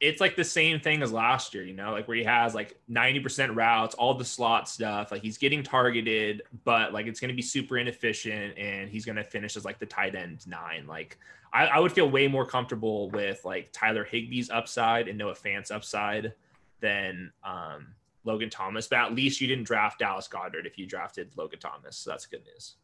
It's 0.00 0.20
like 0.20 0.36
the 0.36 0.44
same 0.44 0.80
thing 0.80 1.02
as 1.02 1.12
last 1.12 1.54
year, 1.54 1.64
you 1.64 1.72
know, 1.72 1.92
like 1.92 2.06
where 2.08 2.16
he 2.16 2.24
has 2.24 2.54
like 2.54 2.78
90% 2.90 3.56
routes, 3.56 3.94
all 3.94 4.14
the 4.14 4.24
slot 4.24 4.68
stuff. 4.68 5.10
Like 5.10 5.22
he's 5.22 5.38
getting 5.38 5.62
targeted, 5.62 6.42
but 6.64 6.92
like 6.92 7.06
it's 7.06 7.20
going 7.20 7.30
to 7.30 7.34
be 7.34 7.42
super 7.42 7.78
inefficient 7.78 8.58
and 8.58 8.90
he's 8.90 9.04
going 9.04 9.16
to 9.16 9.24
finish 9.24 9.56
as 9.56 9.64
like 9.64 9.78
the 9.78 9.86
tight 9.86 10.14
end 10.14 10.46
nine. 10.46 10.86
Like 10.86 11.18
I, 11.52 11.66
I, 11.66 11.78
would 11.78 11.92
feel 11.92 12.10
way 12.10 12.26
more 12.26 12.44
comfortable 12.44 13.08
with 13.10 13.44
like 13.44 13.70
Tyler 13.72 14.04
Higbee's 14.04 14.50
upside 14.50 15.08
and 15.08 15.16
Noah 15.16 15.36
Fant's 15.36 15.70
upside 15.70 16.34
than 16.80 17.32
um, 17.44 17.94
Logan 18.24 18.50
Thomas. 18.50 18.88
But 18.88 18.98
at 18.98 19.14
least 19.14 19.40
you 19.40 19.46
didn't 19.46 19.64
draft 19.64 20.00
Dallas 20.00 20.28
Goedert 20.28 20.66
if 20.66 20.78
you 20.78 20.86
drafted 20.86 21.30
Logan 21.36 21.60
Thomas. 21.60 21.96
So 21.96 22.10
that's 22.10 22.26
good 22.26 22.44
news. 22.44 22.74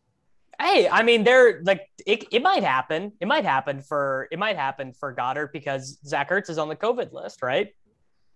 Hey, 0.60 0.88
I 0.88 1.02
mean, 1.02 1.24
they're 1.24 1.62
like 1.62 1.88
it, 2.06 2.24
it 2.30 2.42
might 2.42 2.62
happen. 2.62 3.12
It 3.20 3.26
might 3.26 3.44
happen 3.44 3.80
for 3.80 4.28
it 4.30 4.38
might 4.38 4.56
happen 4.56 4.92
for 4.92 5.14
Goedert 5.14 5.52
because 5.52 5.98
Zach 6.06 6.30
Ertz 6.30 6.50
is 6.50 6.58
on 6.58 6.68
the 6.68 6.76
COVID 6.76 7.12
list, 7.12 7.42
right? 7.42 7.74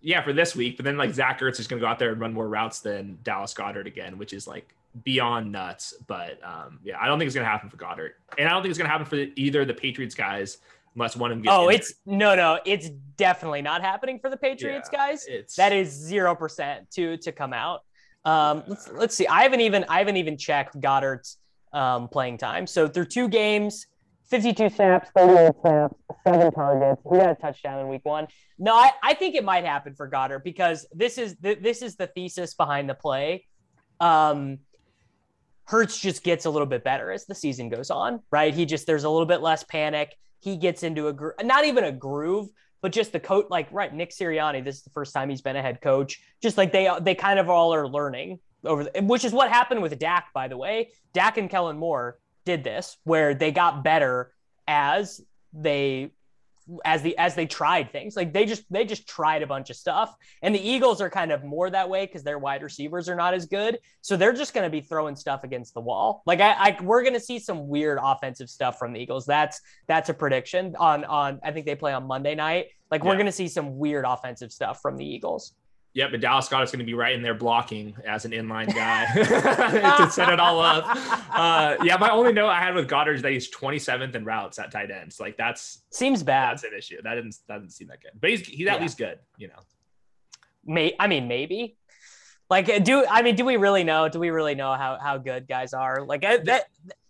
Yeah, 0.01 0.23
for 0.23 0.33
this 0.33 0.55
week. 0.55 0.77
But 0.77 0.85
then 0.85 0.97
like 0.97 1.13
Zach 1.13 1.39
Ertz 1.39 1.59
is 1.59 1.67
gonna 1.67 1.81
go 1.81 1.87
out 1.87 1.99
there 1.99 2.11
and 2.11 2.19
run 2.19 2.33
more 2.33 2.47
routes 2.47 2.79
than 2.79 3.19
Dallas 3.23 3.53
Goedert 3.53 3.85
again, 3.87 4.17
which 4.17 4.33
is 4.33 4.47
like 4.47 4.73
beyond 5.03 5.51
nuts. 5.51 5.93
But 6.07 6.39
um, 6.43 6.79
yeah, 6.83 6.97
I 6.99 7.07
don't 7.07 7.19
think 7.19 7.27
it's 7.27 7.35
going 7.35 7.45
to 7.45 7.51
happen 7.51 7.69
for 7.69 7.77
Goedert, 7.77 8.11
and 8.37 8.47
I 8.47 8.51
don't 8.51 8.61
think 8.61 8.69
it's 8.69 8.77
going 8.77 8.87
to 8.87 8.91
happen 8.91 9.05
for 9.05 9.17
either 9.35 9.61
of 9.61 9.67
the 9.67 9.73
Patriots 9.73 10.15
guys. 10.15 10.57
unless 10.95 11.15
one 11.15 11.31
of 11.31 11.37
them 11.37 11.43
gets. 11.43 11.53
Oh, 11.53 11.69
injured. 11.69 11.81
it's 11.81 11.93
no, 12.05 12.35
no, 12.35 12.59
it's 12.65 12.89
definitely 13.17 13.61
not 13.61 13.81
happening 13.81 14.19
for 14.19 14.29
the 14.29 14.37
Patriots, 14.37 14.89
Yeah, 14.91 14.97
guys. 14.97 15.25
It's 15.27 15.55
That 15.55 15.73
is 15.73 15.89
zero 15.91 16.35
percent 16.35 16.89
to 16.91 17.17
to 17.17 17.31
come 17.31 17.53
out. 17.53 17.81
Um, 18.23 18.63
let's 18.67 18.91
let's 18.91 19.15
see. 19.15 19.27
I 19.27 19.43
haven't 19.43 19.61
even 19.61 19.85
I 19.89 19.99
haven't 19.99 20.17
even 20.17 20.37
checked 20.37 20.79
Goedert's 20.79 21.37
um, 21.75 22.07
playing 22.07 22.37
time. 22.37 22.65
So 22.65 22.87
through 22.87 23.05
two 23.05 23.27
games, 23.27 23.85
52 24.29 24.69
snaps, 24.69 25.09
38 25.15 25.51
snaps, 25.61 25.95
seven 26.25 26.51
targets. 26.51 27.01
He 27.11 27.17
got 27.17 27.29
a 27.29 27.35
touchdown 27.35 27.81
in 27.81 27.89
week 27.89 28.03
one. 28.03 28.27
No, 28.57 28.73
I, 28.73 28.91
I 29.03 29.13
think 29.13 29.35
it 29.35 29.43
might 29.43 29.65
happen 29.65 29.93
for 29.93 30.09
Goedert 30.09 30.43
because 30.43 30.87
this 30.93 31.19
is 31.19 31.35
the, 31.35 31.55
this 31.55 31.83
is 31.83 31.95
the 31.97 32.07
thesis 32.07 32.55
behind 32.55 32.89
the 32.89 32.95
play. 32.95 33.45
Um, 33.99 34.59
Hurts 35.65 35.99
just 35.99 36.23
gets 36.23 36.45
a 36.45 36.49
little 36.49 36.67
bit 36.67 36.83
better 36.83 37.11
as 37.11 37.25
the 37.25 37.35
season 37.35 37.69
goes 37.69 37.89
on, 37.89 38.21
right? 38.31 38.53
He 38.53 38.65
just 38.65 38.87
there's 38.87 39.03
a 39.03 39.09
little 39.09 39.25
bit 39.25 39.41
less 39.41 39.63
panic. 39.63 40.15
He 40.39 40.57
gets 40.57 40.83
into 40.83 41.07
a 41.07 41.13
gro- 41.13 41.33
not 41.43 41.65
even 41.65 41.83
a 41.83 41.91
groove, 41.91 42.49
but 42.81 42.91
just 42.91 43.11
the 43.11 43.19
coach 43.19 43.47
like 43.49 43.67
right 43.71 43.91
Nick 43.91 44.11
Sirianni. 44.11 44.63
This 44.63 44.75
is 44.77 44.83
the 44.83 44.91
first 44.91 45.11
time 45.11 45.27
he's 45.27 45.41
been 45.41 45.55
a 45.55 45.61
head 45.63 45.81
coach. 45.81 46.21
Just 46.41 46.55
like 46.55 46.71
they 46.71 46.87
they 47.01 47.15
kind 47.15 47.39
of 47.39 47.49
all 47.49 47.73
are 47.73 47.87
learning 47.87 48.39
over, 48.65 48.85
the, 48.85 49.03
which 49.03 49.25
is 49.25 49.31
what 49.31 49.49
happened 49.49 49.81
with 49.81 49.97
Dak, 49.99 50.33
by 50.33 50.47
the 50.47 50.57
way. 50.57 50.91
Dak 51.13 51.37
and 51.37 51.49
Kellen 51.49 51.77
Moore 51.77 52.19
did 52.45 52.63
this 52.63 52.97
where 53.03 53.33
they 53.33 53.51
got 53.51 53.83
better 53.83 54.31
as 54.67 55.21
they 55.53 56.11
as 56.83 57.03
the 57.03 57.17
as 57.17 57.35
they 57.35 57.45
tried 57.45 57.91
things. 57.91 58.15
Like 58.15 58.33
they 58.33 58.45
just 58.45 58.63
they 58.71 58.85
just 58.85 59.07
tried 59.07 59.43
a 59.43 59.47
bunch 59.47 59.69
of 59.69 59.75
stuff. 59.75 60.15
And 60.41 60.53
the 60.53 60.67
eagles 60.67 61.01
are 61.01 61.09
kind 61.09 61.31
of 61.31 61.43
more 61.43 61.69
that 61.69 61.89
way 61.89 62.05
because 62.05 62.23
their 62.23 62.39
wide 62.39 62.63
receivers 62.63 63.07
are 63.07 63.15
not 63.15 63.33
as 63.33 63.45
good. 63.45 63.79
So 64.01 64.17
they're 64.17 64.33
just 64.33 64.53
going 64.53 64.65
to 64.65 64.69
be 64.69 64.81
throwing 64.81 65.15
stuff 65.15 65.43
against 65.43 65.73
the 65.73 65.81
wall. 65.81 66.23
Like 66.25 66.41
I, 66.41 66.53
I 66.53 66.77
we're 66.81 67.03
going 67.03 67.13
to 67.13 67.19
see 67.19 67.39
some 67.39 67.67
weird 67.67 67.99
offensive 68.01 68.49
stuff 68.49 68.79
from 68.79 68.93
the 68.93 68.99
eagles. 68.99 69.25
That's 69.25 69.61
that's 69.87 70.09
a 70.09 70.13
prediction 70.13 70.75
on 70.79 71.05
on 71.05 71.39
i 71.43 71.51
think 71.51 71.65
they 71.65 71.75
play 71.75 71.93
on 71.93 72.05
monday 72.05 72.35
night. 72.35 72.67
Like 72.91 73.03
we're 73.03 73.15
going 73.15 73.25
to 73.25 73.31
see 73.31 73.47
some 73.47 73.77
weird 73.77 74.05
offensive 74.07 74.51
stuff 74.51 74.81
from 74.81 74.97
the 74.97 75.05
eagles 75.05 75.53
Yep, 75.95 76.11
but 76.11 76.19
Dallas 76.19 76.49
Goedert's 76.49 76.71
going 76.73 76.79
to 76.79 76.85
be 76.85 76.93
right 76.93 77.15
in 77.15 77.21
there 77.21 77.33
blocking 77.33 77.95
as 78.05 78.25
an 78.25 78.31
inline 78.31 78.67
guy 78.75 79.05
to 80.05 80.11
set 80.11 80.27
it 80.29 80.39
all 80.41 80.59
up. 80.59 80.83
Uh, 81.33 81.77
yeah, 81.83 81.95
my 81.97 82.09
only 82.09 82.33
note 82.33 82.49
I 82.49 82.59
had 82.59 82.75
with 82.75 82.89
Goedert 82.89 83.15
is 83.15 83.21
that 83.21 83.31
he's 83.31 83.49
27th 83.49 84.13
in 84.13 84.25
routes 84.25 84.59
at 84.59 84.71
tight 84.71 84.91
ends. 84.91 85.19
Like 85.21 85.37
that's 85.37 85.81
seems 85.91 86.21
bad 86.21 86.51
that's 86.51 86.63
an 86.65 86.71
issue. 86.77 87.01
That 87.01 87.15
didn't 87.15 87.37
that 87.47 87.59
didn't 87.59 87.71
seem 87.71 87.87
that 87.87 88.01
good, 88.01 88.11
but 88.19 88.29
he's 88.29 88.45
he's 88.45 88.67
at 88.67 88.75
Yeah. 88.75 88.81
least 88.81 88.97
good. 88.97 89.19
You 89.37 89.47
know, 89.47 89.59
May 90.65 90.93
I 90.99 91.07
mean 91.07 91.27
maybe. 91.29 91.77
Like 92.49 92.83
do 92.83 93.05
I 93.09 93.21
mean 93.21 93.35
do 93.35 93.45
we 93.45 93.55
really 93.57 93.83
know? 93.85 94.09
Do 94.09 94.19
we 94.19 94.29
really 94.31 94.53
know 94.55 94.73
how 94.73 94.97
how 95.01 95.17
good 95.17 95.47
guys 95.47 95.73
are? 95.73 96.03
Like 96.05 96.25
I, 96.25 96.37
that 96.37 96.65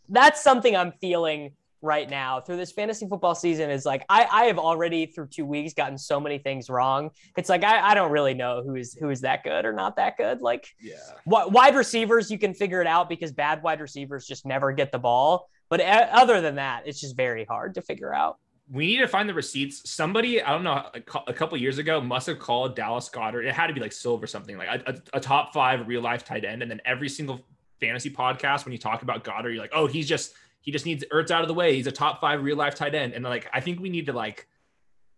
that's 0.09 0.43
something 0.43 0.75
I'm 0.75 0.91
feeling 1.01 1.53
right 1.85 2.09
now 2.09 2.41
through 2.41 2.57
this 2.57 2.71
fantasy 2.71 3.07
football 3.07 3.35
season 3.35 3.69
is 3.69 3.85
like 3.85 4.03
I 4.09 4.27
I 4.31 4.45
have 4.45 4.59
already 4.59 5.05
through 5.05 5.27
2 5.27 5.45
weeks 5.45 5.73
gotten 5.73 5.97
so 5.97 6.19
many 6.19 6.39
things 6.39 6.69
wrong. 6.69 7.11
It's 7.37 7.47
like 7.47 7.63
I 7.63 7.91
I 7.91 7.93
don't 7.93 8.11
really 8.11 8.33
know 8.33 8.63
who 8.65 8.75
is 8.75 8.93
who 8.99 9.09
is 9.09 9.21
that 9.21 9.43
good 9.43 9.65
or 9.65 9.71
not 9.71 9.95
that 9.95 10.17
good. 10.17 10.41
Like 10.41 10.67
yeah. 10.81 10.95
wi- 11.25 11.45
wide 11.45 11.75
receivers 11.75 12.29
you 12.29 12.37
can 12.39 12.53
figure 12.53 12.81
it 12.81 12.87
out 12.87 13.07
because 13.07 13.31
bad 13.31 13.63
wide 13.63 13.79
receivers 13.79 14.25
just 14.25 14.45
never 14.45 14.71
get 14.73 14.91
the 14.91 14.99
ball. 14.99 15.49
But 15.69 15.81
uh, 15.81 16.07
other 16.11 16.41
than 16.41 16.55
that, 16.55 16.83
it's 16.85 16.99
just 16.99 17.15
very 17.15 17.45
hard 17.45 17.75
to 17.75 17.81
figure 17.81 18.13
out. 18.13 18.37
We 18.71 18.87
need 18.87 18.97
to 18.97 19.07
find 19.07 19.29
the 19.29 19.33
receipts. 19.33 19.89
Somebody, 19.89 20.41
I 20.41 20.51
don't 20.51 20.63
know, 20.63 20.89
a, 20.93 21.01
a 21.27 21.33
couple 21.33 21.57
years 21.57 21.77
ago 21.77 22.01
must 22.01 22.25
have 22.27 22.39
called 22.39 22.75
Dallas 22.75 23.09
Goedert. 23.09 23.45
It 23.45 23.53
had 23.53 23.67
to 23.67 23.73
be 23.73 23.79
like 23.79 23.91
Silver 23.91 24.25
something, 24.25 24.57
like 24.57 24.67
a, 24.67 24.91
a, 24.91 25.17
a 25.17 25.19
top 25.19 25.53
five 25.53 25.87
real 25.87 26.01
life 26.01 26.25
tight 26.25 26.45
end. 26.45 26.63
And 26.63 26.71
then 26.71 26.81
every 26.83 27.09
single 27.09 27.41
fantasy 27.79 28.09
podcast, 28.09 28.65
when 28.65 28.71
you 28.71 28.79
talk 28.79 29.03
about 29.03 29.23
Goedert, 29.23 29.53
you're 29.53 29.61
like, 29.61 29.73
oh, 29.73 29.85
he's 29.85 30.07
just 30.07 30.33
he 30.65 30.71
just 30.71 30.85
needs 30.85 31.03
Ertz 31.13 31.31
out 31.31 31.41
of 31.43 31.47
the 31.47 31.53
way. 31.53 31.75
He's 31.75 31.87
a 31.87 31.91
top 31.91 32.19
five 32.19 32.43
real 32.43 32.57
life 32.57 32.75
tight 32.75 32.93
end. 32.95 33.13
And 33.13 33.23
like, 33.23 33.47
I 33.53 33.61
think 33.61 33.79
we 33.79 33.87
need 33.89 34.07
to 34.07 34.13
like 34.13 34.47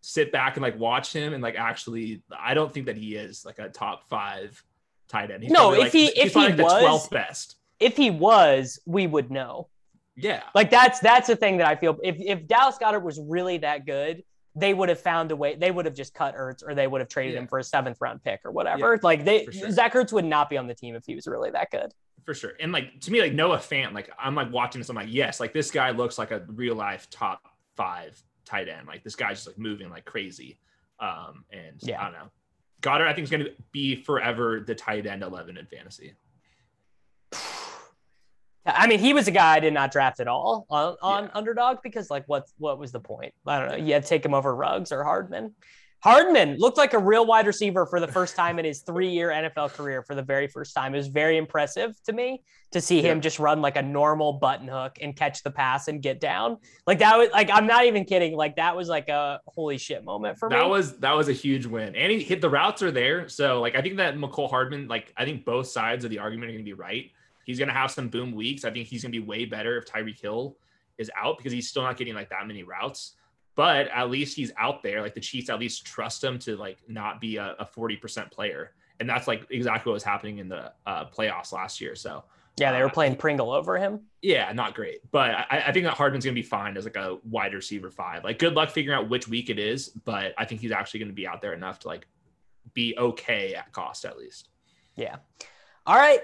sit 0.01 0.31
back 0.31 0.55
and 0.57 0.61
like 0.61 0.77
watch 0.77 1.11
him 1.13 1.33
and 1.33 1.41
like 1.41 1.55
actually, 1.55 2.21
I 2.37 2.53
don't 2.53 2.71
think 2.71 2.85
that 2.85 2.97
he 2.97 3.15
is 3.15 3.45
like 3.45 3.57
a 3.59 3.69
top 3.69 4.07
five 4.09 4.61
tight 5.07 5.31
end. 5.31 5.43
He's 5.43 5.51
No, 5.51 5.69
probably, 5.69 5.77
if 5.79 5.83
like- 5.85 5.91
he- 5.93 6.19
if 6.21 6.33
he 6.33 6.39
like 6.39 6.57
the 6.57 6.63
was- 6.63 6.83
12th 7.07 7.09
best. 7.09 7.55
If 7.79 7.95
he 7.97 8.09
was, 8.11 8.79
we 8.85 9.07
would 9.07 9.31
know. 9.31 9.69
Yeah. 10.15 10.43
Like 10.55 10.69
that's 10.71 10.99
that's 10.99 11.27
the 11.27 11.35
thing 11.35 11.57
that 11.57 11.67
I 11.67 11.75
feel. 11.75 11.97
If 12.03 12.15
if 12.19 12.47
Dallas 12.47 12.77
Goedert 12.79 13.03
was 13.03 13.19
really 13.21 13.59
that 13.59 13.85
good, 13.85 14.23
they 14.55 14.73
would 14.73 14.89
have 14.89 14.99
found 14.99 15.31
a 15.31 15.35
way. 15.35 15.55
They 15.55 15.69
would 15.69 15.85
have 15.85 15.93
just 15.93 16.15
cut 16.15 16.35
Ertz, 16.35 16.63
or 16.67 16.73
they 16.73 16.87
would 16.87 17.01
have 17.01 17.07
traded 17.07 17.35
Yeah. 17.35 17.41
him 17.41 17.47
for 17.47 17.59
a 17.59 17.63
seventh 17.63 18.01
round 18.01 18.23
pick 18.23 18.39
or 18.43 18.51
whatever. 18.51 18.99
like 19.03 19.23
they 19.25 19.45
sure. 19.45 19.69
Zach 19.69 19.93
Ertz 19.93 20.11
would 20.11 20.25
not 20.25 20.49
be 20.49 20.57
on 20.57 20.65
the 20.67 20.73
team 20.73 20.95
if 20.95 21.05
he 21.05 21.13
was 21.13 21.27
really 21.27 21.51
that 21.51 21.69
good. 21.69 21.93
For 22.27 22.33
sure. 22.33 22.51
And 22.59 22.73
like 22.73 22.99
to 22.99 23.11
me, 23.11 23.21
like 23.21 23.31
Noah 23.33 23.57
Fant, 23.57 23.93
like 23.93 24.11
I'm 24.19 24.35
like 24.35 24.51
watching 24.51 24.81
this, 24.81 24.89
I'm 24.89 24.97
like, 24.97 25.07
yes, 25.09 25.39
like 25.39 25.53
this 25.53 25.71
guy 25.71 25.91
looks 25.91 26.17
like 26.17 26.31
a 26.31 26.43
real 26.49 26.75
life 26.75 27.09
top 27.09 27.47
five 27.77 28.21
tight 28.43 28.67
end. 28.67 28.85
Like 28.85 29.01
this 29.01 29.15
guy's 29.15 29.37
just 29.37 29.47
like 29.47 29.57
moving 29.57 29.89
like 29.89 30.03
crazy. 30.03 30.59
Um, 30.99 31.45
and 31.53 31.77
Yeah. 31.79 32.01
I 32.01 32.03
don't 32.03 32.13
know. 32.13 32.29
Goedert, 32.81 33.07
I 33.07 33.13
think 33.13 33.23
is 33.23 33.29
going 33.31 33.45
to 33.45 33.51
be 33.71 33.95
forever 33.95 34.59
the 34.59 34.75
tight 34.75 35.05
end 35.07 35.23
11 35.23 35.57
in 35.57 35.65
fantasy. 35.67 36.15
I 38.65 38.87
mean, 38.87 38.99
he 38.99 39.13
was 39.13 39.29
a 39.29 39.31
guy 39.31 39.55
I 39.55 39.59
did 39.61 39.73
not 39.73 39.93
draft 39.93 40.19
at 40.19 40.27
all 40.27 40.65
on, 40.69 40.97
on 41.01 41.23
Yeah. 41.23 41.29
underdog 41.33 41.77
because 41.81 42.09
like 42.11 42.25
what 42.27 42.43
what 42.57 42.77
was 42.77 42.91
the 42.91 42.99
point? 42.99 43.33
I 43.45 43.59
don't 43.59 43.69
know. 43.69 43.77
You 43.77 43.93
had 43.93 44.03
to 44.03 44.09
take 44.09 44.25
him 44.25 44.33
over 44.33 44.53
Ruggs 44.53 44.91
or 44.91 45.05
Hardman. 45.05 45.55
Hardman 46.03 46.57
looked 46.57 46.77
like 46.77 46.93
a 46.93 46.99
real 46.99 47.25
wide 47.25 47.47
receiver 47.47 47.85
for 47.87 47.99
the 47.99 48.07
first 48.07 48.35
time 48.35 48.59
in 48.59 48.65
his 48.65 48.81
three-year 48.81 49.29
NFL 49.29 49.73
career 49.73 50.03
for 50.03 50.13
the 50.15 50.21
very 50.21 50.47
first 50.47 50.75
time. 50.75 50.93
It 50.93 50.97
was 50.97 51.07
very 51.07 51.37
impressive 51.37 51.95
to 52.03 52.13
me 52.13 52.43
to 52.71 52.79
see 52.81 53.01
him 53.01 53.17
Yeah. 53.17 53.21
just 53.21 53.39
run 53.39 53.61
like 53.61 53.77
a 53.77 53.81
normal 53.81 54.33
button 54.33 54.67
hook 54.67 54.97
and 55.01 55.15
catch 55.15 55.41
the 55.41 55.49
pass 55.49 55.87
and 55.87 56.01
get 56.01 56.19
down. 56.21 56.57
Like 56.85 56.99
that 56.99 57.17
was 57.17 57.29
like 57.31 57.49
I'm 57.51 57.65
not 57.65 57.85
even 57.85 58.05
kidding. 58.05 58.35
Like 58.35 58.57
that 58.57 58.75
was 58.75 58.87
like 58.89 59.09
a 59.09 59.39
holy 59.47 59.77
shit 59.79 60.03
moment 60.03 60.37
for 60.37 60.49
me. 60.49 60.55
That 60.55 60.69
was 60.69 60.97
that 60.99 61.13
was 61.13 61.29
a 61.29 61.33
huge 61.33 61.65
win. 61.65 61.95
And 61.95 62.11
he 62.11 62.19
hit 62.21 62.41
the 62.41 62.49
routes 62.49 62.83
are 62.83 62.91
there. 62.91 63.27
So 63.27 63.59
like 63.59 63.75
I 63.75 63.81
think 63.81 63.97
that 63.97 64.15
Mecole 64.17 64.49
Hardman, 64.49 64.87
like 64.87 65.11
I 65.17 65.25
think 65.25 65.45
both 65.45 65.67
sides 65.67 66.03
of 66.05 66.11
the 66.11 66.19
argument 66.19 66.49
are 66.51 66.53
gonna 66.53 66.63
be 66.63 66.73
right. 66.73 67.09
He's 67.45 67.57
gonna 67.57 67.73
have 67.73 67.89
some 67.89 68.09
boom 68.09 68.33
weeks. 68.33 68.65
I 68.65 68.69
think 68.71 68.87
he's 68.87 69.01
gonna 69.01 69.11
be 69.13 69.19
way 69.19 69.45
better 69.45 69.77
if 69.77 69.85
Tyreek 69.85 70.21
Hill 70.21 70.57
is 70.99 71.09
out 71.17 71.37
because 71.37 71.53
he's 71.53 71.69
still 71.69 71.83
not 71.83 71.97
getting 71.97 72.13
like 72.13 72.29
that 72.29 72.45
many 72.47 72.63
routes. 72.63 73.15
But 73.57 73.87
at 73.87 74.11
least 74.11 74.35
he's 74.35 74.51
out 74.59 74.83
there. 74.83 75.01
Like 75.01 75.15
the 75.15 75.19
Chiefs 75.19 75.49
at 75.49 75.59
least 75.59 75.83
trust 75.83 76.23
him 76.23 76.37
to 76.39 76.55
like 76.55 76.77
not 76.87 77.19
be 77.19 77.37
a, 77.37 77.55
a 77.59 77.65
40% 77.65 78.31
player. 78.31 78.71
And 78.99 79.09
that's 79.09 79.27
like 79.27 79.47
exactly 79.49 79.89
what 79.89 79.95
was 79.95 80.03
happening 80.03 80.37
in 80.37 80.47
the 80.47 80.71
uh, 80.85 81.05
playoffs 81.05 81.51
last 81.51 81.81
year. 81.81 81.95
So 81.95 82.23
yeah, 82.59 82.71
they 82.71 82.79
were 82.81 82.87
uh, 82.87 82.91
playing 82.91 83.15
Pringle 83.15 83.51
over 83.51 83.77
him. 83.77 84.01
yeah, 84.21 84.51
not 84.53 84.75
great. 84.75 84.99
But 85.11 85.31
I, 85.31 85.63
I 85.67 85.71
think 85.71 85.85
that 85.85 85.95
Hardman's 85.95 86.23
gonna 86.23 86.35
be 86.35 86.43
fine 86.43 86.77
as 86.77 86.85
like 86.85 86.97
a 86.97 87.17
wide 87.23 87.55
receiver 87.55 87.89
five. 87.89 88.23
Like 88.23 88.37
good 88.37 88.53
luck 88.53 88.69
figuring 88.69 88.95
out 88.95 89.09
which 89.09 89.27
week 89.27 89.49
it 89.49 89.57
is, 89.57 89.89
but 89.89 90.35
I 90.37 90.45
think 90.45 90.61
he's 90.61 90.71
actually 90.71 90.99
gonna 90.99 91.13
be 91.13 91.27
out 91.27 91.41
there 91.41 91.53
enough 91.53 91.79
to 91.79 91.87
like 91.87 92.07
be 92.75 92.95
okay 92.95 93.55
at 93.55 93.71
cost 93.71 94.05
at 94.05 94.19
least. 94.19 94.49
Yeah. 94.95 95.17
All 95.87 95.95
right. 95.95 96.19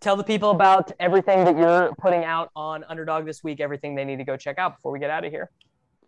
Tell 0.00 0.16
the 0.16 0.24
people 0.24 0.50
about 0.50 0.92
everything 0.98 1.44
that 1.44 1.58
you're 1.58 1.94
putting 1.98 2.24
out 2.24 2.50
on 2.56 2.84
Underdog 2.88 3.26
this 3.26 3.44
week, 3.44 3.60
everything 3.60 3.94
they 3.94 4.04
need 4.04 4.16
to 4.18 4.24
go 4.24 4.36
check 4.36 4.58
out 4.58 4.76
before 4.76 4.92
we 4.92 4.98
get 4.98 5.10
out 5.10 5.24
of 5.24 5.30
here. 5.32 5.50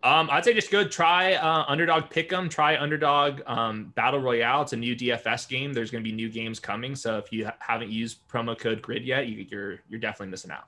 Um, 0.02 0.28
I'd 0.30 0.44
say 0.44 0.54
just 0.54 0.70
go 0.70 0.86
try 0.86 1.34
uh, 1.34 1.64
Underdog 1.66 2.04
Pick'em, 2.04 2.48
try 2.48 2.76
Underdog 2.76 3.40
um, 3.46 3.92
Battle 3.96 4.20
Royale. 4.20 4.62
It's 4.62 4.72
a 4.72 4.76
new 4.76 4.94
DFS 4.94 5.48
game. 5.48 5.72
There's 5.72 5.90
going 5.90 6.04
to 6.04 6.08
be 6.08 6.14
new 6.14 6.28
games 6.28 6.60
coming, 6.60 6.94
so 6.94 7.18
if 7.18 7.32
you 7.32 7.46
ha- 7.46 7.56
haven't 7.58 7.90
used 7.90 8.26
promo 8.28 8.56
code 8.58 8.82
Grid 8.82 9.04
yet, 9.04 9.26
you, 9.26 9.46
you're 9.50 9.80
you're 9.88 10.00
definitely 10.00 10.30
missing 10.30 10.50
out. 10.50 10.64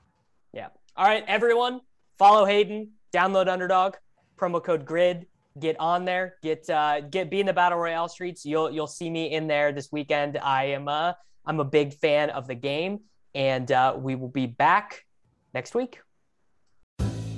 Yeah. 0.53 0.67
All 0.97 1.05
right, 1.05 1.23
everyone, 1.27 1.81
follow 2.17 2.45
Hayden, 2.45 2.91
download 3.13 3.47
Underdog, 3.47 3.95
promo 4.37 4.63
code 4.63 4.85
GRID, 4.85 5.25
get 5.59 5.79
on 5.79 6.05
there, 6.05 6.35
get 6.41 6.69
uh 6.69 7.01
get 7.01 7.29
be 7.29 7.39
in 7.39 7.45
the 7.45 7.53
battle 7.53 7.77
royale 7.77 8.09
streets. 8.09 8.45
You'll 8.45 8.71
you'll 8.71 8.87
see 8.87 9.09
me 9.09 9.31
in 9.31 9.47
there 9.47 9.71
this 9.71 9.91
weekend. 9.91 10.37
I 10.37 10.65
am 10.65 10.87
uh 10.87 11.13
I'm 11.45 11.59
a 11.59 11.65
big 11.65 11.93
fan 11.93 12.29
of 12.29 12.47
the 12.47 12.55
game, 12.55 13.01
and 13.33 13.71
uh, 13.71 13.95
we 13.97 14.15
will 14.15 14.29
be 14.29 14.45
back 14.45 15.05
next 15.53 15.73
week. 15.73 15.99